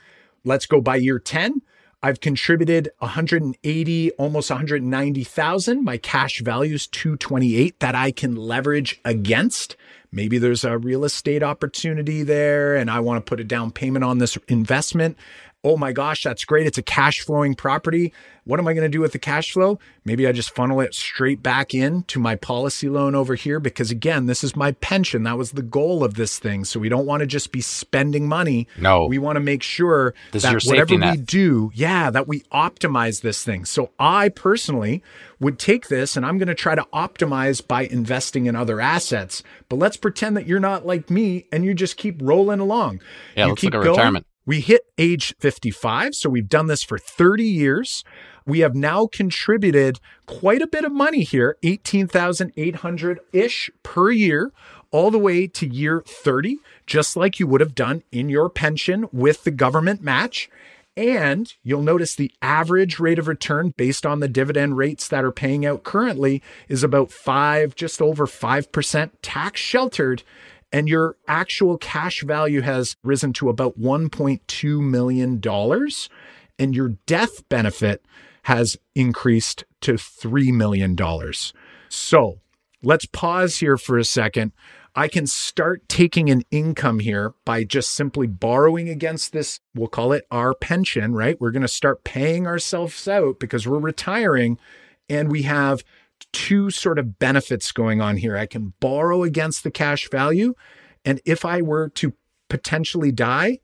Let's 0.43 0.65
go 0.65 0.81
by 0.81 0.97
year 0.97 1.19
10. 1.19 1.61
I've 2.05 2.19
contributed 2.19 2.91
180, 2.99 4.11
almost 4.11 4.51
190,000. 4.51 5.83
My 5.83 5.97
cash 5.97 6.39
value 6.39 6.75
is 6.75 6.85
228 6.85 7.79
that 7.79 7.95
I 7.95 8.11
can 8.11 8.35
leverage 8.35 9.01
against. 9.03 9.75
Maybe 10.11 10.37
there's 10.37 10.63
a 10.63 10.77
real 10.77 11.03
estate 11.03 11.41
opportunity 11.41 12.21
there 12.21 12.75
and 12.75 12.91
I 12.91 12.99
want 12.99 13.25
to 13.25 13.27
put 13.27 13.39
a 13.39 13.43
down 13.43 13.71
payment 13.71 14.05
on 14.05 14.19
this 14.19 14.37
investment 14.47 15.17
oh 15.65 15.75
my 15.75 15.91
gosh, 15.91 16.23
that's 16.23 16.45
great. 16.45 16.67
It's 16.67 16.77
a 16.77 16.83
cash 16.83 17.21
flowing 17.21 17.55
property. 17.55 18.13
What 18.43 18.59
am 18.59 18.67
I 18.67 18.75
going 18.75 18.83
to 18.83 18.95
do 18.95 19.01
with 19.01 19.13
the 19.13 19.19
cash 19.19 19.51
flow? 19.51 19.79
Maybe 20.05 20.27
I 20.27 20.31
just 20.31 20.53
funnel 20.53 20.79
it 20.79 20.93
straight 20.93 21.41
back 21.41 21.73
in 21.73 22.03
to 22.03 22.19
my 22.19 22.35
policy 22.35 22.87
loan 22.87 23.15
over 23.15 23.33
here 23.33 23.59
because 23.59 23.89
again, 23.89 24.27
this 24.27 24.43
is 24.43 24.55
my 24.55 24.73
pension. 24.73 25.23
That 25.23 25.39
was 25.39 25.53
the 25.53 25.63
goal 25.63 26.03
of 26.03 26.13
this 26.13 26.37
thing. 26.37 26.65
So 26.65 26.79
we 26.79 26.87
don't 26.87 27.07
want 27.07 27.21
to 27.21 27.25
just 27.25 27.51
be 27.51 27.61
spending 27.61 28.27
money. 28.27 28.67
No. 28.79 29.07
We 29.07 29.17
want 29.17 29.37
to 29.37 29.39
make 29.39 29.63
sure 29.63 30.13
this 30.31 30.43
that 30.43 30.63
whatever 30.65 30.95
we 30.95 31.17
do, 31.17 31.71
yeah, 31.73 32.11
that 32.11 32.27
we 32.27 32.41
optimize 32.51 33.21
this 33.21 33.43
thing. 33.43 33.65
So 33.65 33.89
I 33.97 34.29
personally 34.29 35.01
would 35.39 35.57
take 35.57 35.87
this 35.87 36.15
and 36.15 36.23
I'm 36.23 36.37
going 36.37 36.47
to 36.47 36.53
try 36.53 36.75
to 36.75 36.85
optimize 36.93 37.67
by 37.67 37.85
investing 37.85 38.45
in 38.45 38.55
other 38.55 38.79
assets. 38.79 39.41
But 39.67 39.77
let's 39.77 39.97
pretend 39.97 40.37
that 40.37 40.45
you're 40.45 40.59
not 40.59 40.85
like 40.85 41.09
me 41.09 41.47
and 41.51 41.65
you 41.65 41.73
just 41.73 41.97
keep 41.97 42.21
rolling 42.21 42.59
along. 42.59 43.01
Yeah, 43.35 43.45
you 43.45 43.49
let's 43.49 43.61
keep 43.61 43.73
look 43.73 43.81
at 43.81 43.85
going. 43.85 43.97
retirement. 43.97 44.27
We 44.45 44.61
hit 44.61 44.83
age 44.99 45.33
55, 45.39 46.13
so 46.13 46.29
we've 46.29 46.47
done 46.47 46.67
this 46.67 46.83
for 46.83 46.99
30 46.99 47.43
years. 47.43 48.03
We 48.45 48.59
have 48.59 48.75
now 48.75 49.07
contributed 49.07 49.99
quite 50.27 50.61
a 50.61 50.67
bit 50.67 50.85
of 50.85 50.91
money 50.91 51.23
here, 51.23 51.57
18,800 51.63 53.19
ish 53.33 53.71
per 53.81 54.11
year, 54.11 54.51
all 54.91 55.09
the 55.09 55.17
way 55.17 55.47
to 55.47 55.67
year 55.67 56.03
30, 56.05 56.59
just 56.85 57.17
like 57.17 57.39
you 57.39 57.47
would 57.47 57.59
have 57.59 57.73
done 57.73 58.03
in 58.11 58.29
your 58.29 58.49
pension 58.49 59.07
with 59.11 59.45
the 59.45 59.51
government 59.51 60.03
match. 60.03 60.47
And 60.95 61.51
you'll 61.63 61.81
notice 61.81 62.15
the 62.15 62.31
average 62.41 62.99
rate 62.99 63.19
of 63.19 63.27
return 63.27 63.73
based 63.75 64.05
on 64.05 64.19
the 64.19 64.29
dividend 64.29 64.77
rates 64.77 65.07
that 65.09 65.25
are 65.25 65.31
paying 65.31 65.65
out 65.65 65.83
currently 65.83 66.41
is 66.69 66.83
about 66.83 67.11
five, 67.11 67.75
just 67.75 68.01
over 68.01 68.27
5% 68.27 69.11
tax 69.21 69.59
sheltered 69.59 70.23
and 70.71 70.89
your 70.89 71.17
actual 71.27 71.77
cash 71.77 72.23
value 72.23 72.61
has 72.61 72.95
risen 73.03 73.33
to 73.33 73.49
about 73.49 73.79
$1.2 73.79 74.81
million, 74.81 75.41
and 76.59 76.75
your 76.75 76.89
death 77.05 77.47
benefit 77.49 78.05
has 78.43 78.77
increased 78.93 79.63
to 79.81 79.93
$3 79.93 80.53
million. 80.53 80.97
So 81.89 82.39
let's 82.83 83.05
pause 83.05 83.57
here 83.57 83.77
for 83.77 83.97
a 83.97 84.03
second. 84.03 84.51
I 84.97 85.09
can 85.09 85.27
start 85.27 85.89
taking 85.89 86.29
an 86.29 86.43
income 86.51 86.99
here 86.99 87.33
by 87.43 87.65
just 87.65 87.91
simply 87.91 88.27
borrowing 88.27 88.87
against 88.87 89.33
this. 89.33 89.59
We'll 89.73 89.89
call 89.89 90.13
it 90.13 90.25
our 90.31 90.53
pension, 90.53 91.13
right? 91.13 91.39
We're 91.39 91.51
going 91.51 91.63
to 91.63 91.67
start 91.67 92.05
paying 92.05 92.47
ourselves 92.47 93.05
out 93.07 93.39
because 93.39 93.67
we're 93.67 93.79
retiring 93.79 94.57
and 95.09 95.29
we 95.29 95.41
have 95.41 95.83
two 96.35 96.69
sort 96.69 96.99
of 96.99 97.17
benefits 97.17 97.71
going 97.71 98.01
on 98.01 98.17
here. 98.17 98.35
I 98.35 98.45
can 98.45 98.73
borrow 98.81 99.23
against 99.23 99.63
the 99.63 99.71
cash 99.71 100.09
value. 100.09 100.53
And 101.05 101.21
if 101.23 101.45
I 101.45 101.61
were 101.61 101.87
to 101.91 102.13
potentially 102.49 103.13
die 103.13 103.59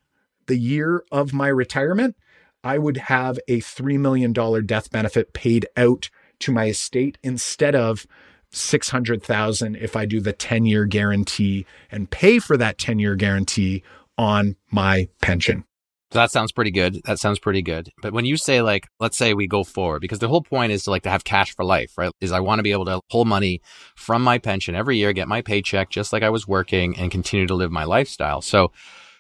the 0.48 0.56
year 0.56 1.04
of 1.12 1.34
my 1.34 1.50
retirement, 1.50 2.16
I 2.64 2.78
would 2.78 2.96
have 2.96 3.38
a 3.50 3.60
$3 3.60 4.00
million 4.00 4.32
death 4.32 4.90
benefit 4.90 5.34
paid 5.34 5.68
out 5.76 6.10
to 6.40 6.54
my 6.54 6.68
estate 6.68 7.18
instead 7.22 7.76
of 7.76 8.08
600,000 8.52 9.76
if 9.76 9.98
I 9.98 10.06
do 10.06 10.22
the 10.22 10.32
10 10.32 10.66
year 10.66 10.86
guarantee 10.86 11.66
and 11.92 12.10
pay 12.10 12.40
for 12.40 12.56
that 12.56 12.78
10 12.78 13.00
year 13.00 13.16
guarantee 13.16 13.84
on 14.18 14.56
my 14.72 15.10
pension. 15.22 15.66
So 16.12 16.20
that 16.20 16.32
sounds 16.32 16.52
pretty 16.52 16.72
good. 16.72 17.02
That 17.06 17.20
sounds 17.20 17.40
pretty 17.40 17.62
good. 17.62 17.90
But 18.02 18.12
when 18.12 18.26
you 18.26 18.36
say 18.36 18.62
like, 18.62 18.90
let's 19.00 19.18
say 19.18 19.34
we 19.34 19.48
go 19.48 19.64
forward, 19.64 20.02
because 20.02 20.20
the 20.20 20.28
whole 20.28 20.42
point 20.42 20.74
is 20.74 20.84
to 20.84 20.92
like 20.92 21.04
to 21.04 21.10
have 21.10 21.24
cash 21.24 21.56
for 21.56 21.64
life, 21.64 21.98
right? 21.98 22.12
Is 22.20 22.34
I 22.34 22.42
want 22.42 22.60
to 22.60 22.64
be 22.64 22.74
able 22.74 22.86
to 22.86 23.00
pull 23.10 23.24
money 23.24 23.62
from 23.96 24.22
my 24.22 24.38
pension 24.38 24.76
every 24.76 24.98
year, 24.98 25.14
get 25.14 25.30
my 25.30 25.42
paycheck 25.42 25.90
just 25.90 26.12
like 26.12 26.22
I 26.22 26.30
was 26.30 26.46
working 26.46 26.98
and 26.98 27.12
continue 27.12 27.48
to 27.48 27.56
live 27.56 27.72
my 27.72 27.86
lifestyle. 27.86 28.42
So 28.42 28.74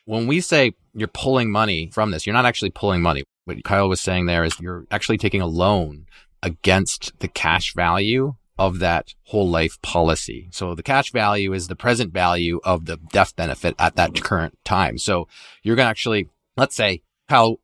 when 0.04 0.28
we 0.28 0.42
say 0.42 0.74
you're 0.94 1.08
pulling 1.08 1.50
money 1.50 1.90
from 1.94 2.12
this, 2.12 2.26
you're 2.26 2.34
not 2.34 2.46
actually 2.46 2.72
pulling 2.72 3.02
money. 3.02 3.24
What 3.46 3.64
Kyle 3.64 3.88
was 3.88 4.02
saying 4.02 4.26
there 4.26 4.44
is 4.44 4.60
you're 4.60 4.86
actually 4.92 5.18
taking 5.18 5.42
a 5.42 5.48
loan 5.48 6.08
against 6.44 7.18
the 7.20 7.30
cash 7.30 7.74
value 7.74 8.36
of 8.58 8.80
that 8.80 9.16
whole 9.28 9.50
life 9.50 9.82
policy. 9.82 10.50
So 10.52 10.76
the 10.76 10.84
cash 10.84 11.12
value 11.12 11.54
is 11.54 11.68
the 11.68 11.76
present 11.76 12.12
value 12.12 12.60
of 12.66 12.86
the 12.86 12.98
death 13.14 13.36
benefit 13.36 13.76
at 13.80 13.96
that 13.96 14.22
current 14.22 14.58
time. 14.66 14.98
So 14.98 15.30
you're 15.64 15.78
going 15.78 15.86
to 15.86 15.90
actually 15.90 16.30
let's 16.62 16.76
say 16.76 17.02
how 17.28 17.58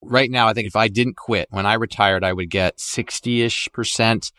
right 0.00 0.30
now, 0.30 0.46
I 0.46 0.54
think 0.54 0.68
if 0.68 0.76
I 0.76 0.86
didn't 0.86 1.16
quit 1.16 1.48
when 1.50 1.66
I 1.66 1.74
retired, 1.74 2.22
I 2.22 2.32
would 2.32 2.48
get 2.48 2.78
60 2.78 3.42
ish 3.42 3.68
percent 3.72 4.30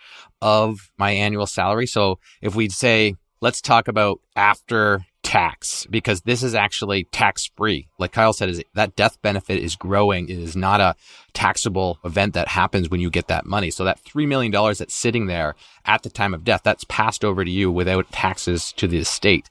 of 0.41 0.91
my 0.97 1.11
annual 1.11 1.45
salary. 1.45 1.87
So 1.87 2.19
if 2.41 2.55
we'd 2.55 2.71
say, 2.71 3.15
let's 3.41 3.61
talk 3.61 3.89
about 3.89 4.21
after 4.35 5.05
tax 5.23 5.85
because 5.89 6.21
this 6.21 6.41
is 6.41 6.55
actually 6.55 7.03
tax 7.11 7.51
free. 7.57 7.89
Like 7.99 8.13
Kyle 8.13 8.31
said, 8.31 8.47
is 8.47 8.63
that 8.75 8.95
death 8.95 9.21
benefit 9.21 9.61
is 9.61 9.75
growing. 9.75 10.29
It 10.29 10.39
is 10.39 10.55
not 10.55 10.79
a 10.79 10.95
taxable 11.33 11.99
event 12.05 12.33
that 12.35 12.47
happens 12.47 12.89
when 12.89 13.01
you 13.01 13.09
get 13.09 13.27
that 13.27 13.45
money. 13.45 13.71
So 13.71 13.83
that 13.83 14.01
$3 14.05 14.25
million 14.25 14.53
that's 14.53 14.95
sitting 14.95 15.25
there 15.25 15.55
at 15.83 16.03
the 16.03 16.09
time 16.09 16.33
of 16.33 16.45
death, 16.45 16.61
that's 16.63 16.85
passed 16.85 17.25
over 17.25 17.43
to 17.43 17.51
you 17.51 17.69
without 17.69 18.09
taxes 18.09 18.71
to 18.77 18.87
the 18.87 18.99
estate. 18.99 19.49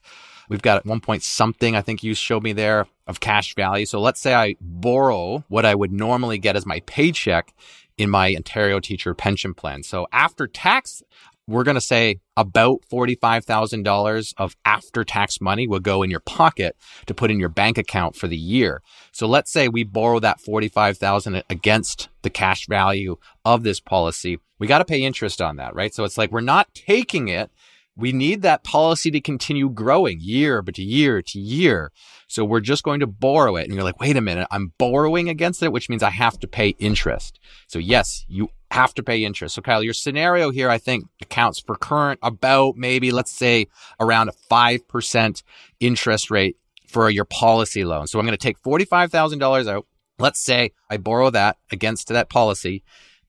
We've 0.49 0.63
got 0.63 0.79
at 0.79 0.87
one 0.87 1.01
point 1.01 1.23
something, 1.23 1.75
I 1.77 1.83
think 1.83 2.03
you 2.03 2.15
showed 2.15 2.43
me 2.43 2.53
there 2.53 2.87
of 3.07 3.21
cash 3.21 3.55
value. 3.55 3.87
So 3.87 4.01
let's 4.01 4.21
say 4.21 4.35
I 4.35 4.57
borrow 4.61 5.45
what 5.49 5.65
I 5.65 5.75
would 5.75 5.93
normally 5.93 6.39
get 6.39 6.57
as 6.57 6.67
my 6.67 6.81
paycheck 6.87 7.55
in 7.97 8.11
my 8.11 8.35
Ontario 8.35 8.81
teacher 8.81 9.15
pension 9.15 9.55
plan. 9.55 9.83
So 9.83 10.07
after 10.13 10.47
tax, 10.47 11.03
we're 11.49 11.63
going 11.63 11.77
to 11.77 11.81
say 11.81 12.21
about 12.37 12.81
$45,000 12.91 14.35
of 14.37 14.57
after 14.65 15.05
tax 15.05 15.41
money 15.41 15.69
will 15.69 15.81
go 15.81 16.03
in 16.03 16.11
your 16.11 16.21
pocket 16.21 16.77
to 17.07 17.15
put 17.15 17.31
in 17.31 17.39
your 17.39 17.49
bank 17.49 17.79
account 17.79 18.17
for 18.17 18.27
the 18.27 18.37
year. 18.37 18.83
So 19.13 19.29
let's 19.29 19.53
say 19.53 19.69
we 19.69 19.85
borrow 19.85 20.19
that 20.21 20.41
45,000 20.41 21.45
against 21.49 22.09
the 22.23 22.31
cash 22.31 22.67
value 22.67 23.17
of 23.45 23.63
this 23.63 23.79
policy. 23.79 24.41
We 24.59 24.67
got 24.67 24.79
to 24.79 24.85
pay 24.85 25.03
interest 25.03 25.41
on 25.41 25.57
that, 25.57 25.75
right? 25.75 25.95
So 25.95 26.03
it's 26.05 26.19
like 26.19 26.33
we're 26.33 26.41
not 26.41 26.75
taking 26.75 27.29
it 27.29 27.51
we 27.97 28.13
need 28.13 28.43
that 28.43 28.63
policy 28.63 29.11
to 29.11 29.21
continue 29.21 29.71
growing 29.71 30.19
year 30.21 30.61
to 30.63 30.83
year 30.83 31.23
to 31.23 31.39
year. 31.39 31.91
So 32.29 32.45
we're 32.45 32.61
just 32.61 32.83
going 32.83 33.01
to 33.01 33.07
borrow 33.07 33.57
it. 33.57 33.65
And 33.65 33.75
you're 33.75 33.85
like, 33.85 34.01
wait 34.01 34.17
a 34.17 34.21
minute, 34.21 34.47
I'm 34.51 34.73
borrowing 34.79 35.29
against 35.29 35.63
it, 35.63 35.73
which 35.73 35.89
means 35.89 36.03
I 36.03 36.11
have 36.11 36.39
to 36.41 36.47
pay 36.47 36.71
interest. 36.79 37.41
So 37.69 37.79
yes, 37.79 38.25
you 38.29 38.51
have 38.71 38.93
to 38.95 39.03
pay 39.03 39.25
interest. 39.25 39.55
So 39.55 39.63
Kyle, 39.63 39.83
your 39.83 39.95
scenario 39.95 40.51
here, 40.51 40.69
I 40.69 40.77
think 40.77 41.07
accounts 41.23 41.59
for 41.61 41.77
current 41.77 42.21
about 42.23 42.77
maybe, 42.77 43.13
let's 43.13 43.33
say 43.33 43.69
around 43.99 44.29
a 44.29 44.33
5% 44.51 45.43
interest 45.81 46.31
rate 46.31 46.57
for 46.87 47.09
your 47.09 47.25
policy 47.25 47.85
loan. 47.85 48.07
So 48.07 48.19
I'm 48.19 48.27
going 48.27 48.37
to 48.37 48.43
take 48.43 48.63
$45,000 48.63 49.69
out. 49.69 49.87
Let's 50.19 50.41
say 50.41 50.73
I 50.91 50.97
borrow 50.97 51.31
that 51.31 51.59
against 51.71 52.09
that 52.09 52.29
policy 52.29 52.83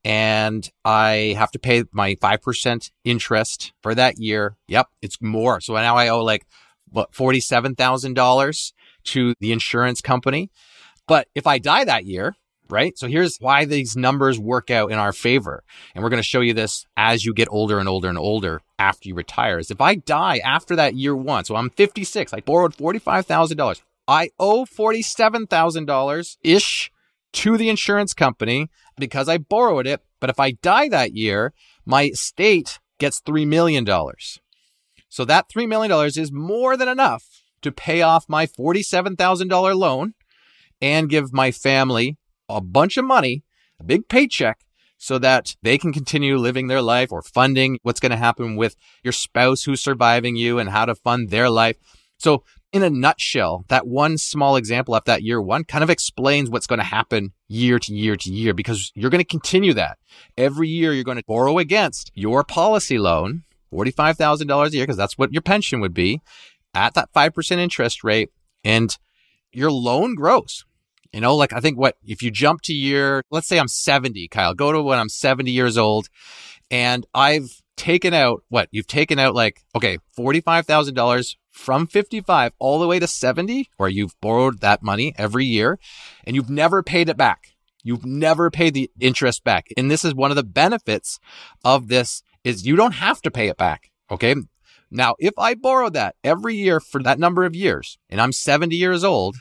and 0.04 0.70
I 0.86 1.36
have 1.38 1.52
to 1.52 1.60
pay 1.60 1.84
my 1.92 2.16
5% 2.16 2.92
interest 3.04 3.74
for 3.82 3.96
that 3.96 4.18
year. 4.20 4.58
Yep. 4.68 4.88
It's 5.02 5.22
more. 5.22 5.62
So 5.62 5.74
now 5.74 5.96
I 5.96 6.08
owe 6.10 6.24
like 6.24 6.46
what, 6.90 7.12
$47,000 7.12 8.74
to 9.06 9.34
the 9.40 9.52
insurance 9.52 10.02
company. 10.02 10.52
But 11.08 11.28
if 11.36 11.48
I 11.48 11.60
die 11.60 11.86
that 11.86 12.06
year, 12.06 12.36
right? 12.70 12.98
So 12.98 13.08
here's 13.08 13.38
why 13.38 13.66
these 13.66 13.96
numbers 13.96 14.40
work 14.40 14.70
out 14.70 14.92
in 14.92 15.00
our 15.00 15.14
favor. 15.14 15.64
And 15.96 16.04
we're 16.04 16.10
going 16.10 16.22
to 16.22 16.24
show 16.24 16.42
you 16.42 16.54
this 16.54 16.86
as 16.96 17.26
you 17.26 17.34
get 17.34 17.48
older 17.50 17.80
and 17.80 17.88
older 17.88 18.10
and 18.10 18.18
older 18.18 18.62
after 18.78 19.08
you 19.08 19.16
retire. 19.16 19.60
Is 19.60 19.72
if 19.72 19.82
I 19.82 19.96
die 19.96 20.38
after 20.40 20.76
that 20.76 20.96
year 20.96 21.16
one, 21.16 21.46
so 21.46 21.56
I'm 21.56 21.70
56, 21.70 22.34
I 22.34 22.40
borrowed 22.42 22.76
$45,000. 22.76 23.82
I 24.08 24.30
owe 24.40 24.66
$47,000 24.66 26.38
ish 26.44 26.92
to 27.34 27.58
the 27.58 27.70
insurance 27.70 28.14
company 28.14 28.70
because 28.98 29.30
I 29.30 29.38
borrowed 29.38 29.88
it. 29.88 30.02
But 30.20 30.30
if 30.30 30.40
I 30.40 30.52
die 30.52 30.90
that 30.90 31.14
year, 31.14 31.54
my 31.86 32.10
state 32.12 32.80
gets 33.00 33.22
$3 33.22 33.48
million. 33.48 33.86
So 35.10 35.26
that 35.26 35.50
$3 35.50 35.68
million 35.68 35.92
is 36.08 36.32
more 36.32 36.76
than 36.76 36.88
enough 36.88 37.24
to 37.62 37.72
pay 37.72 38.02
off 38.02 38.26
my 38.28 38.46
$47,000 38.46 39.76
loan 39.76 40.14
and 40.82 41.10
give 41.10 41.34
my 41.34 41.52
family 41.52 42.18
a 42.50 42.62
bunch 42.62 42.98
of 42.98 43.06
money, 43.06 43.44
a 43.80 43.84
big 43.84 44.08
paycheck, 44.08 44.60
so 44.98 45.20
that 45.20 45.56
they 45.62 45.78
can 45.78 45.94
continue 45.94 46.38
living 46.38 46.68
their 46.68 46.82
life 46.82 47.12
or 47.12 47.22
funding 47.22 47.80
what's 47.84 48.00
going 48.00 48.12
to 48.12 48.18
happen 48.18 48.56
with 48.56 48.76
your 49.04 49.12
spouse 49.12 49.64
who's 49.64 49.82
surviving 49.82 50.36
you 50.36 50.58
and 50.60 50.70
how 50.70 50.86
to 50.86 50.96
fund 50.96 51.30
their 51.30 51.50
life. 51.50 51.78
So, 52.18 52.44
in 52.74 52.84
a 52.84 52.90
nutshell, 52.90 53.66
that 53.70 53.88
one 53.88 54.18
small 54.18 54.56
example 54.56 54.94
of 54.94 55.06
that 55.06 55.24
year 55.24 55.42
one 55.42 55.64
kind 55.64 55.84
of 55.84 55.90
explains 55.90 56.50
what's 56.50 56.68
going 56.68 56.80
to 56.80 56.86
happen 56.86 57.32
year 57.48 57.80
to 57.80 57.94
year 57.94 58.16
to 58.16 58.30
year 58.30 58.54
because 58.54 58.92
you're 58.94 59.10
going 59.10 59.24
to 59.24 59.26
continue 59.26 59.74
that. 59.74 59.98
Every 60.38 60.68
year, 60.68 60.94
you're 60.94 61.04
going 61.04 61.18
to 61.18 61.24
borrow 61.26 61.58
against 61.58 62.12
your 62.14 62.44
policy 62.44 62.98
loan, 62.98 63.44
$45,000 63.74 64.68
a 64.68 64.72
year, 64.72 64.84
because 64.84 64.98
that's 64.98 65.18
what 65.18 65.32
your 65.32 65.42
pension 65.42 65.80
would 65.80 65.94
be 65.94 66.22
at 66.74 66.94
that 66.96 67.10
5% 67.14 67.58
interest 67.58 68.04
rate. 68.04 68.30
And 68.64 68.96
your 69.54 69.72
loan 69.72 70.16
grows. 70.16 70.66
You 71.14 71.22
know, 71.22 71.36
like 71.36 71.54
I 71.54 71.62
think 71.62 71.78
what 71.78 71.96
if 72.06 72.22
you 72.22 72.32
jump 72.32 72.62
to 72.64 72.74
year, 72.74 73.24
let's 73.32 73.48
say 73.48 73.58
I'm 73.58 73.70
70, 73.70 74.28
Kyle, 74.28 74.54
go 74.54 74.72
to 74.72 74.82
when 74.82 75.00
I'm 75.00 75.10
70 75.10 75.50
years 75.52 75.78
old 75.78 76.10
and 76.70 77.06
I've 77.14 77.62
taken 77.78 78.14
out 78.14 78.44
what 78.50 78.68
you've 78.72 78.88
taken 78.88 79.18
out 79.18 79.34
like, 79.34 79.64
okay, 79.76 80.00
$45,000 80.18 81.36
from 81.58 81.88
55 81.88 82.54
all 82.60 82.80
the 82.80 82.88
way 82.88 83.00
to 83.00 83.08
70, 83.08 83.70
where 83.78 83.90
you've 83.90 84.20
borrowed 84.22 84.62
that 84.62 84.84
money 84.84 85.14
every 85.18 85.46
year 85.46 85.80
and 86.24 86.36
you've 86.36 86.50
never 86.50 86.84
paid 86.84 87.10
it 87.10 87.18
back. 87.18 87.56
You've 87.84 88.06
never 88.06 88.52
paid 88.52 88.74
the 88.74 88.92
interest 89.00 89.44
back. 89.44 89.68
And 89.76 89.90
this 89.90 90.06
is 90.06 90.14
one 90.14 90.30
of 90.30 90.38
the 90.38 90.44
benefits 90.44 91.20
of 91.64 91.88
this 91.88 92.22
is 92.44 92.66
you 92.66 92.76
don't 92.76 92.94
have 92.94 93.22
to 93.22 93.32
pay 93.32 93.48
it 93.48 93.58
back. 93.58 93.92
Okay. 94.12 94.36
Now, 94.92 95.16
if 95.20 95.34
I 95.38 95.56
borrow 95.56 95.90
that 95.90 96.16
every 96.24 96.56
year 96.56 96.80
for 96.80 97.02
that 97.04 97.20
number 97.20 97.44
of 97.44 97.56
years 97.56 97.98
and 98.10 98.22
I'm 98.22 98.32
70 98.32 98.76
years 98.76 99.04
old, 99.04 99.38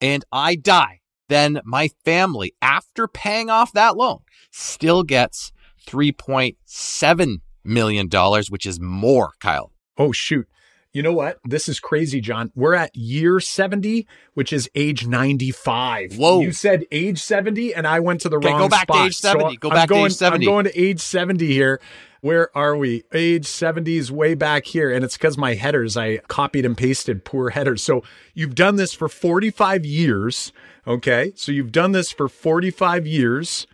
and 0.00 0.24
I 0.30 0.54
die, 0.54 1.00
then 1.28 1.60
my 1.64 1.90
family, 2.04 2.54
after 2.60 3.08
paying 3.08 3.50
off 3.50 3.72
that 3.72 3.96
loan, 3.96 4.18
still 4.50 5.02
gets 5.02 5.52
$3.7 5.86 7.36
million, 7.64 8.08
which 8.48 8.66
is 8.66 8.80
more, 8.80 9.32
Kyle. 9.40 9.72
Oh, 9.96 10.12
shoot. 10.12 10.46
You 10.92 11.02
know 11.02 11.12
what? 11.12 11.38
This 11.44 11.68
is 11.68 11.78
crazy, 11.78 12.20
Jon. 12.20 12.50
We're 12.56 12.74
at 12.74 12.94
year 12.96 13.38
70, 13.38 14.08
which 14.34 14.52
is 14.52 14.68
age 14.74 15.06
95. 15.06 16.16
Whoa. 16.16 16.40
You 16.40 16.52
said 16.52 16.84
age 16.90 17.20
70, 17.20 17.72
and 17.74 17.86
I 17.86 18.00
went 18.00 18.20
to 18.22 18.28
the 18.28 18.38
okay, 18.38 18.48
wrong 18.48 18.62
go 18.62 18.68
back 18.68 18.82
spot. 18.82 18.96
to 18.96 19.04
age 19.04 19.16
70. 19.16 19.54
So 19.54 19.58
go 19.60 19.68
I'm 19.68 19.74
back 19.74 19.88
going, 19.88 20.00
to 20.02 20.06
age 20.06 20.12
70. 20.14 20.46
I'm 20.46 20.52
going 20.52 20.64
to 20.64 20.80
age 20.80 21.00
70 21.00 21.46
here. 21.46 21.80
Where 22.22 22.56
are 22.56 22.76
we? 22.76 23.04
Age 23.14 23.46
70 23.46 23.96
is 23.96 24.10
way 24.10 24.34
back 24.34 24.66
here. 24.66 24.92
And 24.92 25.04
it's 25.04 25.16
because 25.16 25.38
my 25.38 25.54
headers, 25.54 25.96
I 25.96 26.18
copied 26.28 26.66
and 26.66 26.76
pasted 26.76 27.24
poor 27.24 27.50
headers. 27.50 27.82
So 27.82 28.02
you've 28.34 28.54
done 28.54 28.76
this 28.76 28.92
for 28.92 29.08
45 29.08 29.86
years. 29.86 30.52
Okay. 30.86 31.32
So 31.36 31.52
you've 31.52 31.72
done 31.72 31.92
this 31.92 32.10
for 32.10 32.28
45 32.28 33.06
years. 33.06 33.66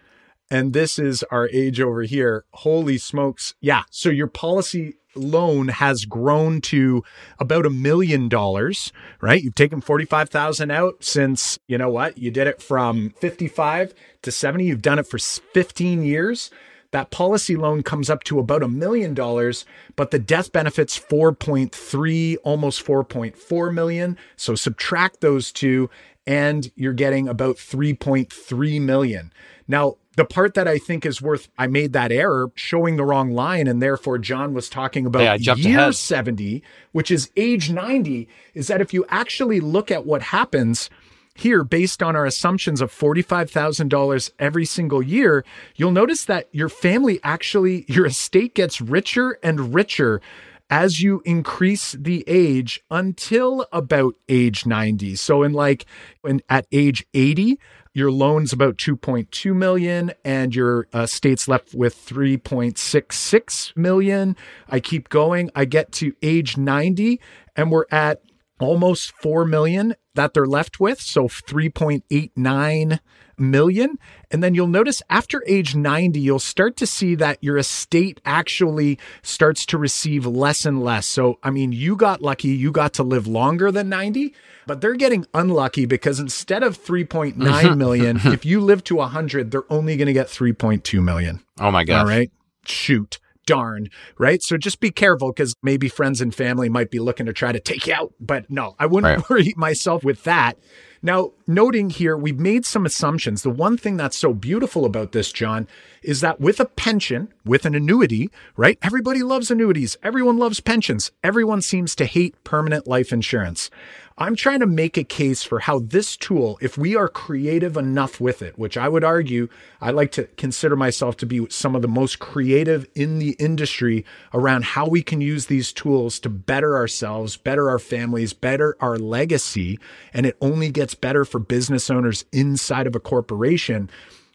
And 0.49 0.75
this 0.75 0.99
is 0.99 1.25
our 1.25 1.49
age 1.49 1.81
over 1.81 2.03
here. 2.03 2.45
Holy 2.53 2.99
smokes. 2.99 3.55
Yeah. 3.61 3.83
So 3.91 4.11
your 4.11 4.29
policy 4.29 4.95
loan 5.17 5.69
has 5.69 6.05
grown 6.05 6.61
to 6.62 7.03
about 7.39 7.67
a 7.67 7.71
million 7.71 8.29
dollars, 8.29 8.93
right? 9.21 9.43
You've 9.43 9.55
taken 9.55 9.81
45,000 9.81 10.71
out 10.71 11.05
since, 11.05 11.59
you 11.67 11.79
know 11.79 11.91
what? 11.91 12.19
You 12.19 12.31
did 12.31 12.47
it 12.47 12.62
from 12.62 13.11
55 13.19 13.95
to 14.23 14.33
70. 14.33 14.64
You've 14.64 14.83
done 14.83 14.99
it 14.99 15.07
for 15.07 15.19
15 15.19 16.03
years 16.03 16.51
that 16.97 17.11
policy 17.11 17.57
loan 17.57 17.83
comes 17.83 18.09
up 18.09 18.25
to 18.25 18.39
about 18.39 18.62
a 18.62 18.69
million 18.69 19.12
dollars, 19.12 19.64
but 19.97 20.11
the 20.11 20.19
death 20.19 20.53
benefit's 20.53 20.99
4.3, 20.99 22.37
almost 22.43 22.85
4.4 22.85 23.75
million. 23.75 24.17
So 24.37 24.55
subtract 24.55 25.21
those 25.21 25.53
two, 25.53 25.91
and 26.27 26.71
you're 26.75 26.93
getting 26.93 27.29
about 27.29 27.57
3.3 27.57 28.81
million. 28.81 29.33
Now, 29.69 29.97
the 30.17 30.25
part 30.25 30.55
that 30.55 30.67
I 30.67 30.79
think 30.79 31.07
is 31.07 31.23
worth, 31.23 31.49
I 31.57 31.67
made 31.67 31.93
that 31.93 32.11
error 32.11 32.51
showing 32.55 32.97
the 32.97 33.05
wrong 33.05 33.33
line, 33.33 33.67
and 33.67 33.83
therefore 33.83 34.19
Jon 34.19 34.55
was 34.55 34.69
talking 34.69 35.07
about 35.07 35.41
yeah, 35.41 35.55
year 35.55 35.79
ahead. 35.79 35.95
70, 35.95 36.62
which 36.93 37.11
is 37.11 37.31
age 37.37 37.71
90, 37.71 38.29
is 38.55 38.67
that 38.69 38.81
if 38.81 38.93
you 38.93 39.05
actually 39.09 39.61
look 39.61 39.91
at 39.91 40.07
what 40.07 40.23
happens, 40.23 40.91
here, 41.39 41.64
based 41.64 42.03
on 42.03 42.17
our 42.17 42.25
assumptions 42.25 42.81
of 42.81 42.91
$45,000 42.91 44.31
every 44.39 44.64
single 44.64 45.03
year, 45.03 45.45
you'll 45.75 45.91
notice 45.91 46.25
that 46.25 46.49
your 46.51 46.71
family 46.71 47.21
actually, 47.23 47.85
your 47.89 48.07
estate 48.07 48.55
gets 48.55 48.81
richer 48.81 49.39
and 49.43 49.75
richer 49.75 50.23
as 50.71 51.03
you 51.03 51.23
increase 51.25 51.93
the 51.93 52.25
age 52.27 52.81
until 52.91 53.67
about 53.71 54.14
age 54.29 54.67
90. 54.67 55.14
So 55.17 55.43
in 55.43 55.53
like 55.53 55.87
in, 56.25 56.43
at 56.49 56.67
age 56.73 57.07
80, 57.14 57.59
your 57.97 58.11
loan's 58.11 58.53
about 58.53 58.76
2.2 58.76 59.57
million 59.57 60.12
and 60.22 60.55
your 60.55 60.86
uh, 60.92 61.07
state's 61.07 61.49
left 61.49 61.74
with 61.74 61.97
3.66 61.97 63.74
million. 63.74 64.36
I 64.68 64.80
keep 64.80 65.09
going. 65.09 65.51
I 65.55 65.64
get 65.64 65.92
to 65.92 66.12
age 66.20 66.59
90 66.59 67.18
and 67.57 67.70
we're 67.70 67.86
at 67.90 68.20
almost 68.61 69.12
4 69.22 69.47
million 69.47 69.94
that 70.14 70.34
they're 70.34 70.44
left 70.44 70.78
with 70.78 71.01
so 71.01 71.26
3.89 71.26 72.99
million 73.39 73.99
and 74.30 74.43
then 74.43 74.55
you'll 74.55 74.66
notice 74.66 75.03
after 75.11 75.43
age 75.47 75.74
90 75.74 76.18
you'll 76.18 76.39
start 76.39 76.76
to 76.76 76.87
see 76.87 77.14
that 77.14 77.43
your 77.43 77.57
estate 77.57 78.20
actually 78.24 78.99
starts 79.22 79.66
to 79.66 79.78
receive 79.78 80.26
less 80.26 80.64
and 80.64 80.82
less 80.82 81.07
so 81.07 81.39
i 81.43 81.51
mean 81.51 81.72
you 81.72 81.97
got 81.97 82.22
lucky 82.22 82.49
you 82.49 82.72
got 82.72 82.93
to 82.93 83.03
live 83.03 83.26
longer 83.26 83.70
than 83.70 83.89
90 83.89 84.34
but 84.66 84.80
they're 84.80 84.95
getting 84.95 85.26
unlucky 85.34 85.87
because 85.87 86.18
instead 86.18 86.62
of 86.62 86.82
3.9 86.82 87.76
million 87.78 88.20
if 88.24 88.45
you 88.45 88.61
live 88.61 88.82
to 88.84 88.97
100 88.97 89.51
they're 89.51 89.70
only 89.70 89.97
going 89.97 90.07
to 90.07 90.12
get 90.12 90.28
3.2 90.28 91.03
million 91.03 91.41
oh 91.61 91.70
my 91.70 91.84
god 91.84 92.01
all 92.01 92.07
right 92.07 92.30
shoot 92.64 93.18
darn, 93.47 93.89
right? 94.18 94.43
So 94.43 94.59
just 94.59 94.80
be 94.80 94.91
careful 94.91 95.32
because 95.32 95.55
maybe 95.62 95.89
friends 95.89 96.20
and 96.20 96.34
family 96.34 96.68
might 96.68 96.91
be 96.91 96.99
looking 96.99 97.26
to 97.26 97.32
try 97.32 97.53
to 97.53 97.61
take 97.61 97.87
you 97.87 97.95
out. 97.95 98.12
But 98.20 98.51
no, 98.51 98.74
I 98.78 98.87
wouldn't 98.87 99.18
right. 99.18 99.30
worry 99.30 99.55
myself 99.57 100.05
with 100.05 100.24
that. 100.24 100.59
Now, 101.07 101.31
noting 101.47 101.91
here, 101.91 102.17
we've 102.17 102.41
made 102.41 102.67
some 102.67 102.85
assumptions. 102.85 103.45
The 103.45 103.49
one 103.51 103.79
thing 103.79 103.97
that's 103.97 104.17
so 104.17 104.35
beautiful 104.35 104.85
about 104.85 105.13
this, 105.13 105.31
Jon, 105.31 105.69
is 106.03 106.21
that 106.21 106.41
with 106.41 106.59
a 106.59 106.65
pension, 106.65 107.33
with 107.45 107.65
an 107.65 107.77
annuity, 107.77 108.29
right? 108.57 108.77
Everybody 108.83 109.23
loves 109.23 109.49
annuities. 109.49 109.97
Everyone 110.03 110.37
loves 110.37 110.59
pensions. 110.59 111.13
Everyone 111.23 111.63
seems 111.63 111.95
to 111.95 112.07
hate 112.07 112.35
permanent 112.43 112.89
life 112.89 113.13
insurance. 113.13 113.71
I'm 114.19 114.35
trying 114.35 114.61
to 114.61 114.67
make 114.67 114.97
a 114.97 115.05
case 115.05 115.43
for 115.43 115.59
how 115.59 115.81
this 115.81 116.17
tool, 116.17 116.59
if 116.62 116.79
we 116.79 116.97
are 116.97 117.07
creative 117.07 117.77
enough 117.77 118.19
with 118.19 118.41
it, 118.41 118.59
which 118.59 118.79
I 118.79 118.89
would 118.89 119.05
argue, 119.05 119.51
I 119.79 119.91
like 119.91 120.11
to 120.12 120.25
consider 120.39 120.75
myself 120.75 121.19
to 121.19 121.27
be 121.27 121.47
some 121.51 121.77
of 121.77 121.83
the 121.83 121.89
most 121.89 122.19
creative 122.19 122.87
in 122.95 123.19
the 123.19 123.37
industry 123.39 124.07
around 124.33 124.64
how 124.64 124.89
we 124.89 125.03
can 125.03 125.21
use 125.21 125.47
these 125.47 125.71
tools 125.71 126.19
to 126.21 126.31
better 126.31 126.77
ourselves, 126.77 127.37
better 127.37 127.69
our 127.69 127.79
families, 127.79 128.33
better 128.33 128.75
our 128.81 128.97
legacy. 128.97 129.79
And 130.14 130.25
it 130.25 130.39
only 130.41 130.71
gets 130.71 130.95
better 130.95 131.27
for 131.27 131.39
business 131.39 131.91
owners 131.91 132.25
inside 132.33 132.87
of 132.87 132.97
a 132.97 133.01
corporation. 133.01 133.91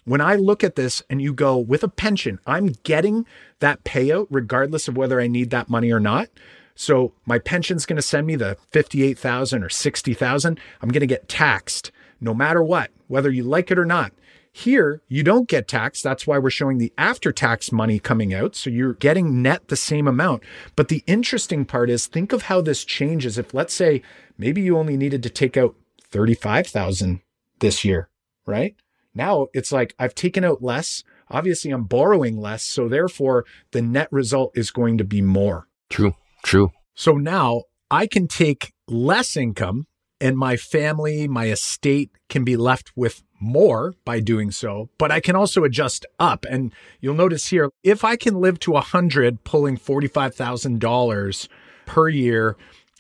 When 0.06 0.22
I 0.22 0.36
look 0.36 0.64
at 0.64 0.76
this 0.76 1.02
and 1.10 1.24
you 1.24 1.34
go 1.34 1.58
with 1.58 1.84
a 1.84 1.88
pension, 1.88 2.40
I'm 2.46 2.68
getting 2.84 3.26
that 3.62 3.84
payout 3.84 4.28
regardless 4.30 4.88
of 4.88 4.96
whether 4.96 5.20
I 5.20 5.26
need 5.26 5.50
that 5.50 5.72
money 5.72 5.92
or 5.92 6.00
not. 6.00 6.30
So 6.76 7.14
my 7.26 7.40
pension's 7.40 7.86
going 7.86 7.98
to 7.98 8.02
send 8.02 8.28
me 8.28 8.36
the 8.36 8.58
58,000 8.72 9.64
or 9.64 9.70
60,000. 9.70 10.60
I'm 10.82 10.90
going 10.90 11.02
to 11.02 11.08
get 11.08 11.28
taxed 11.28 11.92
no 12.20 12.34
matter 12.34 12.64
what, 12.64 12.92
whether 13.08 13.30
you 13.30 13.44
like 13.44 13.72
it 13.72 13.80
or 13.80 13.86
not. 13.86 14.14
Here, 14.54 15.02
you 15.08 15.24
don't 15.24 15.48
get 15.48 15.68
taxed. 15.68 16.04
That's 16.04 16.28
why 16.28 16.38
we're 16.38 16.50
showing 16.50 16.78
the 16.78 16.92
after 16.98 17.32
tax 17.32 17.72
money 17.72 18.00
coming 18.00 18.34
out. 18.34 18.56
So 18.56 18.70
you're 18.70 18.94
getting 18.94 19.42
net 19.42 19.70
the 19.70 19.78
same 19.78 20.08
amount. 20.08 20.44
But 20.76 20.90
the 20.90 21.04
interesting 21.08 21.64
part 21.64 21.90
is 21.90 22.06
think 22.06 22.34
of 22.34 22.44
how 22.44 22.60
this 22.60 22.84
changes. 22.84 23.38
If 23.38 23.54
let's 23.54 23.74
say 23.74 24.02
maybe 24.38 24.62
you 24.62 24.78
only 24.78 24.98
needed 24.98 25.24
to 25.24 25.30
take 25.30 25.56
out 25.56 25.76
35,000 26.10 27.22
this 27.60 27.86
year, 27.86 28.10
right? 28.46 28.76
Now 29.16 29.48
it's 29.54 29.72
like 29.72 29.96
I've 29.98 30.16
taken 30.16 30.44
out 30.44 30.62
less. 30.62 31.04
Obviously, 31.30 31.72
I'm 31.72 31.86
borrowing 31.86 32.38
less. 32.38 32.64
So 32.64 32.90
therefore, 32.90 33.46
the 33.72 33.82
net 33.82 34.10
result 34.12 34.52
is 34.54 34.70
going 34.70 34.98
to 34.98 35.06
be 35.06 35.22
more. 35.22 35.68
True. 35.90 36.16
True. 36.44 36.72
So 36.96 37.14
now 37.14 37.64
I 37.90 38.08
can 38.08 38.28
take 38.28 38.74
less 38.88 39.36
income 39.36 39.88
and 40.22 40.38
my 40.38 40.56
family, 40.56 41.28
my 41.28 41.48
estate 41.48 42.12
can 42.30 42.44
be 42.44 42.56
left 42.56 42.92
with 42.96 43.24
more 43.40 43.96
by 44.06 44.20
doing 44.20 44.52
so, 44.52 44.90
but 45.00 45.12
I 45.12 45.20
can 45.20 45.36
also 45.36 45.64
adjust 45.64 46.06
up. 46.20 46.46
And 46.48 46.72
you'll 47.00 47.16
notice 47.16 47.48
here, 47.48 47.72
if 47.84 48.04
I 48.04 48.16
can 48.16 48.36
live 48.36 48.60
to 48.60 48.72
100, 48.72 49.44
pulling 49.44 49.78
$45,000 49.78 51.48
per 51.88 52.08
year 52.08 52.56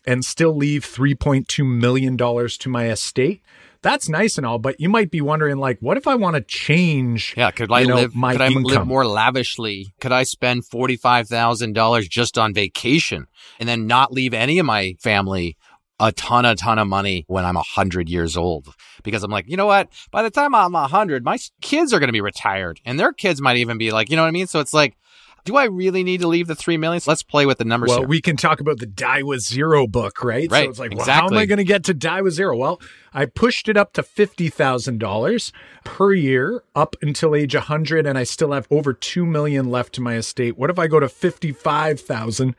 and 0.06 0.26
still 0.26 0.56
leave 0.56 0.84
$3.2 0.84 1.64
million 1.64 2.18
to 2.18 2.70
my 2.70 2.89
estate, 2.89 3.44
that's 3.82 4.08
nice 4.10 4.38
and 4.38 4.46
all, 4.46 4.60
but 4.60 4.80
you 4.80 4.90
might 4.90 5.10
be 5.10 5.22
wondering, 5.22 5.58
like, 5.58 5.80
what 5.80 5.98
if 5.98 6.08
I 6.08 6.16
want 6.16 6.36
to 6.36 6.42
change? 6.42 7.34
Yeah, 7.36 7.52
could 7.52 7.72
I 7.72 7.82
you 7.82 7.88
know, 7.88 7.96
live? 7.96 8.16
my 8.16 8.34
could 8.34 8.42
I 8.42 8.48
income? 8.48 8.64
live 8.64 8.88
more 8.88 9.06
lavishly? 9.06 9.94
Could 10.00 10.12
I 10.12 10.24
spend 10.24 10.66
forty 10.66 10.96
five 10.96 11.28
thousand 11.28 11.74
dollars 11.74 12.08
just 12.08 12.38
on 12.38 12.54
vacation 12.54 13.28
and 13.60 13.68
then 13.68 13.88
not 13.88 14.12
leave 14.12 14.34
any 14.34 14.60
of 14.60 14.66
my 14.66 14.96
family 15.00 15.58
a 16.00 16.12
ton, 16.12 16.46
a 16.46 16.56
ton 16.56 16.80
of 16.80 16.88
money 16.88 17.26
when 17.28 17.46
I'm 17.46 17.58
a 17.58 17.62
hundred 17.64 18.10
years 18.10 18.38
old? 18.38 18.74
Because 19.04 19.24
I'm 19.24 19.32
like, 19.32 19.46
you 19.48 19.58
know 19.58 19.66
what? 19.68 19.90
By 20.12 20.22
the 20.24 20.30
time 20.30 20.54
I'm 20.54 20.76
a 20.76 20.88
hundred, 20.88 21.24
my 21.24 21.38
kids 21.62 21.94
are 21.94 22.00
going 22.00 22.10
to 22.10 22.14
be 22.14 22.22
retired, 22.22 22.80
and 22.86 23.00
their 23.00 23.14
kids 23.14 23.42
might 23.42 23.58
even 23.58 23.78
be 23.78 23.92
like, 23.92 24.10
you 24.10 24.16
know 24.16 24.22
what 24.24 24.28
I 24.30 24.32
mean? 24.32 24.48
So 24.48 24.60
it's 24.60 24.74
like. 24.74 24.96
Do 25.44 25.58
I 25.58 25.66
really 25.66 26.04
need 26.04 26.22
to 26.22 26.28
leave 26.28 26.48
the 26.48 26.56
three 26.56 26.78
millions? 26.78 27.08
Let's 27.08 27.24
play 27.24 27.46
with 27.46 27.58
the 27.58 27.66
numbers 27.66 27.89
Well, 27.89 28.00
here. 28.00 28.08
we 28.08 28.22
can 28.22 28.38
talk 28.38 28.60
about 28.60 28.78
the 28.78 28.86
die 28.86 29.24
with 29.24 29.42
zero 29.42 29.88
book, 29.88 30.24
right? 30.24 30.50
Right, 30.52 30.66
So 30.66 30.70
it's 30.70 30.80
like, 30.80 30.96
well, 30.96 31.06
how 31.06 31.28
am 31.28 31.34
I 31.34 31.46
going 31.46 31.58
to 31.58 31.64
get 31.64 31.84
to 31.86 31.94
die 31.94 32.22
with 32.22 32.34
zero? 32.34 32.56
Well, 32.56 32.80
I 33.14 33.26
pushed 33.26 33.68
it 33.68 33.76
up 33.76 33.94
to 33.94 34.04
$50,000 34.04 35.52
per 35.84 36.14
year 36.14 36.64
up 36.76 36.96
until 37.02 37.36
age 37.36 37.56
100, 37.56 38.06
and 38.06 38.18
I 38.18 38.24
still 38.24 38.52
have 38.52 38.68
over 38.70 38.94
2 38.94 39.26
million 39.26 39.70
left 39.70 39.94
to 39.94 40.02
my 40.02 40.16
estate. 40.16 40.58
What 40.58 40.70
if 40.70 40.78
I 40.78 40.88
go 40.88 41.00
to 41.00 41.10
55,000 41.10 42.56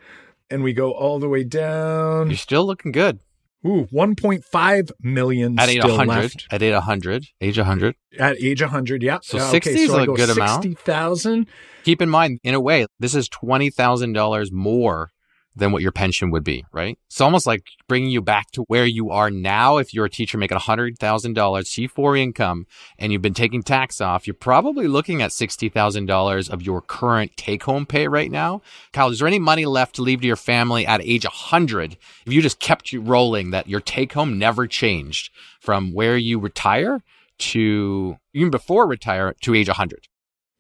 and 0.51 0.63
we 0.63 0.73
go 0.73 0.93
all 0.93 1.19
the 1.19 1.29
way 1.29 1.45
down? 1.45 2.29
You're 2.31 2.37
still 2.37 2.67
looking 2.67 2.93
good 2.93 3.21
Ooh, 3.65 3.87
1.5 3.93 4.91
million 5.01 5.59
at 5.59 5.69
age 5.69 5.81
still 5.81 5.97
100. 5.97 6.21
left 6.23 6.47
At 6.51 6.63
age 6.63 6.75
100, 6.75 7.27
age 7.41 7.59
100. 7.59 7.95
at 8.19 8.37
age 8.43 8.61
100. 8.61 9.03
Yeah. 9.03 9.19
So 9.23 9.37
Yeah, 9.37 9.51
60 9.51 9.71
is 9.71 9.95
a 9.95 10.07
go 10.07 10.17
good 10.17 10.31
amount. 10.31 10.63
60,000. 10.65 11.47
Keep 11.85 12.03
in 12.03 12.09
mind, 12.09 12.41
in 12.43 12.55
a 12.55 12.61
way, 12.61 12.87
this 12.99 13.15
is 13.15 13.29
twenty 13.29 13.71
thousand 13.71 14.15
dollars 14.15 14.51
more 14.53 15.11
than 15.55 15.73
what 15.73 15.83
your 15.83 15.93
pension 15.93 16.31
would 16.31 16.45
be, 16.45 16.65
right? 16.73 16.99
It's 17.07 17.21
almost 17.21 17.47
like 17.47 17.67
bringing 17.87 18.11
you 18.11 18.23
back 18.23 18.51
to 18.53 18.63
where 18.63 18.87
you 18.87 19.11
are 19.11 19.31
now. 19.31 19.77
If 19.77 19.93
you're 19.93 20.07
a 20.07 20.11
teacher 20.11 20.39
making 20.39 20.59
hundred 20.59 20.99
thousand 20.99 21.35
dollars 21.35 21.69
T4 21.69 22.19
income 22.19 22.67
and 22.99 23.13
you've 23.13 23.23
been 23.23 23.35
taking 23.35 23.63
tax 23.63 24.01
off, 24.01 24.27
you're 24.27 24.35
probably 24.35 24.89
looking 24.89 25.21
at 25.21 25.33
sixty 25.33 25.69
thousand 25.69 26.07
dollars 26.07 26.49
of 26.49 26.63
your 26.63 26.81
current 26.81 27.37
take-home 27.37 27.87
pay 27.87 28.09
right 28.09 28.31
now. 28.31 28.63
Kyle, 28.93 29.11
is 29.11 29.19
there 29.19 29.29
any 29.29 29.39
money 29.39 29.67
left 29.67 29.95
to 29.97 30.03
leave 30.03 30.21
to 30.23 30.27
your 30.27 30.37
family 30.37 30.87
at 30.87 31.03
age 31.03 31.27
hundred 31.27 31.97
if 32.27 32.33
you 32.33 32.41
just 32.41 32.61
kept 32.61 32.93
you 32.93 33.01
rolling 33.01 33.51
that 33.51 33.69
your 33.69 33.81
take-home 33.81 34.39
never 34.39 34.67
changed 34.67 35.31
from 35.61 35.93
where 35.93 36.17
you 36.17 36.39
retire 36.39 37.03
to 37.39 38.17
even 38.33 38.51
before 38.51 38.87
retire 38.87 39.35
to 39.43 39.55
age 39.55 39.69
hundred? 39.69 40.09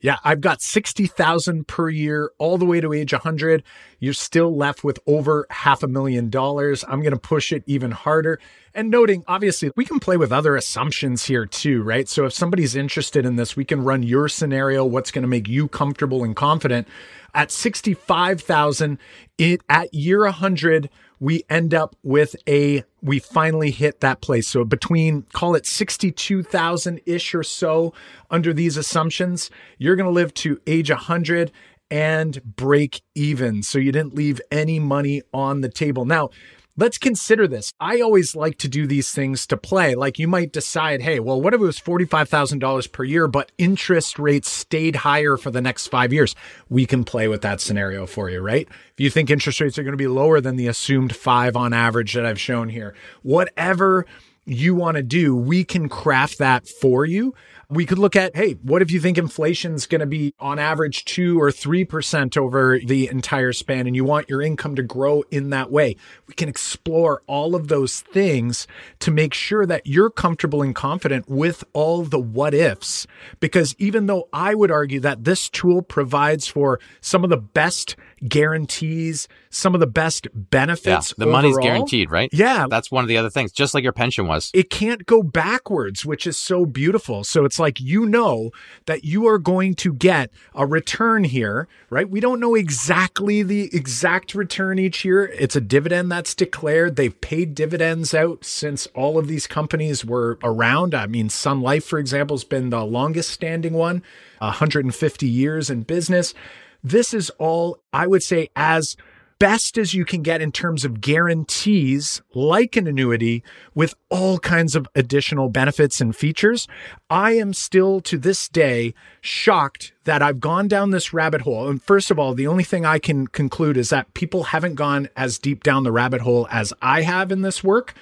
Yeah, 0.02 0.16
I've 0.24 0.40
got 0.40 0.60
60,000 0.60 1.68
per 1.68 1.88
year 1.88 2.32
all 2.38 2.58
the 2.58 2.64
way 2.66 2.80
to 2.80 2.92
age 2.92 3.12
100. 3.12 3.62
You're 4.00 4.14
still 4.14 4.54
left 4.54 4.82
with 4.82 4.98
over 5.06 5.46
half 5.48 5.84
a 5.84 5.86
million 5.86 6.28
dollars. 6.28 6.84
I'm 6.88 7.02
going 7.02 7.14
to 7.14 7.20
push 7.20 7.52
it 7.52 7.62
even 7.66 7.92
harder. 7.92 8.40
And 8.74 8.90
noting, 8.90 9.22
obviously, 9.28 9.70
we 9.76 9.84
can 9.84 10.00
play 10.00 10.16
with 10.16 10.32
other 10.32 10.56
assumptions 10.56 11.26
here 11.26 11.46
too, 11.46 11.84
right? 11.84 12.08
So 12.08 12.24
if 12.26 12.32
somebody's 12.32 12.74
interested 12.74 13.24
in 13.24 13.36
this, 13.36 13.54
we 13.54 13.64
can 13.64 13.84
run 13.84 14.02
your 14.02 14.28
scenario, 14.28 14.84
what's 14.84 15.12
going 15.12 15.22
to 15.22 15.28
make 15.28 15.46
you 15.46 15.68
comfortable 15.68 16.24
and 16.24 16.34
confident. 16.34 16.88
At 17.32 17.52
65,000, 17.52 18.98
it 19.38 19.60
at 19.68 19.94
year 19.94 20.24
100, 20.24 20.90
we 21.22 21.44
end 21.48 21.72
up 21.72 21.94
with 22.02 22.34
a 22.48 22.82
we 23.00 23.20
finally 23.20 23.70
hit 23.70 24.00
that 24.00 24.20
place. 24.20 24.48
So 24.48 24.64
between 24.64 25.22
call 25.32 25.54
it 25.54 25.66
62,000 25.66 27.00
ish 27.06 27.32
or 27.32 27.44
so 27.44 27.94
under 28.28 28.52
these 28.52 28.76
assumptions 28.76 29.48
you're 29.78 29.94
going 29.94 30.08
to 30.08 30.12
live 30.12 30.34
to 30.34 30.60
age 30.66 30.90
100 30.90 31.52
and 31.92 32.42
break 32.56 33.02
even. 33.14 33.62
So 33.62 33.78
you 33.78 33.92
didn't 33.92 34.16
leave 34.16 34.40
any 34.50 34.80
money 34.80 35.22
on 35.32 35.60
the 35.60 35.68
table. 35.68 36.04
Now 36.04 36.30
Let's 36.74 36.96
consider 36.96 37.46
this. 37.46 37.70
I 37.80 38.00
always 38.00 38.34
like 38.34 38.56
to 38.58 38.68
do 38.68 38.86
these 38.86 39.12
things 39.12 39.46
to 39.48 39.58
play. 39.58 39.94
Like 39.94 40.18
you 40.18 40.26
might 40.26 40.54
decide, 40.54 41.02
hey, 41.02 41.20
well, 41.20 41.38
what 41.38 41.52
if 41.52 41.60
it 41.60 41.64
was 41.64 41.78
$45,000 41.78 42.90
per 42.92 43.04
year, 43.04 43.28
but 43.28 43.52
interest 43.58 44.18
rates 44.18 44.50
stayed 44.50 44.96
higher 44.96 45.36
for 45.36 45.50
the 45.50 45.60
next 45.60 45.88
five 45.88 46.14
years? 46.14 46.34
We 46.70 46.86
can 46.86 47.04
play 47.04 47.28
with 47.28 47.42
that 47.42 47.60
scenario 47.60 48.06
for 48.06 48.30
you, 48.30 48.40
right? 48.40 48.66
If 48.70 49.00
you 49.00 49.10
think 49.10 49.28
interest 49.28 49.60
rates 49.60 49.76
are 49.76 49.82
going 49.82 49.92
to 49.92 49.98
be 49.98 50.06
lower 50.06 50.40
than 50.40 50.56
the 50.56 50.66
assumed 50.66 51.14
five 51.14 51.56
on 51.56 51.74
average 51.74 52.14
that 52.14 52.24
I've 52.24 52.40
shown 52.40 52.70
here, 52.70 52.94
whatever 53.20 54.06
you 54.46 54.74
want 54.74 54.96
to 54.96 55.02
do, 55.02 55.36
we 55.36 55.64
can 55.64 55.90
craft 55.90 56.38
that 56.38 56.66
for 56.66 57.04
you. 57.04 57.34
We 57.72 57.86
could 57.86 57.98
look 57.98 58.16
at, 58.16 58.36
hey, 58.36 58.52
what 58.62 58.82
if 58.82 58.90
you 58.90 59.00
think 59.00 59.16
inflation's 59.16 59.86
going 59.86 60.00
to 60.00 60.06
be 60.06 60.34
on 60.38 60.58
average 60.58 61.06
two 61.06 61.40
or 61.40 61.48
3% 61.48 62.36
over 62.36 62.78
the 62.78 63.08
entire 63.08 63.54
span 63.54 63.86
and 63.86 63.96
you 63.96 64.04
want 64.04 64.28
your 64.28 64.42
income 64.42 64.76
to 64.76 64.82
grow 64.82 65.24
in 65.30 65.48
that 65.50 65.70
way? 65.70 65.96
We 66.26 66.34
can 66.34 66.50
explore 66.50 67.22
all 67.26 67.54
of 67.54 67.68
those 67.68 68.02
things 68.02 68.66
to 68.98 69.10
make 69.10 69.32
sure 69.32 69.64
that 69.64 69.86
you're 69.86 70.10
comfortable 70.10 70.60
and 70.60 70.74
confident 70.74 71.30
with 71.30 71.64
all 71.72 72.02
the 72.02 72.18
what 72.18 72.52
ifs. 72.52 73.06
Because 73.40 73.74
even 73.78 74.04
though 74.04 74.28
I 74.34 74.54
would 74.54 74.70
argue 74.70 75.00
that 75.00 75.24
this 75.24 75.48
tool 75.48 75.80
provides 75.80 76.46
for 76.46 76.78
some 77.00 77.24
of 77.24 77.30
the 77.30 77.38
best 77.38 77.96
guarantees, 78.28 79.28
some 79.50 79.74
of 79.74 79.80
the 79.80 79.86
best 79.86 80.28
benefits. 80.34 81.10
Yeah, 81.10 81.24
the 81.24 81.30
money's 81.30 81.56
guaranteed, 81.58 82.10
right? 82.10 82.28
Yeah, 82.32 82.66
That's 82.68 82.90
one 82.90 83.04
of 83.04 83.08
the 83.08 83.16
other 83.16 83.30
things, 83.30 83.52
just 83.52 83.74
like 83.74 83.82
your 83.82 83.92
pension 83.92 84.26
was. 84.26 84.50
it 84.54 84.70
can't 84.70 85.06
go 85.06 85.22
backwards, 85.22 86.04
which 86.04 86.26
is 86.26 86.36
so 86.36 86.64
beautiful. 86.66 87.24
So 87.24 87.44
it's 87.44 87.58
like 87.58 87.80
you 87.80 88.06
know 88.06 88.50
that 88.86 89.04
you 89.04 89.26
are 89.26 89.38
going 89.38 89.74
to 89.76 89.92
get 89.92 90.30
a 90.54 90.66
return 90.66 91.24
here, 91.24 91.68
right? 91.90 92.08
We 92.08 92.20
don't 92.20 92.40
know 92.40 92.54
exactly 92.54 93.42
the 93.42 93.74
exact 93.74 94.34
return 94.34 94.78
each 94.78 95.04
year. 95.04 95.26
It's 95.26 95.56
a 95.56 95.60
dividend 95.60 96.10
that's 96.10 96.34
declared. 96.34 96.96
They've 96.96 97.20
paid 97.20 97.54
dividends 97.54 98.14
out 98.14 98.44
since 98.44 98.86
all 98.94 99.18
of 99.18 99.28
these 99.28 99.46
companies 99.46 100.04
were 100.04 100.38
around. 100.42 100.94
I 100.94 101.06
mean, 101.06 101.28
Sun 101.28 101.60
Life, 101.60 101.84
for 101.84 101.98
example, 101.98 102.36
has 102.36 102.44
been 102.44 102.70
the 102.70 102.84
longest 102.84 103.30
standing 103.30 103.74
one, 103.74 104.02
150 104.38 105.26
years 105.28 105.70
in 105.70 105.82
business. 105.82 106.34
This 106.82 107.14
is 107.14 107.30
all, 107.38 107.78
I 107.92 108.06
would 108.06 108.22
say, 108.22 108.48
as 108.56 108.96
best 109.42 109.76
as 109.76 109.92
you 109.92 110.04
can 110.04 110.22
get 110.22 110.40
in 110.40 110.52
terms 110.52 110.84
of 110.84 111.00
guarantees, 111.00 112.22
like 112.32 112.76
an 112.76 112.86
annuity, 112.86 113.42
with 113.74 113.92
all 114.08 114.38
kinds 114.38 114.76
of 114.76 114.86
additional 114.94 115.48
benefits 115.48 116.00
and 116.00 116.14
features. 116.14 116.68
I 117.10 117.32
am 117.32 117.52
still 117.52 118.00
to 118.02 118.16
this 118.16 118.48
day 118.48 118.94
shocked 119.20 119.94
that 120.04 120.22
I've 120.22 120.38
gone 120.38 120.68
down 120.68 120.90
this 120.90 121.12
rabbit 121.12 121.40
hole. 121.40 121.68
And 121.68 121.82
first 121.82 122.12
of 122.12 122.20
all, 122.20 122.34
the 122.34 122.46
only 122.46 122.62
thing 122.62 122.86
I 122.86 123.00
can 123.00 123.26
conclude 123.26 123.76
is 123.76 123.90
that 123.90 124.14
people 124.14 124.44
haven't 124.44 124.76
gone 124.76 125.08
as 125.16 125.40
deep 125.40 125.64
down 125.64 125.82
the 125.82 125.90
rabbit 125.90 126.20
hole 126.20 126.46
as 126.48 126.72
I 126.80 127.02
have 127.02 127.32
in 127.32 127.42
this 127.42 127.64
work. 127.64 127.94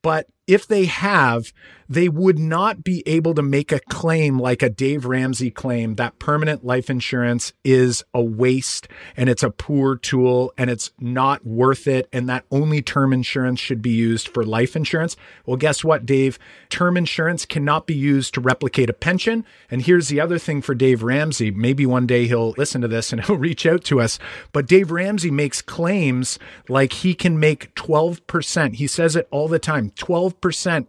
But 0.00 0.28
if 0.46 0.66
they 0.66 0.84
have, 0.84 1.52
they 1.88 2.08
would 2.08 2.38
not 2.38 2.82
be 2.82 3.02
able 3.06 3.34
to 3.34 3.42
make 3.42 3.70
a 3.70 3.80
claim 3.80 4.38
like 4.38 4.62
a 4.62 4.70
Dave 4.70 5.04
Ramsey 5.04 5.50
claim 5.50 5.96
that 5.96 6.18
permanent 6.18 6.64
life 6.64 6.88
insurance 6.88 7.52
is 7.62 8.02
a 8.14 8.22
waste 8.22 8.88
and 9.16 9.28
it's 9.28 9.42
a 9.42 9.50
poor 9.50 9.96
tool 9.96 10.52
and 10.56 10.70
it's 10.70 10.92
not 10.98 11.46
worth 11.46 11.86
it 11.86 12.08
and 12.12 12.28
that 12.28 12.44
only 12.50 12.80
term 12.80 13.12
insurance 13.12 13.60
should 13.60 13.82
be 13.82 13.90
used 13.90 14.28
for 14.28 14.44
life 14.44 14.76
insurance. 14.76 15.16
Well, 15.44 15.56
guess 15.56 15.84
what, 15.84 16.06
Dave? 16.06 16.38
Term 16.70 16.96
insurance 16.96 17.44
cannot 17.44 17.86
be 17.86 17.94
used 17.94 18.34
to 18.34 18.40
replicate 18.40 18.90
a 18.90 18.94
pension. 18.94 19.44
And 19.70 19.82
here's 19.82 20.08
the 20.08 20.20
other 20.20 20.38
thing 20.38 20.62
for 20.62 20.74
Dave 20.74 21.02
Ramsey. 21.02 21.50
Maybe 21.50 21.84
one 21.84 22.06
day 22.06 22.26
he'll 22.26 22.54
listen 22.56 22.80
to 22.80 22.88
this 22.88 23.12
and 23.12 23.22
he'll 23.26 23.36
reach 23.36 23.66
out 23.66 23.84
to 23.84 24.00
us. 24.00 24.18
But 24.52 24.66
Dave 24.66 24.90
Ramsey 24.90 25.30
makes 25.30 25.60
claims 25.60 26.38
like 26.68 26.92
he 26.94 27.14
can 27.14 27.38
make 27.38 27.74
12%. 27.74 28.74
He 28.76 28.86
says 28.86 29.16
it 29.16 29.28
all 29.30 29.48
the 29.48 29.58
time 29.58 29.90
12% 29.90 30.33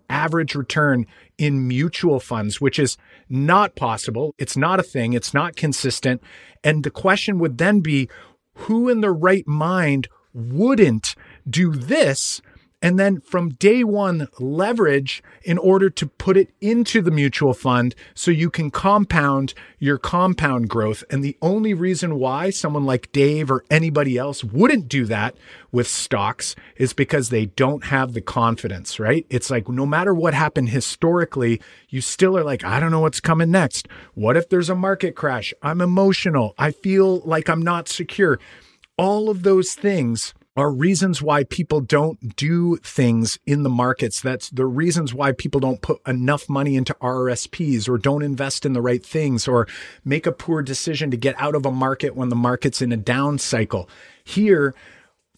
average 0.09 0.55
return 0.55 1.05
in 1.37 1.67
mutual 1.67 2.19
funds, 2.19 2.61
which 2.61 2.79
is 2.79 2.97
not 3.29 3.75
possible. 3.75 4.33
It's 4.37 4.57
not 4.57 4.79
a 4.79 4.83
thing, 4.83 5.13
it's 5.13 5.33
not 5.33 5.55
consistent. 5.55 6.21
And 6.63 6.83
the 6.83 6.91
question 6.91 7.39
would 7.39 7.57
then 7.57 7.81
be 7.81 8.09
who 8.55 8.89
in 8.89 9.01
their 9.01 9.13
right 9.13 9.47
mind 9.47 10.07
wouldn't 10.33 11.15
do 11.49 11.71
this 11.71 12.41
and 12.82 12.99
then 12.99 13.19
from 13.21 13.49
day 13.49 13.84
one 13.84 14.28
leverage 14.39 15.23
in 15.43 15.57
order 15.57 15.89
to 15.89 16.07
put 16.07 16.38
it 16.38 16.49
into 16.61 17.01
the 17.01 17.11
mutual 17.11 17.53
fund 17.53 17.95
so 18.13 18.32
you 18.32 18.49
can 18.49 18.69
compound 18.69 19.53
your 19.80 19.97
compound 19.97 20.69
growth. 20.69 21.03
And 21.09 21.23
the 21.23 21.38
only 21.41 21.73
reason 21.73 22.19
why 22.19 22.49
someone 22.49 22.86
like 22.86 23.11
Dave 23.11 23.49
or 23.49 23.63
anybody 23.69 24.17
else 24.17 24.43
wouldn't 24.43 24.88
do 24.88 25.05
that 25.05 25.36
with 25.71 25.88
stocks 25.88 26.55
is 26.78 26.93
because 26.93 27.30
they 27.30 27.47
don't 27.47 27.86
have 27.86 28.13
the 28.13 28.21
confidence, 28.21 28.99
right? 28.99 29.26
It's 29.30 29.49
like 29.49 29.67
no 29.67 29.86
matter 29.86 30.13
what 30.13 30.34
happened 30.34 30.69
historically, 30.69 31.61
you 31.89 32.01
still 32.01 32.38
are 32.38 32.43
like, 32.43 32.63
I 32.63 32.80
don't 32.80 32.91
know 32.91 33.01
what's 33.01 33.19
coming 33.19 33.51
next. 33.51 33.88
What 34.13 34.38
if 34.38 34.49
there's 34.49 34.69
a 34.69 34.76
market 34.76 35.15
crash? 35.15 35.53
I'm 35.61 35.82
emotional. 35.82 36.53
I 36.57 36.71
feel 36.71 37.19
like 37.21 37.49
I'm 37.49 37.61
not 37.61 37.88
secure. 37.88 38.39
All 38.97 39.30
of 39.30 39.43
those 39.43 39.73
things 39.73 40.34
are 40.55 40.71
reasons 40.71 41.21
why 41.21 41.43
people 41.43 41.81
don't 41.81 42.35
do 42.35 42.77
things 42.77 43.37
in 43.45 43.63
the 43.63 43.69
markets. 43.69 44.21
That's 44.21 44.49
the 44.49 44.65
reasons 44.65 45.13
why 45.13 45.33
people 45.33 45.59
don't 45.59 45.81
put 45.81 45.99
enough 46.07 46.47
money 46.47 46.75
into 46.75 46.93
RRSPs 46.95 47.89
or 47.89 47.97
don't 47.97 48.23
invest 48.23 48.65
in 48.65 48.73
the 48.73 48.81
right 48.81 49.05
things 49.05 49.47
or 49.47 49.67
make 50.05 50.25
a 50.25 50.31
poor 50.31 50.61
decision 50.61 51.11
to 51.11 51.17
get 51.17 51.39
out 51.39 51.55
of 51.55 51.65
a 51.65 51.71
market 51.71 52.15
when 52.15 52.29
the 52.29 52.35
market's 52.35 52.81
in 52.81 52.93
a 52.93 52.97
down 52.97 53.37
cycle. 53.37 53.89
Here, 54.23 54.73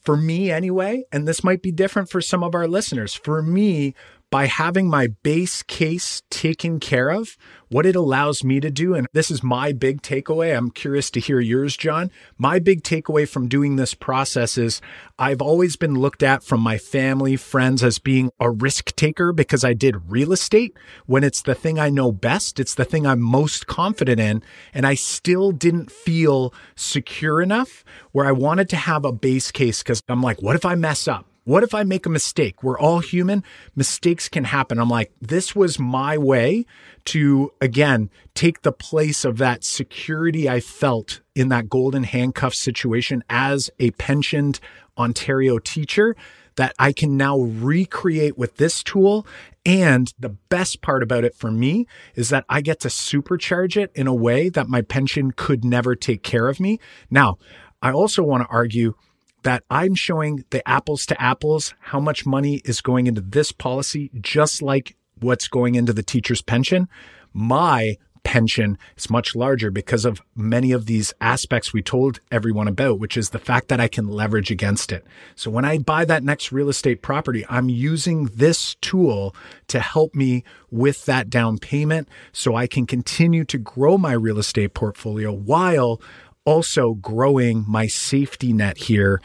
for 0.01 0.15
me 0.15 0.51
anyway, 0.51 1.03
and 1.11 1.28
this 1.28 1.43
might 1.43 1.61
be 1.61 1.72
different 1.72 2.09
for 2.09 2.22
some 2.22 2.43
of 2.43 2.55
our 2.55 2.68
listeners, 2.68 3.13
for 3.13 3.41
me, 3.41 3.95
by 4.30 4.46
having 4.48 4.90
my 4.90 5.08
base 5.24 5.64
case 5.64 6.22
taken 6.30 6.80
care 6.80 7.10
of, 7.10 7.38
what 7.70 7.86
it 7.86 7.96
allows 7.96 8.44
me 8.44 8.60
to 8.60 8.70
do, 8.70 8.94
and 8.94 9.08
this 9.14 9.32
is 9.32 9.44
my 9.44 9.72
big 9.72 10.02
takeaway. 10.02 10.56
I'm 10.56 10.70
curious 10.70 11.10
to 11.12 11.20
hear 11.20 11.40
yours, 11.40 11.78
Jon. 11.78 12.12
My 12.38 12.60
big 12.60 12.84
takeaway 12.84 13.28
from 13.28 13.48
doing 13.48 13.76
this 13.76 13.94
process 13.94 14.58
is 14.58 14.82
I've 15.18 15.42
always 15.42 15.76
been 15.76 15.96
looked 15.96 16.24
at 16.24 16.44
from 16.44 16.62
my 16.62 16.78
family, 16.78 17.36
friends 17.36 17.84
as 17.84 18.00
being 18.00 18.32
a 18.40 18.50
risk 18.50 18.96
taker 18.96 19.32
because 19.32 19.64
I 19.64 19.74
did 19.74 20.10
real 20.10 20.32
estate 20.32 20.78
when 21.06 21.24
it's 21.24 21.42
the 21.42 21.56
thing 21.56 21.80
I 21.80 21.90
know 21.90 22.12
best. 22.12 22.60
It's 22.60 22.76
the 22.76 22.86
thing 22.86 23.06
I'm 23.06 23.22
most 23.22 23.68
confident 23.68 24.20
in. 24.20 24.44
And 24.74 24.86
I 24.86 24.96
still 24.96 25.52
didn't 25.52 25.92
feel 25.92 26.54
secure 26.76 27.42
enough 27.42 27.84
where 28.12 28.26
I 28.26 28.32
wanted 28.32 28.70
to 28.70 28.78
have 28.78 29.06
a 29.06 29.12
base 29.12 29.52
case 29.52 29.84
because 29.84 30.02
I'm 30.08 30.22
like, 30.22 30.42
what 30.42 30.56
if 30.56 30.66
I 30.66 30.76
mess 30.76 31.08
up? 31.08 31.26
What 31.48 31.64
if 31.64 31.74
I 31.74 31.86
make 31.86 32.06
a 32.06 32.10
mistake? 32.10 32.62
We're 32.62 32.78
all 32.78 33.00
human. 33.00 33.41
Mistakes 33.74 34.28
can 34.28 34.43
happen. 34.43 34.80
I'm 34.80 34.89
like, 34.89 35.14
this 35.22 35.56
was 35.56 35.80
my 35.80 36.18
way 36.18 36.66
to, 37.06 37.54
again, 37.62 38.10
take 38.36 38.64
the 38.64 38.74
place 38.74 39.24
of 39.24 39.38
that 39.38 39.64
security 39.64 40.50
I 40.50 40.60
felt 40.60 41.22
in 41.36 41.48
that 41.48 41.70
golden 41.70 42.04
handcuff 42.04 42.54
situation 42.54 43.24
as 43.30 43.70
a 43.80 43.91
pensioned 43.91 44.60
Ontario 44.98 45.58
teacher 45.58 46.18
that 46.58 46.76
I 46.78 46.91
can 46.91 47.16
now 47.16 47.39
recreate 47.39 48.38
with 48.38 48.58
this 48.58 48.84
tool. 48.84 49.26
And 49.66 50.14
the 50.20 50.36
best 50.50 50.82
part 50.82 51.02
about 51.02 51.24
it 51.24 51.34
for 51.34 51.50
me 51.50 51.88
is 52.14 52.28
that 52.28 52.43
I 52.50 52.60
get 52.60 52.82
to 52.82 52.89
supercharge 52.89 53.82
it 53.82 53.89
in 53.95 54.06
a 54.06 54.14
way 54.14 54.50
that 54.50 54.68
my 54.68 54.82
pension 54.82 55.32
could 55.32 55.64
never 55.64 55.95
take 55.95 56.24
care 56.24 56.50
of 56.50 56.60
me. 56.60 56.82
Now, 57.10 57.38
I 57.82 57.93
also 57.93 58.22
want 58.22 58.43
to 58.43 58.50
argue 58.50 58.95
that 59.48 59.64
I'm 59.70 59.95
showing 59.95 60.43
the 60.50 60.68
apples 60.68 61.06
to 61.06 61.22
apples 61.22 61.74
how 61.80 62.02
much 62.02 62.26
money 62.26 62.56
is 62.66 62.82
going 62.82 63.08
into 63.08 63.22
this 63.22 63.54
policy, 63.54 64.12
just 64.20 64.62
like 64.62 64.98
what's 65.22 65.48
going 65.48 65.76
into 65.76 65.93
the 65.93 66.04
teacher's 66.04 66.41
pension. 66.41 66.89
My 67.32 67.95
pension 68.26 68.78
is 68.98 69.10
much 69.10 69.38
larger 69.38 69.72
because 69.72 70.04
of 70.04 70.22
many 70.36 70.74
of 70.74 70.86
these 70.86 71.14
aspects 71.22 71.72
we 71.72 71.82
told 71.82 72.20
everyone 72.30 72.68
about, 72.68 73.00
which 73.00 73.16
is 73.16 73.30
the 73.30 73.39
fact 73.39 73.70
that 73.70 73.80
I 73.80 73.88
can 73.88 74.10
leverage 74.10 74.52
against 74.52 74.91
it. 74.91 75.06
So 75.34 75.50
when 75.50 75.64
I 75.64 75.78
buy 75.78 76.04
that 76.04 76.26
next 76.26 76.52
real 76.52 76.68
estate 76.68 77.02
property, 77.02 77.45
I'm 77.48 77.70
using 77.70 78.26
this 78.26 78.76
tool 78.82 79.34
to 79.68 79.80
help 79.80 80.14
me 80.14 80.43
with 80.70 81.06
that 81.06 81.30
down 81.30 81.58
payment 81.58 82.10
so 82.34 82.54
I 82.54 82.68
can 82.68 82.86
continue 82.86 83.45
to 83.45 83.58
grow 83.58 83.98
my 83.98 84.12
real 84.12 84.39
estate 84.39 84.74
portfolio 84.74 85.32
while 85.32 86.02
also 86.48 86.93
growing 86.93 87.66
my 87.68 87.88
safety 87.88 88.54
net 88.54 88.78
here 88.78 89.22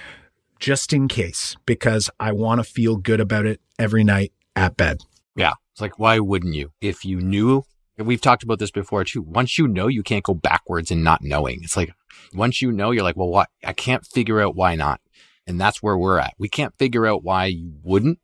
just 0.59 0.93
in 0.93 1.07
case 1.07 1.57
because 1.65 2.11
I 2.19 2.33
want 2.33 2.59
to 2.59 2.65
feel 2.65 2.97
good 2.97 3.21
about 3.21 3.47
it 3.47 3.61
every 3.79 4.03
night 4.03 4.33
at 4.57 4.77
bed. 4.77 4.99
Yeah. 5.37 5.53
It's 5.71 5.81
like, 5.81 6.01
why 6.01 6.19
wouldn't 6.19 6.55
you? 6.55 6.73
If 6.81 7.05
you 7.05 7.21
knew, 7.21 7.63
we've 7.97 8.21
talked 8.21 8.43
about 8.43 8.59
this 8.59 8.73
before 8.73 9.05
too. 9.05 9.23
Once 9.23 9.57
you 9.57 9.69
know, 9.69 9.87
you 9.87 10.03
can't 10.03 10.25
go 10.25 10.35
backwards 10.35 10.91
in 10.91 11.05
not 11.05 11.23
knowing. 11.23 11.61
It's 11.63 11.77
like, 11.77 11.95
once 12.35 12.61
you 12.61 12.73
know, 12.73 12.91
you're 12.91 13.05
like, 13.05 13.17
well, 13.17 13.29
what? 13.29 13.49
I 13.65 13.73
can't 13.73 14.05
figure 14.05 14.41
out 14.41 14.57
why 14.57 14.75
not. 14.75 15.01
And 15.47 15.61
that's 15.61 15.81
where 15.81 15.97
we're 15.97 16.19
at. 16.19 16.35
We 16.39 16.49
can't 16.49 16.77
figure 16.77 17.07
out 17.07 17.23
why 17.23 17.47
you 17.47 17.73
wouldn't, 17.85 18.19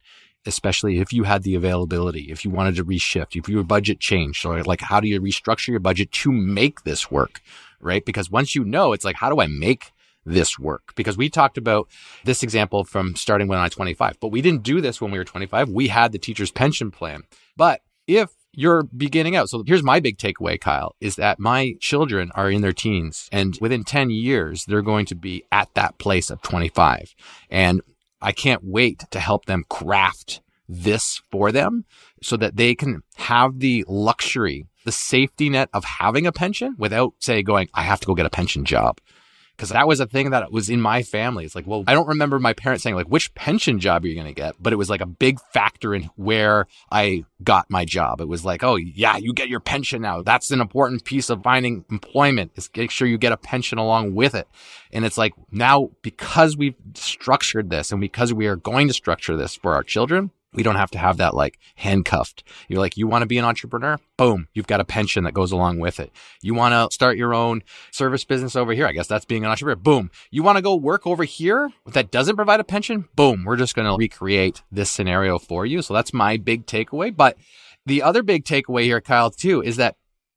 especially 0.44 0.98
if 0.98 1.12
you 1.12 1.22
had 1.22 1.44
the 1.44 1.54
availability, 1.54 2.32
if 2.32 2.44
you 2.44 2.50
wanted 2.50 2.74
to 2.76 2.84
reshift, 2.84 3.36
if 3.36 3.48
your 3.48 3.62
budget 3.62 4.00
changed, 4.00 4.44
or 4.44 4.62
like, 4.64 4.80
how 4.80 4.98
do 4.98 5.06
you 5.08 5.20
restructure 5.20 5.68
your 5.68 5.80
budget 5.80 6.10
to 6.12 6.32
make 6.32 6.82
this 6.82 7.12
work? 7.12 7.40
Right? 7.80 8.04
Because 8.04 8.30
once 8.30 8.54
you 8.54 8.64
know, 8.64 8.92
it's 8.92 9.04
like, 9.04 9.16
how 9.16 9.30
do 9.30 9.40
I 9.40 9.46
make 9.46 9.92
this 10.24 10.58
work? 10.58 10.94
Because 10.94 11.16
we 11.16 11.28
talked 11.28 11.58
about 11.58 11.88
this 12.24 12.42
example 12.42 12.84
from 12.84 13.16
starting 13.16 13.48
when 13.48 13.58
I 13.58 13.64
was 13.64 13.72
25, 13.72 14.18
but 14.20 14.28
we 14.28 14.42
didn't 14.42 14.62
do 14.62 14.80
this 14.80 15.00
when 15.00 15.10
we 15.10 15.18
were 15.18 15.24
25. 15.24 15.68
We 15.70 15.88
had 15.88 16.12
the 16.12 16.18
teacher's 16.18 16.50
pension 16.50 16.90
plan. 16.90 17.22
But 17.56 17.80
if 18.06 18.30
you're 18.58 18.82
beginning 18.82 19.36
out. 19.36 19.48
So 19.48 19.62
here's 19.64 19.84
my 19.84 20.00
big 20.00 20.18
takeaway, 20.18 20.60
Kyle, 20.60 20.96
is 21.00 21.14
that 21.14 21.38
my 21.38 21.74
children 21.80 22.32
are 22.34 22.50
in 22.50 22.60
their 22.60 22.72
teens 22.72 23.28
and 23.30 23.56
within 23.60 23.84
10 23.84 24.10
years, 24.10 24.64
they're 24.64 24.82
going 24.82 25.06
to 25.06 25.14
be 25.14 25.44
at 25.52 25.72
that 25.74 25.98
place 25.98 26.28
of 26.28 26.42
25. 26.42 27.14
And 27.50 27.82
I 28.20 28.32
can't 28.32 28.64
wait 28.64 29.04
to 29.10 29.20
help 29.20 29.44
them 29.44 29.64
craft 29.68 30.40
this 30.68 31.22
for 31.30 31.52
them 31.52 31.84
so 32.22 32.36
that 32.36 32.56
they 32.56 32.74
can 32.74 33.02
have 33.16 33.60
the 33.60 33.84
luxury 33.88 34.66
the 34.88 34.92
safety 34.92 35.50
net 35.50 35.68
of 35.74 35.84
having 35.84 36.26
a 36.26 36.32
pension 36.32 36.74
without, 36.78 37.12
say, 37.18 37.42
going, 37.42 37.68
I 37.74 37.82
have 37.82 38.00
to 38.00 38.06
go 38.06 38.14
get 38.14 38.24
a 38.24 38.30
pension 38.30 38.64
job. 38.64 39.02
Because 39.54 39.68
that 39.68 39.86
was 39.86 40.00
a 40.00 40.06
thing 40.06 40.30
that 40.30 40.50
was 40.50 40.70
in 40.70 40.80
my 40.80 41.02
family. 41.02 41.44
It's 41.44 41.54
like, 41.54 41.66
well, 41.66 41.84
I 41.86 41.92
don't 41.92 42.06
remember 42.06 42.38
my 42.38 42.54
parents 42.54 42.84
saying, 42.84 42.96
like, 42.96 43.08
which 43.08 43.34
pension 43.34 43.80
job 43.80 44.02
are 44.02 44.06
you 44.06 44.14
going 44.14 44.28
to 44.28 44.32
get? 44.32 44.54
But 44.58 44.72
it 44.72 44.76
was 44.76 44.88
like 44.88 45.02
a 45.02 45.06
big 45.06 45.40
factor 45.52 45.94
in 45.94 46.04
where 46.16 46.68
I 46.90 47.24
got 47.42 47.68
my 47.68 47.84
job. 47.84 48.22
It 48.22 48.28
was 48.28 48.46
like, 48.46 48.62
oh, 48.62 48.76
yeah, 48.76 49.18
you 49.18 49.34
get 49.34 49.48
your 49.48 49.60
pension 49.60 50.00
now. 50.00 50.22
That's 50.22 50.50
an 50.52 50.62
important 50.62 51.04
piece 51.04 51.28
of 51.28 51.42
finding 51.42 51.84
employment 51.90 52.52
is 52.54 52.70
make 52.74 52.90
sure 52.90 53.06
you 53.06 53.18
get 53.18 53.32
a 53.32 53.36
pension 53.36 53.76
along 53.76 54.14
with 54.14 54.34
it. 54.34 54.48
And 54.90 55.04
it's 55.04 55.18
like 55.18 55.34
now, 55.50 55.90
because 56.00 56.56
we've 56.56 56.76
structured 56.94 57.68
this 57.68 57.92
and 57.92 58.00
because 58.00 58.32
we 58.32 58.46
are 58.46 58.56
going 58.56 58.88
to 58.88 58.94
structure 58.94 59.36
this 59.36 59.54
for 59.54 59.74
our 59.74 59.82
children, 59.82 60.30
we 60.54 60.62
don't 60.62 60.76
have 60.76 60.90
to 60.92 60.98
have 60.98 61.18
that 61.18 61.34
like 61.34 61.58
handcuffed. 61.76 62.42
You're 62.68 62.80
like, 62.80 62.96
you 62.96 63.06
want 63.06 63.22
to 63.22 63.26
be 63.26 63.38
an 63.38 63.44
entrepreneur? 63.44 63.98
Boom. 64.16 64.48
You've 64.54 64.66
got 64.66 64.80
a 64.80 64.84
pension 64.84 65.24
that 65.24 65.34
goes 65.34 65.52
along 65.52 65.78
with 65.78 66.00
it. 66.00 66.10
You 66.42 66.54
want 66.54 66.72
to 66.72 66.94
start 66.94 67.18
your 67.18 67.34
own 67.34 67.62
service 67.90 68.24
business 68.24 68.56
over 68.56 68.72
here? 68.72 68.86
I 68.86 68.92
guess 68.92 69.06
that's 69.06 69.26
being 69.26 69.44
an 69.44 69.50
entrepreneur. 69.50 69.76
Boom. 69.76 70.10
You 70.30 70.42
want 70.42 70.56
to 70.56 70.62
go 70.62 70.74
work 70.74 71.06
over 71.06 71.24
here 71.24 71.70
that 71.86 72.10
doesn't 72.10 72.36
provide 72.36 72.60
a 72.60 72.64
pension? 72.64 73.08
Boom. 73.14 73.44
We're 73.44 73.56
just 73.56 73.74
going 73.74 73.88
to 73.88 73.96
recreate 73.96 74.62
this 74.72 74.90
scenario 74.90 75.38
for 75.38 75.66
you. 75.66 75.82
So 75.82 75.92
that's 75.92 76.14
my 76.14 76.38
big 76.38 76.66
takeaway. 76.66 77.14
But 77.14 77.36
the 77.84 78.02
other 78.02 78.22
big 78.22 78.44
takeaway 78.44 78.84
here, 78.84 79.00
Kyle, 79.02 79.30
too, 79.30 79.62
is 79.62 79.76
that 79.76 79.96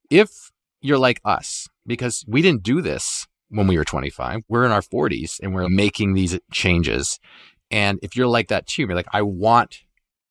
if 0.09 0.51
you're 0.81 0.99
like 0.99 1.21
us, 1.23 1.67
because 1.87 2.25
we 2.27 2.41
didn't 2.41 2.63
do 2.63 2.81
this 2.81 3.27
when 3.49 3.67
we 3.67 3.77
were 3.77 3.85
25, 3.85 4.41
we're 4.49 4.65
in 4.65 4.71
our 4.71 4.81
40s 4.81 5.39
and 5.41 5.53
we're 5.53 5.69
making 5.69 6.13
these 6.13 6.37
changes. 6.51 7.19
And 7.69 7.97
if 8.03 8.15
you're 8.15 8.27
like 8.27 8.49
that 8.49 8.67
too, 8.67 8.83
you're 8.83 8.95
like, 8.95 9.07
I 9.13 9.21
want 9.21 9.79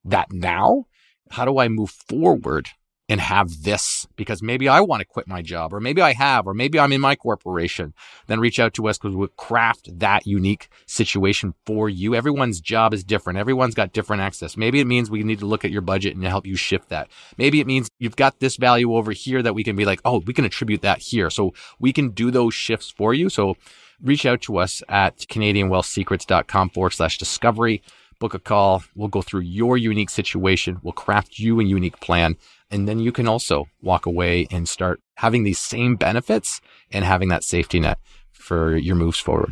that 0.05 0.33
now? 0.33 0.87
How 1.31 1.45
do 1.45 1.59
I 1.59 1.69
move 1.69 1.91
forward 1.91 2.69
and 3.09 3.21
have 3.21 3.63
this? 3.63 4.07
Because 4.17 4.43
maybe 4.43 4.69
I 4.69 4.81
want 4.81 5.01
to 5.01 5.07
quit 5.07 5.29
my 5.29 5.43
job, 5.43 5.73
or 5.73 5.81
maybe 5.81 6.01
I 6.03 6.13
have, 6.13 6.47
or 6.47 6.55
maybe 6.55 6.79
I'm 6.79 6.93
in 6.93 7.01
my 7.01 7.15
corporation. 7.17 7.95
Then 8.27 8.41
reach 8.41 8.59
out 8.59 8.75
to 8.75 8.89
us 8.89 8.99
because 8.99 9.15
we'll 9.15 9.29
craft 9.29 9.99
that 9.99 10.27
unique 10.27 10.69
situation 10.87 11.55
for 11.67 11.89
you. 11.89 12.15
Everyone's 12.15 12.61
job 12.61 12.93
is 12.95 13.05
different. 13.05 13.39
Everyone's 13.39 13.75
got 13.75 13.93
different 13.93 14.23
access. 14.23 14.57
Maybe 14.57 14.81
it 14.81 14.87
means 14.87 15.11
we 15.11 15.23
need 15.23 15.41
to 15.41 15.47
look 15.47 15.65
at 15.65 15.71
your 15.71 15.83
budget 15.83 16.17
and 16.17 16.25
help 16.25 16.47
you 16.47 16.57
shift 16.57 16.89
that. 16.89 17.09
Maybe 17.37 17.61
it 17.61 17.67
means 17.67 17.89
you've 17.99 18.17
got 18.17 18.41
this 18.41 18.57
value 18.57 18.95
over 18.95 19.13
here 19.13 19.43
that 19.43 19.55
we 19.55 19.65
can 19.65 19.77
be 19.77 19.85
like, 19.85 20.01
oh, 20.05 20.23
we 20.27 20.33
can 20.33 20.45
attribute 20.45 20.83
that 20.83 20.99
here. 20.99 21.31
So 21.31 21.53
we 21.79 21.93
can 21.93 22.11
do 22.11 22.31
those 22.31 22.55
shifts 22.55 22.91
for 22.91 23.15
you. 23.15 23.29
So 23.29 23.57
reach 24.03 24.27
out 24.27 24.41
to 24.43 24.57
us 24.57 24.83
at 24.89 25.19
CanadianWealthSecrets.com 25.19 26.71
forward 26.71 26.91
slash 26.91 27.19
discovery 27.19 27.83
book 28.21 28.35
a 28.35 28.39
call. 28.39 28.85
We'll 28.95 29.09
go 29.09 29.23
through 29.23 29.41
your 29.41 29.77
unique 29.77 30.11
situation. 30.11 30.79
We'll 30.83 30.93
craft 30.93 31.39
you 31.39 31.59
a 31.59 31.65
unique 31.65 31.99
plan. 32.01 32.37
And 32.71 32.87
then 32.87 33.01
you 33.01 33.11
can 33.11 33.27
also 33.27 33.67
walk 33.83 34.07
away 34.07 34.47
and 34.51 34.69
start 34.69 35.01
having 35.17 35.43
these 35.43 35.59
same 35.59 35.97
benefits 35.97 36.61
and 36.93 37.05
having 37.05 37.29
that 37.31 37.43
safety 37.43 37.81
net 37.81 37.99
for 38.33 38.77
your 38.77 38.95
moves 38.95 39.19
forward. 39.19 39.51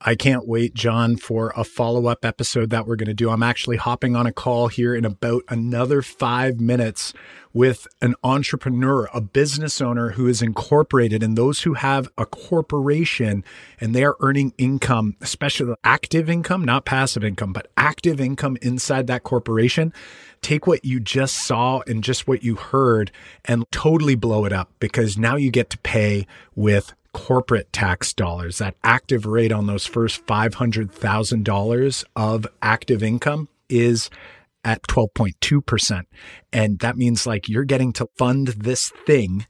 I 0.00 0.14
can't 0.14 0.46
wait, 0.46 0.74
Jon, 0.74 1.16
for 1.16 1.52
a 1.56 1.64
follow 1.64 2.06
up 2.06 2.24
episode 2.24 2.70
that 2.70 2.86
we're 2.86 2.96
going 2.96 3.06
to 3.08 3.14
do. 3.14 3.30
I'm 3.30 3.42
actually 3.42 3.78
hopping 3.78 4.14
on 4.14 4.26
a 4.26 4.32
call 4.32 4.68
here 4.68 4.94
in 4.94 5.04
about 5.04 5.42
another 5.48 6.02
five 6.02 6.60
minutes 6.60 7.14
with 7.54 7.88
an 8.02 8.14
entrepreneur, 8.22 9.08
a 9.14 9.20
business 9.22 9.80
owner 9.80 10.10
who 10.10 10.28
is 10.28 10.42
incorporated, 10.42 11.22
and 11.22 11.38
those 11.38 11.62
who 11.62 11.72
have 11.72 12.10
a 12.18 12.26
corporation 12.26 13.42
and 13.80 13.94
they 13.94 14.04
are 14.04 14.16
earning 14.20 14.52
income, 14.58 15.16
especially 15.22 15.74
active 15.82 16.28
income, 16.28 16.64
not 16.64 16.84
passive 16.84 17.24
income, 17.24 17.54
but 17.54 17.68
active 17.78 18.20
income 18.20 18.58
inside 18.60 19.06
that 19.06 19.22
corporation. 19.22 19.92
Take 20.42 20.66
what 20.66 20.84
you 20.84 21.00
just 21.00 21.34
saw 21.34 21.80
and 21.86 22.04
just 22.04 22.28
what 22.28 22.42
you 22.42 22.56
heard 22.56 23.10
and 23.46 23.64
totally 23.72 24.14
blow 24.14 24.44
it 24.44 24.52
up 24.52 24.70
because 24.78 25.16
now 25.16 25.36
you 25.36 25.50
get 25.50 25.70
to 25.70 25.78
pay 25.78 26.26
with 26.54 26.92
corporate 27.16 27.72
tax 27.72 28.12
dollars, 28.12 28.58
that 28.58 28.76
active 28.84 29.24
rate 29.24 29.50
on 29.50 29.66
those 29.66 29.86
first 29.86 30.26
$500,000 30.26 32.04
of 32.14 32.46
active 32.60 33.02
income 33.02 33.48
is 33.70 34.10
at 34.62 34.82
12.2%. 34.82 36.02
And 36.52 36.78
that 36.80 36.98
means 36.98 37.26
like 37.26 37.48
you're 37.48 37.64
getting 37.64 37.94
to 37.94 38.06
fund 38.18 38.48
this 38.48 38.92
thing 39.06 39.46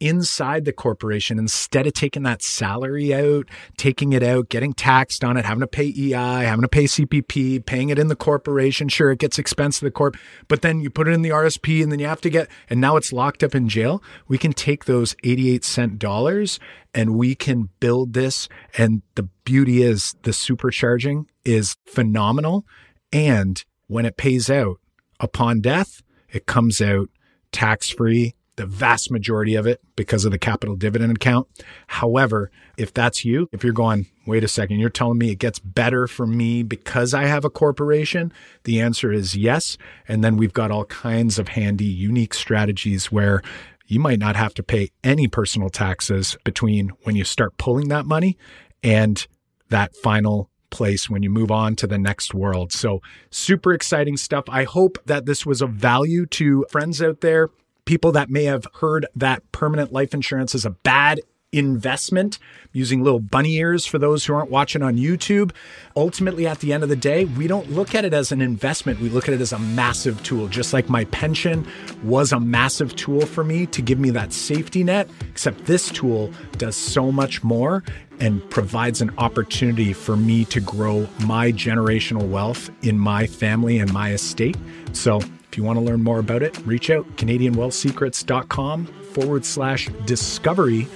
inside 0.00 0.64
the 0.64 0.72
corporation 0.72 1.38
instead 1.38 1.86
of 1.86 1.92
taking 1.92 2.22
that 2.22 2.42
salary 2.42 3.14
out, 3.14 3.46
taking 3.76 4.12
it 4.12 4.22
out, 4.22 4.48
getting 4.48 4.72
taxed 4.72 5.22
on 5.22 5.36
it, 5.36 5.44
having 5.44 5.60
to 5.60 5.66
pay 5.66 5.86
EI, 5.86 6.44
having 6.44 6.62
to 6.62 6.68
pay 6.68 6.84
CPP, 6.84 7.64
paying 7.66 7.90
it 7.90 7.98
in 7.98 8.08
the 8.08 8.16
corporation. 8.16 8.88
Sure, 8.88 9.10
it 9.12 9.18
gets 9.18 9.38
expense 9.38 9.78
to 9.78 9.84
the 9.84 9.90
corp, 9.90 10.16
but 10.48 10.62
then 10.62 10.80
you 10.80 10.90
put 10.90 11.06
it 11.06 11.12
in 11.12 11.22
the 11.22 11.28
RSP 11.28 11.82
and 11.82 11.92
then 11.92 11.98
you 11.98 12.06
have 12.06 12.20
to 12.22 12.30
get, 12.30 12.48
and 12.68 12.80
now 12.80 12.96
it's 12.96 13.12
locked 13.12 13.44
up 13.44 13.54
in 13.54 13.68
jail. 13.68 14.02
We 14.26 14.38
can 14.38 14.52
take 14.52 14.86
those 14.86 15.14
88 15.22 15.64
cent 15.64 15.98
dollars 15.98 16.58
and 16.94 17.14
we 17.14 17.34
can 17.34 17.68
build 17.78 18.14
this. 18.14 18.48
And 18.76 19.02
the 19.14 19.24
beauty 19.44 19.82
is 19.82 20.16
the 20.22 20.30
supercharging 20.30 21.26
is 21.44 21.76
phenomenal. 21.86 22.64
And 23.12 23.62
when 23.86 24.06
it 24.06 24.16
pays 24.16 24.50
out 24.50 24.80
upon 25.18 25.60
death, 25.60 26.02
it 26.30 26.46
comes 26.46 26.80
out 26.80 27.10
tax 27.52 27.90
free 27.90 28.34
the 28.60 28.66
vast 28.66 29.10
majority 29.10 29.54
of 29.54 29.66
it 29.66 29.80
because 29.96 30.26
of 30.26 30.32
the 30.32 30.38
capital 30.38 30.76
dividend 30.76 31.16
account. 31.16 31.48
However, 31.86 32.50
if 32.76 32.92
that's 32.92 33.24
you, 33.24 33.48
if 33.52 33.64
you're 33.64 33.72
going, 33.72 34.06
wait 34.26 34.44
a 34.44 34.48
second, 34.48 34.80
you're 34.80 34.90
telling 34.90 35.16
me 35.16 35.30
it 35.30 35.38
gets 35.38 35.58
better 35.58 36.06
for 36.06 36.26
me 36.26 36.62
because 36.62 37.14
I 37.14 37.24
have 37.24 37.42
a 37.42 37.48
corporation, 37.48 38.30
the 38.64 38.78
answer 38.78 39.10
is 39.10 39.34
yes. 39.34 39.78
And 40.06 40.22
then 40.22 40.36
we've 40.36 40.52
got 40.52 40.70
all 40.70 40.84
kinds 40.84 41.38
of 41.38 41.48
handy, 41.48 41.86
unique 41.86 42.34
strategies 42.34 43.10
where 43.10 43.40
you 43.86 43.98
might 43.98 44.18
not 44.18 44.36
have 44.36 44.52
to 44.54 44.62
pay 44.62 44.90
any 45.02 45.26
personal 45.26 45.70
taxes 45.70 46.36
between 46.44 46.90
when 47.04 47.16
you 47.16 47.24
start 47.24 47.56
pulling 47.56 47.88
that 47.88 48.04
money 48.04 48.36
and 48.82 49.26
that 49.70 49.96
final 49.96 50.50
place 50.68 51.08
when 51.08 51.22
you 51.22 51.30
move 51.30 51.50
on 51.50 51.76
to 51.76 51.86
the 51.86 51.98
next 51.98 52.34
world. 52.34 52.72
So, 52.72 53.00
super 53.30 53.72
exciting 53.72 54.18
stuff. 54.18 54.44
I 54.48 54.64
hope 54.64 54.98
that 55.06 55.24
this 55.24 55.46
was 55.46 55.62
of 55.62 55.70
value 55.70 56.26
to 56.26 56.66
friends 56.70 57.00
out 57.00 57.22
there 57.22 57.48
people 57.90 58.12
that 58.12 58.30
may 58.30 58.44
have 58.44 58.68
heard 58.74 59.04
that 59.16 59.42
permanent 59.50 59.92
life 59.92 60.14
insurance 60.14 60.54
is 60.54 60.64
a 60.64 60.70
bad 60.70 61.20
investment 61.50 62.38
using 62.72 63.02
little 63.02 63.18
bunny 63.18 63.56
ears 63.56 63.84
for 63.84 63.98
those 63.98 64.24
who 64.24 64.32
aren't 64.32 64.48
watching 64.48 64.80
on 64.80 64.96
YouTube. 64.96 65.50
Ultimately, 65.96 66.46
at 66.46 66.60
the 66.60 66.72
end 66.72 66.84
of 66.84 66.88
the 66.88 66.94
day, 66.94 67.24
we 67.24 67.48
don't 67.48 67.68
look 67.72 67.92
at 67.96 68.04
it 68.04 68.14
as 68.14 68.30
an 68.30 68.40
investment. 68.40 69.00
We 69.00 69.08
look 69.08 69.26
at 69.26 69.34
it 69.34 69.40
as 69.40 69.50
a 69.50 69.58
massive 69.58 70.22
tool, 70.22 70.46
just 70.46 70.72
like 70.72 70.88
my 70.88 71.04
pension 71.06 71.66
was 72.04 72.30
a 72.30 72.38
massive 72.38 72.94
tool 72.94 73.26
for 73.26 73.42
me 73.42 73.66
to 73.66 73.82
give 73.82 73.98
me 73.98 74.10
that 74.10 74.32
safety 74.32 74.84
net, 74.84 75.10
except 75.28 75.64
this 75.64 75.90
tool 75.90 76.32
does 76.58 76.76
so 76.76 77.10
much 77.10 77.42
more 77.42 77.82
and 78.20 78.48
provides 78.50 79.00
an 79.00 79.10
opportunity 79.18 79.92
for 79.92 80.16
me 80.16 80.44
to 80.44 80.60
grow 80.60 81.08
my 81.24 81.50
generational 81.50 82.28
wealth 82.28 82.70
in 82.82 82.96
my 82.96 83.26
family 83.26 83.80
and 83.80 83.92
my 83.92 84.12
estate. 84.12 84.56
So, 84.92 85.20
if 85.50 85.58
you 85.58 85.64
want 85.64 85.78
to 85.78 85.84
learn 85.84 86.02
more 86.02 86.20
about 86.20 86.44
it, 86.44 86.56
reach 86.64 86.90
out 86.90 87.04
CanadianWealthSecrets.com 87.16 88.86
forward 88.86 89.44
slash 89.44 89.88
discovery, 90.04 90.86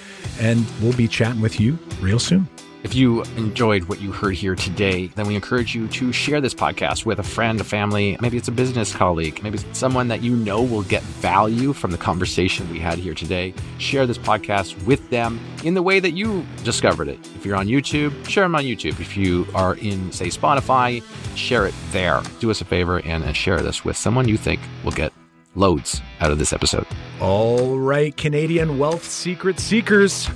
and 0.41 0.65
we'll 0.81 0.93
be 0.93 1.09
chatting 1.09 1.41
with 1.41 1.59
you 1.59 1.77
real 2.01 2.21
soon. 2.21 2.49
If 2.85 2.95
you 2.95 3.23
enjoyed 3.39 3.85
what 3.85 4.03
you 4.03 4.13
heard 4.13 4.35
here 4.35 4.55
today, 4.55 5.07
then 5.07 5.27
we 5.27 5.35
encourage 5.35 5.75
you 5.75 5.89
to 5.89 6.13
share 6.13 6.43
this 6.43 6.53
podcast 6.53 7.07
with 7.07 7.19
a 7.19 7.23
friend, 7.23 7.59
a 7.59 7.65
family, 7.65 8.19
maybe 8.21 8.37
it's 8.37 8.49
a 8.49 8.53
business 8.53 8.95
colleague, 8.95 9.43
maybe 9.43 9.57
it's 9.59 9.79
someone 9.79 10.07
that 10.09 10.23
you 10.23 10.37
know 10.37 10.63
will 10.63 10.83
get 10.83 11.03
value 11.03 11.73
from 11.73 11.93
the 11.93 11.97
conversation 11.97 12.71
we 12.71 12.79
had 12.79 12.99
here 12.99 13.15
today. 13.15 13.55
Share 13.79 14.07
this 14.07 14.19
podcast 14.19 14.81
with 14.85 15.09
them 15.09 15.41
in 15.65 15.73
the 15.73 15.83
way 15.83 15.99
that 15.99 16.11
you 16.11 16.45
discovered 16.63 17.09
it. 17.09 17.19
If 17.35 17.47
you're 17.47 17.57
on 17.57 17.69
YouTube, 17.69 18.29
share 18.29 18.45
them 18.45 18.55
on 18.55 18.65
YouTube. 18.65 19.01
If 19.01 19.17
you 19.17 19.47
are 19.55 19.77
in, 19.77 20.13
say, 20.13 20.27
Spotify, 20.27 21.03
share 21.35 21.67
it 21.67 21.75
there. 21.91 22.21
Do 22.39 22.51
us 22.51 22.61
a 22.61 22.67
favor 22.67 22.99
and 23.01 23.35
share 23.35 23.63
this 23.63 23.83
with 23.83 23.97
someone 23.97 24.29
you 24.29 24.37
think 24.37 24.61
will 24.85 24.93
get 24.93 25.11
loads 25.55 26.03
out 26.21 26.31
of 26.31 26.39
this 26.39 26.53
episode. 26.53 26.87
All 27.19 27.79
right, 27.79 28.15
Canadian 28.15 28.79
wealth 28.79 29.05
secret 29.05 29.59
seekers, 29.59 30.29